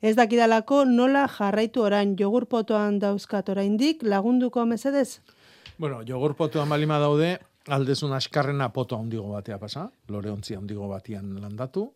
ez 0.00 0.14
dakidalako 0.14 0.84
nola 0.86 1.24
jarraitu 1.38 1.82
orain 1.82 2.14
jogurpotoan 2.18 3.00
dauzkat 3.02 3.50
oraindik 3.50 4.06
lagunduko 4.06 4.62
mesedez? 4.66 5.20
Bueno, 5.78 6.04
jogurt 6.06 6.38
potuan 6.38 6.70
balima 6.70 7.00
daude, 7.02 7.36
aldezun 7.66 8.14
askarrena 8.14 8.70
poto 8.74 8.96
handigo 8.98 9.26
batea 9.32 9.58
pasa, 9.58 9.88
lore 10.08 10.30
ontzi 10.30 10.54
handigo 10.54 10.86
batian 10.90 11.34
landatu, 11.42 11.88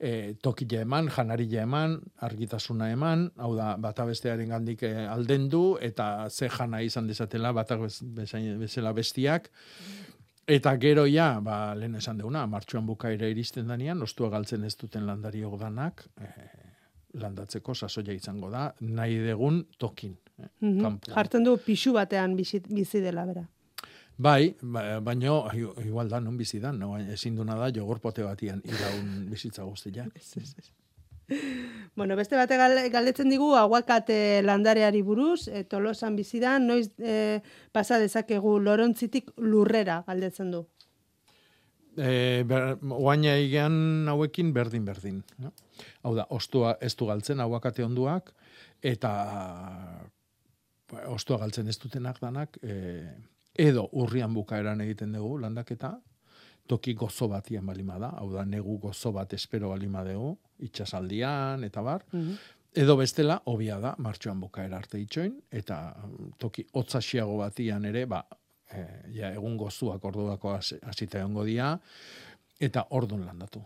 e, 0.00 0.34
tokila 0.42 0.80
eman, 0.82 1.08
janarila 1.10 1.62
eman, 1.62 1.98
argitasuna 2.22 2.90
eman, 2.92 3.30
hau 3.36 3.54
da, 3.56 3.76
bata 3.76 4.04
bestearen 4.06 4.48
gandik 4.48 4.82
e, 4.82 4.92
aldendu, 5.06 5.78
eta 5.80 6.28
ze 6.30 6.48
jana 6.48 6.82
izan 6.82 7.06
dezatela, 7.06 7.52
batak 7.52 7.80
bezala 8.02 8.92
bestiak, 8.92 9.50
Eta 10.48 10.78
gero 10.80 11.02
ja, 11.04 11.40
ba, 11.44 11.74
lehen 11.76 11.98
esan 11.98 12.16
deuna, 12.16 12.46
martxuan 12.48 12.86
bukaera 12.88 13.28
iristen 13.28 13.66
danean, 13.68 14.00
ostua 14.00 14.30
galtzen 14.32 14.62
ez 14.64 14.74
duten 14.80 15.04
landari 15.04 15.42
danak, 15.60 16.06
e, 16.16 16.24
landatzeko 17.20 17.74
sasoia 17.74 18.14
izango 18.14 18.48
da, 18.50 18.72
nahi 18.80 19.18
degun 19.18 19.66
tokin. 19.78 20.16
Eh, 20.38 20.48
Mhm. 20.60 20.80
kanpoan. 20.80 21.14
Jartzen 21.16 21.44
du 21.44 21.56
pixu 21.58 21.92
batean 21.92 22.34
bizi, 22.34 22.60
bizi 22.60 23.00
dela, 23.00 23.26
bera. 23.26 23.46
Bai, 24.18 24.56
ba, 24.62 24.98
baino, 25.00 25.44
ai- 25.46 25.86
igual 25.86 26.08
da, 26.10 26.18
non 26.20 26.36
bizi 26.36 26.58
da, 26.58 26.72
no? 26.72 26.96
ezin 26.98 27.36
duna 27.38 27.54
da, 27.54 27.68
jogorpote 27.70 28.24
batian 28.26 28.62
iraun 28.66 29.28
bizitza 29.30 29.62
guztia. 29.64 30.08
Bueno, 31.94 32.16
beste 32.16 32.36
bate 32.38 32.56
gal- 32.56 32.88
galdetzen 32.88 33.28
digu 33.28 33.50
aguakate 33.58 34.40
landareari 34.40 35.02
buruz, 35.04 35.48
e, 35.52 35.60
tolosan 35.68 36.14
bizi 36.16 36.38
da, 36.40 36.54
noiz 36.58 36.86
e, 36.96 37.42
pasa 37.70 37.98
dezakegu 38.00 38.54
lorontzitik 38.64 39.34
lurrera 39.36 39.98
galdetzen 40.06 40.50
du. 40.54 40.62
E, 41.98 42.44
ber, 42.48 42.78
oaina 42.96 43.34
egean 43.42 44.08
hauekin 44.08 44.54
berdin-berdin. 44.56 45.20
No? 45.44 45.52
Hau 46.06 46.14
da, 46.16 46.24
ostua 46.32 46.78
ez 46.80 46.94
du 46.96 47.10
galtzen 47.10 47.44
aguakate 47.44 47.84
onduak, 47.84 48.32
eta 48.80 49.12
ba, 50.88 51.04
ostua 51.12 51.42
galtzen 51.44 51.68
ez 51.68 51.76
dutenak 51.82 52.22
danak, 52.24 52.56
e, 52.62 53.04
edo 53.58 53.88
urrian 53.92 54.34
bukaeran 54.34 54.80
egiten 54.84 55.12
dugu 55.12 55.38
landaketa, 55.42 55.96
toki 56.68 56.94
gozo 56.94 57.28
batian 57.28 57.66
balima 57.66 57.98
da, 57.98 58.10
hau 58.20 58.28
da, 58.32 58.44
negu 58.44 58.78
gozo 58.78 59.12
bat 59.12 59.32
espero 59.34 59.70
balima 59.72 60.04
dugu, 60.06 60.36
itxasaldian, 60.68 61.64
eta 61.64 61.82
bar, 61.82 62.04
Edo 62.78 62.94
bestela, 63.00 63.38
hobia 63.48 63.78
da, 63.80 63.94
martxoan 63.98 64.38
bukaera 64.42 64.76
arte 64.76 64.98
itxoin, 65.00 65.32
eta 65.50 65.78
mm, 66.04 66.26
toki 66.38 66.66
hotzasiago 66.76 67.38
batian 67.40 67.84
ere, 67.88 68.04
ba, 68.06 68.20
e, 68.70 68.82
ja, 69.16 69.30
egun 69.32 69.56
gozuak 69.56 70.04
orduako 70.04 70.52
hasi- 70.52 70.78
hasita 70.84 71.18
egongo 71.22 71.46
dia, 71.48 71.72
eta 72.60 72.84
ordun 72.90 73.24
landatu. 73.26 73.62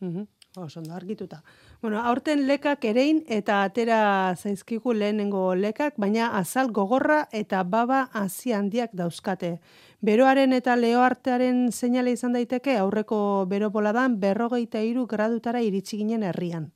Mhm. 0.00 0.26
Oso 0.56 0.80
ondo 0.80 0.94
argituta. 0.96 1.42
Bueno, 1.80 2.00
aurten 2.02 2.40
lekak 2.48 2.82
erein 2.90 3.20
eta 3.30 3.60
atera 3.62 4.34
zaizkigu 4.34 4.96
lehenengo 4.98 5.54
lekak, 5.54 5.94
baina 5.96 6.32
azal 6.38 6.72
gogorra 6.74 7.28
eta 7.30 7.62
baba 7.62 8.08
hazi 8.12 8.52
handiak 8.52 8.96
dauzkate. 8.98 9.60
Beroaren 10.02 10.52
eta 10.56 10.74
leoartearen 10.74 11.68
seinale 11.70 12.16
izan 12.16 12.34
daiteke 12.34 12.74
aurreko 12.78 13.20
beropoladan 13.50 14.18
berrogeita 14.18 14.82
hiru 14.82 15.06
gradutara 15.06 15.62
iritsi 15.62 16.00
ginen 16.02 16.26
herrian. 16.26 16.72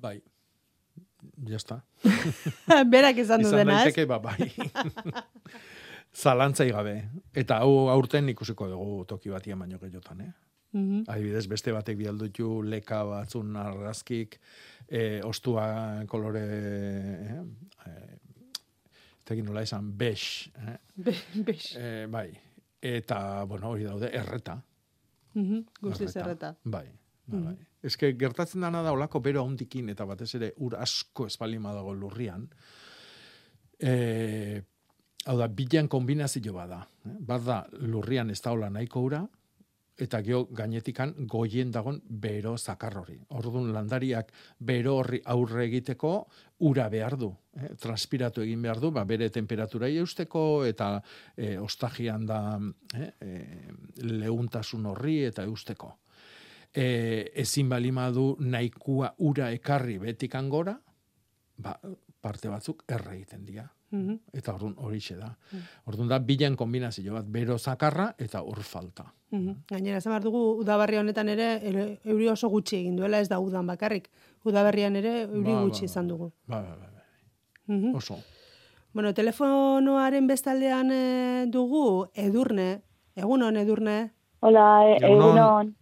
Bai, 0.00 0.22
jazta. 1.44 1.82
Berak 2.92 3.20
izan 3.20 3.44
du 3.44 3.52
dena, 3.52 3.82
ez? 3.82 3.92
daiteke, 3.92 4.08
ba, 4.08 4.18
bai. 4.18 4.48
Zalantzai 6.22 6.70
gabe. 6.72 6.98
Eta 7.36 7.60
hau 7.60 7.90
aurten 7.92 8.32
ikusiko 8.32 8.72
dugu 8.72 9.04
toki 9.04 9.28
batian 9.28 9.60
baino 9.60 9.76
gehiotan, 9.78 10.24
eh? 10.24 10.32
Mhm. 10.76 11.04
Adibidez, 11.08 11.46
beste 11.48 11.72
batek 11.72 11.96
bialdutu 11.96 12.60
leka 12.62 12.98
batzun 13.08 13.54
argazkik, 13.56 14.36
e, 14.88 15.20
ostua 15.24 16.04
kolore, 16.10 16.42
eh? 16.44 17.40
E, 17.86 17.94
Tegin 19.26 19.48
nola 19.48 19.62
esan, 19.66 19.88
bex, 19.98 20.50
eh? 20.62 20.76
Be- 21.02 21.16
bex. 21.48 21.72
E, 21.80 22.06
bai. 22.06 22.28
Eta, 22.82 23.44
bueno, 23.50 23.70
hori 23.72 23.82
daude, 23.88 24.10
erreta. 24.14 24.58
Mhm, 25.34 25.64
Guztiz 25.82 26.12
erreta. 26.16 26.52
Bai. 26.62 26.86
Bai, 27.26 27.40
bai. 27.42 27.56
Eske 27.82 28.12
gertatzen 28.20 28.60
dana 28.62 28.82
da 28.86 28.92
olako 28.94 29.18
bero 29.20 29.42
handikin 29.44 29.88
eta 29.90 30.04
batez 30.06 30.28
ere 30.38 30.52
ur 30.62 30.76
asko 30.78 31.26
espalima 31.26 31.72
dago 31.74 31.92
lurrian. 31.94 32.46
E, 33.80 34.62
hau 35.26 35.36
da, 35.40 35.48
bilan 35.48 35.88
kombinazio 35.88 36.52
bada. 36.54 36.84
eh? 37.06 37.16
Bat 37.18 37.44
da, 37.44 37.58
lurrian 37.82 38.30
ez 38.30 38.40
da 38.44 38.52
hola 38.54 38.70
nahiko 38.70 39.02
ura, 39.08 39.24
eta 39.96 40.20
gio 40.20 40.44
gainetikan 40.52 41.14
goien 41.28 41.70
dagon 41.72 42.00
bero 42.06 42.56
zakar 42.58 42.96
hori. 43.00 43.16
Orduan 43.38 43.72
landariak 43.72 44.32
bero 44.58 44.96
horri 45.00 45.20
aurre 45.24 45.64
egiteko 45.66 46.12
ura 46.68 46.88
behar 46.92 47.16
du, 47.16 47.30
eh? 47.56 47.72
transpiratu 47.80 48.42
egin 48.44 48.62
behar 48.62 48.80
du, 48.80 48.90
ba, 48.92 49.04
bere 49.04 49.30
temperatura 49.30 49.88
eusteko 49.88 50.64
eta 50.68 50.90
eh, 51.36 51.56
ostagian 51.60 52.26
da 52.26 52.40
eh, 52.94 53.12
eh, 53.20 53.70
leuntasun 54.04 54.86
horri 54.92 55.22
eta 55.30 55.44
eusteko. 55.48 55.94
Eh, 56.76 57.32
ezin 57.40 57.70
balima 57.72 58.10
du 58.12 58.34
nahikua 58.40 59.14
ura 59.24 59.48
ekarri 59.54 59.96
betikan 59.98 60.50
gora, 60.52 60.76
ba, 61.56 61.78
parte 62.20 62.52
batzuk 62.52 62.84
erre 62.88 63.16
egiten 63.16 63.46
dira. 63.48 63.70
Mhm. 63.90 64.18
Eta 64.32 64.54
orduan 64.54 64.74
hori 64.78 64.98
da. 65.18 65.36
Orduan 65.86 66.08
da, 66.08 66.18
bilen 66.18 66.56
kombinazio 66.56 67.14
bat, 67.14 67.24
bero 67.28 67.56
zakarra 67.58 68.14
eta 68.18 68.42
ur 68.42 68.58
falta. 68.62 69.04
Mhm. 69.30 69.64
Gainera, 69.68 69.98
esan 69.98 70.10
behar 70.12 70.22
dugu, 70.22 70.56
udabarri 70.60 70.96
honetan 70.96 71.28
ere, 71.28 71.98
euri 72.04 72.28
oso 72.28 72.48
gutxi 72.48 72.76
egin 72.76 72.96
duela, 72.96 73.20
ez 73.20 73.28
da 73.28 73.38
udan 73.38 73.66
bakarrik. 73.66 74.08
Udaberrian 74.44 74.96
ere, 74.96 75.22
euri 75.22 75.42
Ba, 75.42 75.54
ba, 75.54 75.62
gutxi 75.62 75.82
ba. 75.82 75.84
izan 75.86 76.08
dugu. 76.08 76.32
Ba, 76.46 76.60
ba, 76.62 76.76
ba, 76.76 76.90
ba. 76.92 77.02
Mhm. 77.74 77.94
Oso. 77.94 78.16
Bueno, 78.92 79.12
telefonoaren 79.14 80.26
bestaldean 80.26 80.90
eh, 80.90 81.44
dugu, 81.48 82.06
edurne. 82.14 82.82
Egunon, 83.14 83.56
edurne. 83.56 84.12
Hola, 84.40 84.84
e- 84.90 84.96
Egunon. 85.04 85.36
egunon. 85.36 85.76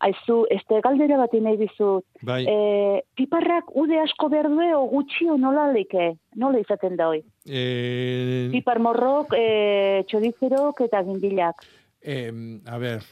Aizu, 0.00 0.44
este 0.50 0.80
galdera 0.84 1.16
bat 1.16 1.32
nahi 1.32 1.56
dizut. 1.56 2.04
Bai, 2.22 2.44
E, 2.46 3.02
piparrak 3.16 3.70
ude 3.74 3.98
asko 3.98 4.28
berdue 4.28 4.74
o 4.74 4.84
gutxi 4.86 5.24
o 5.30 5.38
nola 5.38 5.72
like? 5.72 6.18
Nola 6.36 6.58
izaten 6.60 6.94
da 6.96 7.08
hoi? 7.08 7.24
Eh, 7.50 8.48
Pipar 8.52 8.78
morrok, 8.80 9.32
e, 9.36 10.04
txodizerok 10.06 10.80
eta 10.86 11.02
gindilak. 11.04 11.64
em, 12.00 12.60
a 12.66 12.78
ber, 12.78 13.02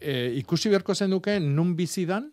eh, 0.00 0.32
ikusi 0.36 0.68
beharko 0.68 0.94
zenuke 0.94 1.38
nun 1.40 1.74
bizidan, 1.76 2.30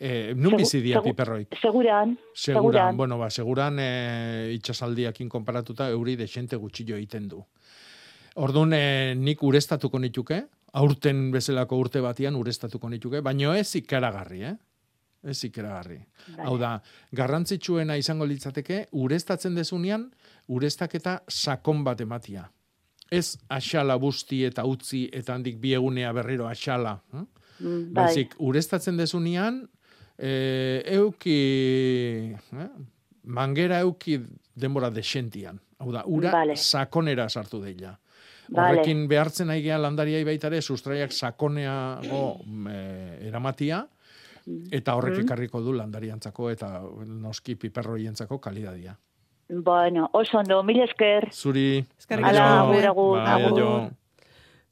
eh, 0.00 0.32
nun 0.34 0.50
Segu- 0.52 0.56
bizi 0.58 0.80
dia 0.80 0.96
segu- 0.98 1.04
piperroik. 1.10 1.48
Seguran, 1.60 2.18
Seguran, 2.32 2.62
seguran. 2.72 2.96
bueno, 2.96 3.18
ba, 3.18 3.30
seguran 3.30 3.76
eh, 3.78 4.52
itxasaldiakin 4.54 5.28
konparatuta 5.28 5.88
euri 5.90 6.16
desente 6.16 6.56
gutxillo 6.56 6.96
egiten 6.96 7.28
du. 7.28 7.44
Orduan, 8.36 8.72
eh, 8.74 9.14
nik 9.16 9.42
urestatuko 9.42 9.98
nituke, 9.98 10.44
aurten 10.72 11.30
bezalako 11.30 11.76
urte 11.78 12.00
batian 12.00 12.34
urestatuko 12.34 12.88
nituke, 12.90 13.20
baino 13.20 13.54
ez 13.54 13.76
ikaragarri, 13.76 14.42
eh? 14.42 14.56
Ez 15.24 15.38
ikaragarri. 15.46 15.98
Hau 16.44 16.56
da, 16.60 16.74
garrantzitsuena 17.16 17.96
izango 17.96 18.26
litzateke, 18.28 18.84
urestatzen 18.92 19.56
dezunean, 19.56 20.10
urestaketa 20.52 21.20
sakon 21.28 21.84
bat 21.86 22.02
ematia. 22.04 22.44
Ez 23.10 23.38
axala 23.52 23.96
busti 24.00 24.42
eta 24.44 24.64
utzi 24.68 25.06
eta 25.12 25.36
handik 25.36 25.56
bi 25.62 25.72
egunea 25.76 26.12
berriro 26.16 26.48
axala. 26.48 26.98
Eh? 27.14 27.24
Mm, 27.60 27.92
Bai, 27.94 28.08
Baizik, 28.08 28.34
urestatzen 28.42 28.98
dezunean, 28.98 29.62
e, 30.18 30.82
euki, 30.96 31.38
eh? 32.34 32.70
mangera 33.24 33.80
euki 33.84 34.18
denbora 34.54 34.90
desentian. 34.90 35.60
Hau 35.78 35.92
da, 35.92 36.04
ura 36.06 36.32
Vale. 36.34 36.56
sakonera 36.56 37.28
sartu 37.28 37.62
deila. 37.62 37.94
Vale. 38.48 38.74
Horrekin 38.74 39.06
behartzen 39.08 39.48
nahi 39.48 39.62
gea 39.64 39.78
landariai 39.80 40.24
baita 40.26 40.50
ere, 40.50 40.60
sustraiak 40.60 41.12
sakoneago 41.16 42.24
e, 42.68 42.80
eramatia, 43.30 43.86
eta 44.70 44.94
horrek 44.94 45.18
Mm. 45.18 45.24
ekarriko 45.24 45.60
du 45.60 45.72
landariantzako 45.72 46.50
eta 46.50 46.82
noski 47.06 47.54
piperroientzako 47.56 48.40
kalidadia. 48.40 48.98
bueno, 49.48 50.08
oso 50.12 50.38
ondo, 50.38 50.62
mil 50.62 50.80
esker. 50.80 51.28
Zuri, 51.32 51.84
Eskerrik 51.98 52.24
asko. 52.26 52.66
Bai. 53.12 53.90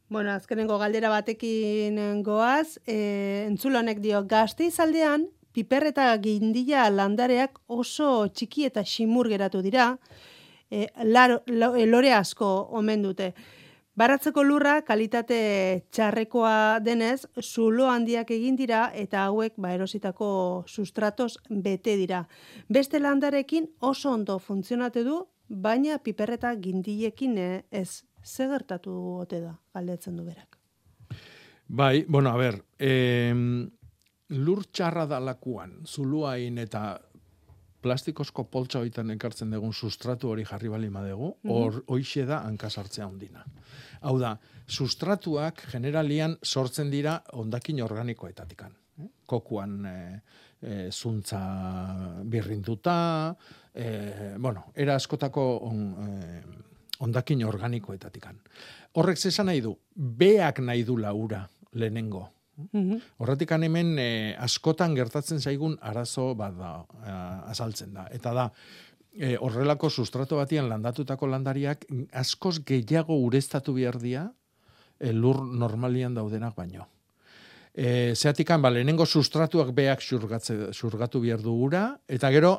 Bueno, 0.09 0.31
azkenengo 0.33 0.79
galdera 0.79 1.09
batekin 1.09 2.23
goaz, 2.23 2.79
e, 2.87 3.47
entzulonek 3.49 3.99
dio, 4.01 4.25
gazte 4.29 4.65
izaldean, 4.65 5.27
piper 5.53 5.85
eta 5.89 6.11
gindila 6.21 6.89
landareak 6.91 7.59
oso 7.67 8.29
txiki 8.29 8.67
eta 8.67 8.83
ximur 8.85 9.29
geratu 9.29 9.63
dira, 9.63 9.99
e, 10.71 10.87
laro, 11.05 11.43
lo- 11.47 11.75
e, 11.77 11.87
lore 11.87 12.13
asko 12.13 12.69
omen 12.73 13.03
dute. 13.03 13.33
Baratzeko 13.93 14.41
lurra 14.41 14.79
kalitate 14.89 15.39
txarrekoa 15.93 16.79
denez, 16.81 17.27
zulo 17.43 17.91
handiak 17.93 18.31
egin 18.33 18.57
dira 18.57 18.87
eta 18.97 19.27
hauek 19.27 19.59
ba 19.61 19.75
erositako 19.75 20.29
sustratos 20.67 21.37
bete 21.51 21.99
dira. 22.01 22.23
Beste 22.73 23.03
landarekin 23.03 23.69
oso 23.81 24.15
ondo 24.17 24.39
funtzionate 24.39 25.05
du, 25.05 25.19
baina 25.49 25.99
piperreta 25.99 26.55
gindilekin 26.57 27.37
eh, 27.37 27.63
ez. 27.71 28.03
Ze 28.25 28.49
gertatu 28.49 28.95
ote 29.21 29.43
da, 29.43 29.53
galdetzen 29.75 30.17
du 30.17 30.25
berak. 30.25 30.57
Bai, 31.69 32.07
bueno, 32.09 32.31
a 32.31 32.37
ber, 32.41 32.63
eh, 32.79 33.35
lur 34.33 34.65
txarra 34.73 35.05
dalakuan, 35.07 35.83
zuluain 35.85 36.57
eta 36.59 36.97
plastikozko 37.83 38.45
poltsa 38.51 38.81
hoitan 38.83 39.11
ekartzen 39.15 39.51
dugun 39.51 39.73
sustratu 39.75 40.31
hori 40.33 40.45
jarri 40.49 40.71
bali 40.71 40.91
madegu, 40.91 41.33
hor 41.51 41.83
hoixe 41.91 42.25
da 42.29 42.43
hankasartzea 42.47 43.07
ondina. 43.07 43.45
Hau 44.03 44.19
da, 44.21 44.37
sustratuak 44.67 45.65
generalian 45.73 46.37
sortzen 46.43 46.91
dira 46.91 47.21
ondakin 47.33 47.83
organikoetatikan. 47.83 48.73
eh? 48.99 49.09
Kokuan 49.27 49.87
e, 49.87 49.97
e, 50.61 50.91
zuntza 50.91 51.41
birrinduta, 52.25 53.35
e, 53.75 54.35
bueno, 54.39 54.67
era 54.75 54.97
askotako 54.97 55.47
on, 55.69 55.83
e, 56.09 56.43
ondakin 57.01 57.45
organikoetatikan. 57.45 58.39
Horrek 58.95 59.19
zesan 59.19 59.47
nahi 59.47 59.63
du, 59.65 59.75
beak 59.97 60.61
nahi 60.61 60.85
du 60.85 60.99
laura 61.01 61.49
lehenengo. 61.73 62.29
Horretik 63.19 63.53
hemen 63.57 63.99
e, 63.99 64.37
askotan 64.39 64.95
gertatzen 64.95 65.41
zaigun 65.41 65.77
arazo 65.81 66.35
bat 66.35 66.57
da, 66.57 66.73
eh, 67.01 67.51
azaltzen 67.51 67.95
da. 67.95 68.07
Eta 68.13 68.33
da, 68.37 68.51
e, 69.13 69.37
horrelako 69.41 69.91
sustrato 69.91 70.37
batian 70.37 70.69
landatutako 70.69 71.27
landariak 71.27 71.87
askoz 72.13 72.59
gehiago 72.65 73.17
ureztatu 73.25 73.75
behar 73.75 73.99
dira 73.99 74.27
e, 75.01 75.13
lur 75.13 75.43
normalian 75.45 76.15
daudenak 76.15 76.57
baino. 76.57 76.89
E, 77.73 78.13
zeatikan, 78.15 78.61
ba, 78.61 78.71
lehenengo 78.71 79.07
sustratuak 79.07 79.73
beak 79.73 80.05
xurgatze, 80.05 80.73
xurgatu 80.77 81.21
behar 81.21 81.41
du 81.41 81.55
ura, 81.57 81.87
eta 82.07 82.31
gero, 82.31 82.53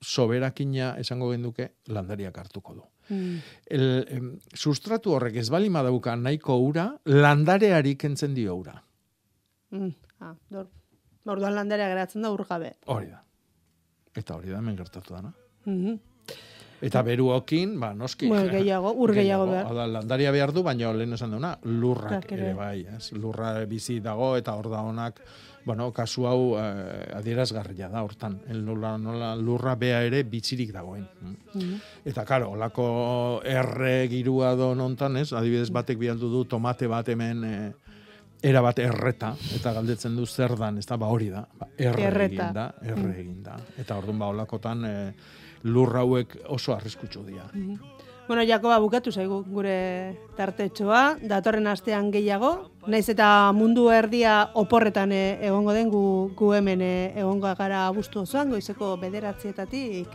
soberakina 0.00 0.94
esango 0.98 1.28
genduke 1.34 1.74
landariak 1.92 2.38
hartuko 2.38 2.74
du. 2.74 2.86
El, 3.10 4.06
em, 4.08 4.28
sustratu 4.54 5.12
horrek 5.12 5.36
ez 5.42 5.48
bali 5.50 5.68
madauka 5.68 6.14
nahiko 6.16 6.56
ura, 6.62 6.86
landareari 7.04 7.96
kentzen 8.00 8.32
dio 8.34 8.54
ura. 8.56 8.78
Mm, 9.70 9.90
ah, 10.20 10.34
dor. 10.50 10.68
Orduan 11.30 11.54
landarea 11.54 11.88
geratzen 11.92 12.22
da 12.24 12.30
urgabe. 12.32 12.74
Hori 12.86 13.10
da. 13.12 13.22
Eta 14.16 14.34
hori 14.38 14.50
da 14.50 14.58
hemen 14.58 14.76
gertatu 14.78 15.14
dana. 15.14 15.32
Mhm. 15.64 15.98
Eta 16.80 17.02
beruokin, 17.04 17.74
ba, 17.78 17.90
noski. 17.92 18.26
Bueno, 18.30 18.48
gehiago, 18.48 18.94
ur 18.96 19.12
gehiago 19.12 19.44
behar. 19.50 19.66
Hau 19.68 19.74
da, 19.76 19.84
landaria 19.86 20.30
behar 20.32 20.52
du, 20.56 20.62
baina 20.64 20.92
lehen 20.96 21.12
esan 21.12 21.34
duna, 21.36 21.58
lurrak 21.62 22.24
Lurrak 22.24 22.32
ere. 22.32 22.54
bai, 22.56 22.86
ez? 22.96 23.12
Lurra 23.12 23.50
bizi 23.68 23.98
dago 24.00 24.30
eta 24.38 24.54
hor 24.56 24.70
da 24.72 24.80
honak, 24.80 25.20
bueno, 25.66 25.90
kasu 25.92 26.24
hau 26.24 26.56
eh, 26.56 27.12
adierazgarria 27.18 27.90
da 27.92 28.00
hortan. 28.02 28.38
El 28.48 28.64
nola, 28.64 28.94
nola 28.96 29.34
lurra 29.36 29.74
bea 29.76 30.00
ere 30.06 30.22
bitzirik 30.24 30.72
dagoen. 30.72 31.04
Mm. 31.52 31.74
Eta 32.06 32.24
karo, 32.24 32.48
olako 32.56 33.42
erre 33.44 34.08
girua 34.08 34.54
do 34.56 34.74
nontan, 34.74 35.18
ez? 35.20 35.34
Adibidez 35.34 35.68
batek 35.70 35.98
bialdu 36.00 36.32
du 36.32 36.46
tomate 36.48 36.88
bat 36.88 37.06
hemen 37.12 37.44
eh, 37.44 37.72
era 38.42 38.60
bat 38.64 38.78
erreta, 38.80 39.34
eta 39.56 39.72
galdetzen 39.76 40.16
du 40.16 40.26
zer 40.26 40.56
dan, 40.58 40.78
ez 40.80 40.86
da, 40.88 40.96
ba 40.96 41.08
hori 41.12 41.28
da, 41.32 41.44
ba, 41.58 41.68
erre 41.76 42.06
Erreta. 42.08 42.48
egin 42.48 42.54
da, 42.56 42.66
erre 42.82 43.14
egin 43.20 43.42
da. 43.44 43.56
Eta 43.78 43.98
orduan 44.00 44.18
ba 44.18 44.30
olakotan 44.32 44.84
eh, 44.88 45.12
lur 45.64 45.96
hauek 46.00 46.38
oso 46.48 46.74
arriskutsu 46.74 47.24
dira. 47.26 47.50
Bueno, 48.30 48.44
Jakoba 48.46 48.78
bukatu 48.78 49.10
zaigu 49.10 49.42
gure 49.50 50.16
tartetxoa, 50.38 51.18
datorren 51.26 51.66
astean 51.66 52.12
gehiago, 52.14 52.70
naiz 52.86 53.08
eta 53.10 53.50
mundu 53.52 53.88
erdia 53.90 54.50
oporretan 54.54 55.12
eh, 55.12 55.38
egongo 55.48 55.74
den 55.74 55.90
gu, 55.90 56.02
gu 56.38 56.52
hemen 56.54 56.80
eh, 56.80 57.12
egongo 57.18 57.50
gara 57.58 57.88
abuztu 57.88 58.22
osoan, 58.22 58.52
goizeko 58.54 58.96
bederatzietatik 59.02 60.14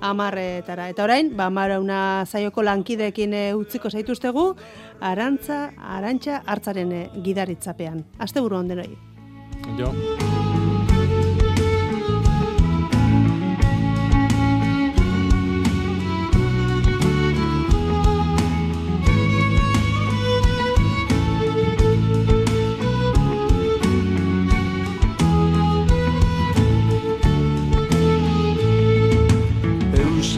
amarretara. 0.00 0.90
Eta 0.92 1.04
orain, 1.06 1.30
ba, 1.36 1.48
marauna 1.50 2.26
zaioko 2.28 2.62
lankideekin 2.66 3.32
eh, 3.32 3.54
utziko 3.56 3.90
zaituztegu, 3.90 4.50
arantza, 5.00 5.70
arantxa 5.76 6.42
hartzaren 6.46 6.94
gidaritzapean. 7.24 8.04
Aste 8.18 8.40
buru 8.40 8.56
ondenoi. 8.56 8.90
Jo. 9.78 9.92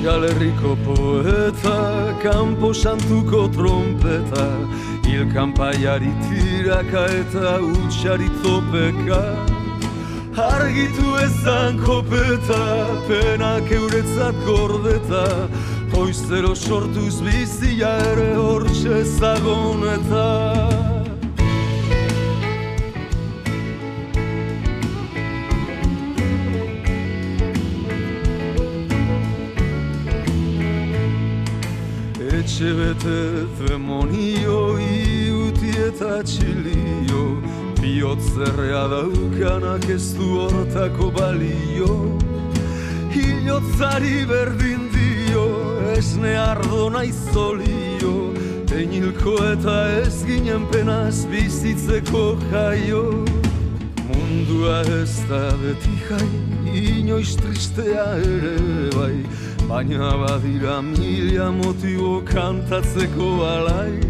Euskal 0.08 0.24
Herriko 0.24 0.74
poeta, 0.86 2.14
kanpo 2.22 2.72
santuko 2.72 3.46
trompeta, 3.52 4.46
hil 5.04 5.26
kanpaiari 5.34 6.12
tiraka 6.24 7.04
eta 7.12 7.58
utxari 7.60 8.28
topeka. 8.42 9.20
Argitu 10.34 11.12
ezan 11.26 11.78
kopeta, 11.84 12.64
penak 13.06 13.70
euretzat 13.70 14.34
gordeta, 14.46 15.26
Hoizero 15.92 16.54
sortuz 16.54 17.20
bizia 17.20 17.92
ere 18.12 18.32
hortxe 18.34 19.04
zagoneta. 19.04 20.97
Etxe 32.58 32.74
bete 32.74 33.68
demonio 33.68 34.74
iuti 34.82 35.68
eta 35.78 36.16
txilio 36.26 37.20
Biotzerrea 37.78 38.80
daukanak 38.90 39.86
ez 39.94 40.08
du 40.18 40.26
hortako 40.42 41.12
balio 41.14 42.18
Hiotzari 43.14 44.26
berdin 44.26 44.90
dio 44.90 45.46
esne 45.94 46.34
ardo 46.34 46.88
naizolio 46.90 48.14
Einilko 48.74 49.38
eta 49.52 49.78
ez 50.02 50.24
ginen 50.26 50.66
penaz 50.72 51.28
bizitzeko 51.30 52.24
jaio 52.50 53.04
Mundua 54.08 54.80
ez 54.98 55.14
da 55.30 55.44
beti 55.62 55.94
jai, 56.08 56.32
inoiz 56.74 57.36
tristea 57.38 58.16
ere 58.18 58.56
bai 58.98 59.46
Baina 59.68 60.12
badira 60.20 60.80
mila 60.82 61.52
motibo 61.52 62.22
kantatzeko 62.24 63.28
alai. 63.54 64.00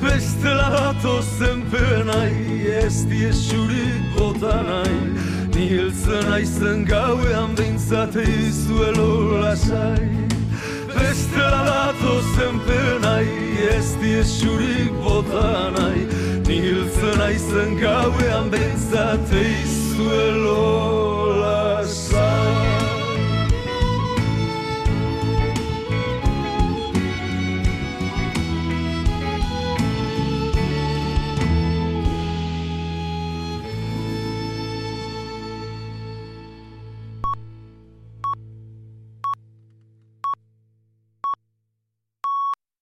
Bestela 0.00 0.68
dato 0.74 1.20
zenpenai 1.20 2.64
ez 2.80 3.04
diesurik 3.04 4.02
bota 4.16 4.56
nahi. 4.68 5.02
Niltzen 5.54 6.32
aizen 6.32 6.86
gauean 6.88 7.54
behintzate 7.54 8.24
izuelo 8.24 9.42
lasai. 9.42 10.08
Bestela 10.88 11.62
dato 11.68 12.14
zenpenai 12.34 13.28
ez 13.76 13.94
diesurik 14.00 14.92
bota 15.04 15.70
nahi. 15.76 16.08
Niltzen 16.48 17.20
aizen 17.28 17.76
gauean 17.76 18.48
behintzate 18.50 19.48
izuelo 19.64 21.11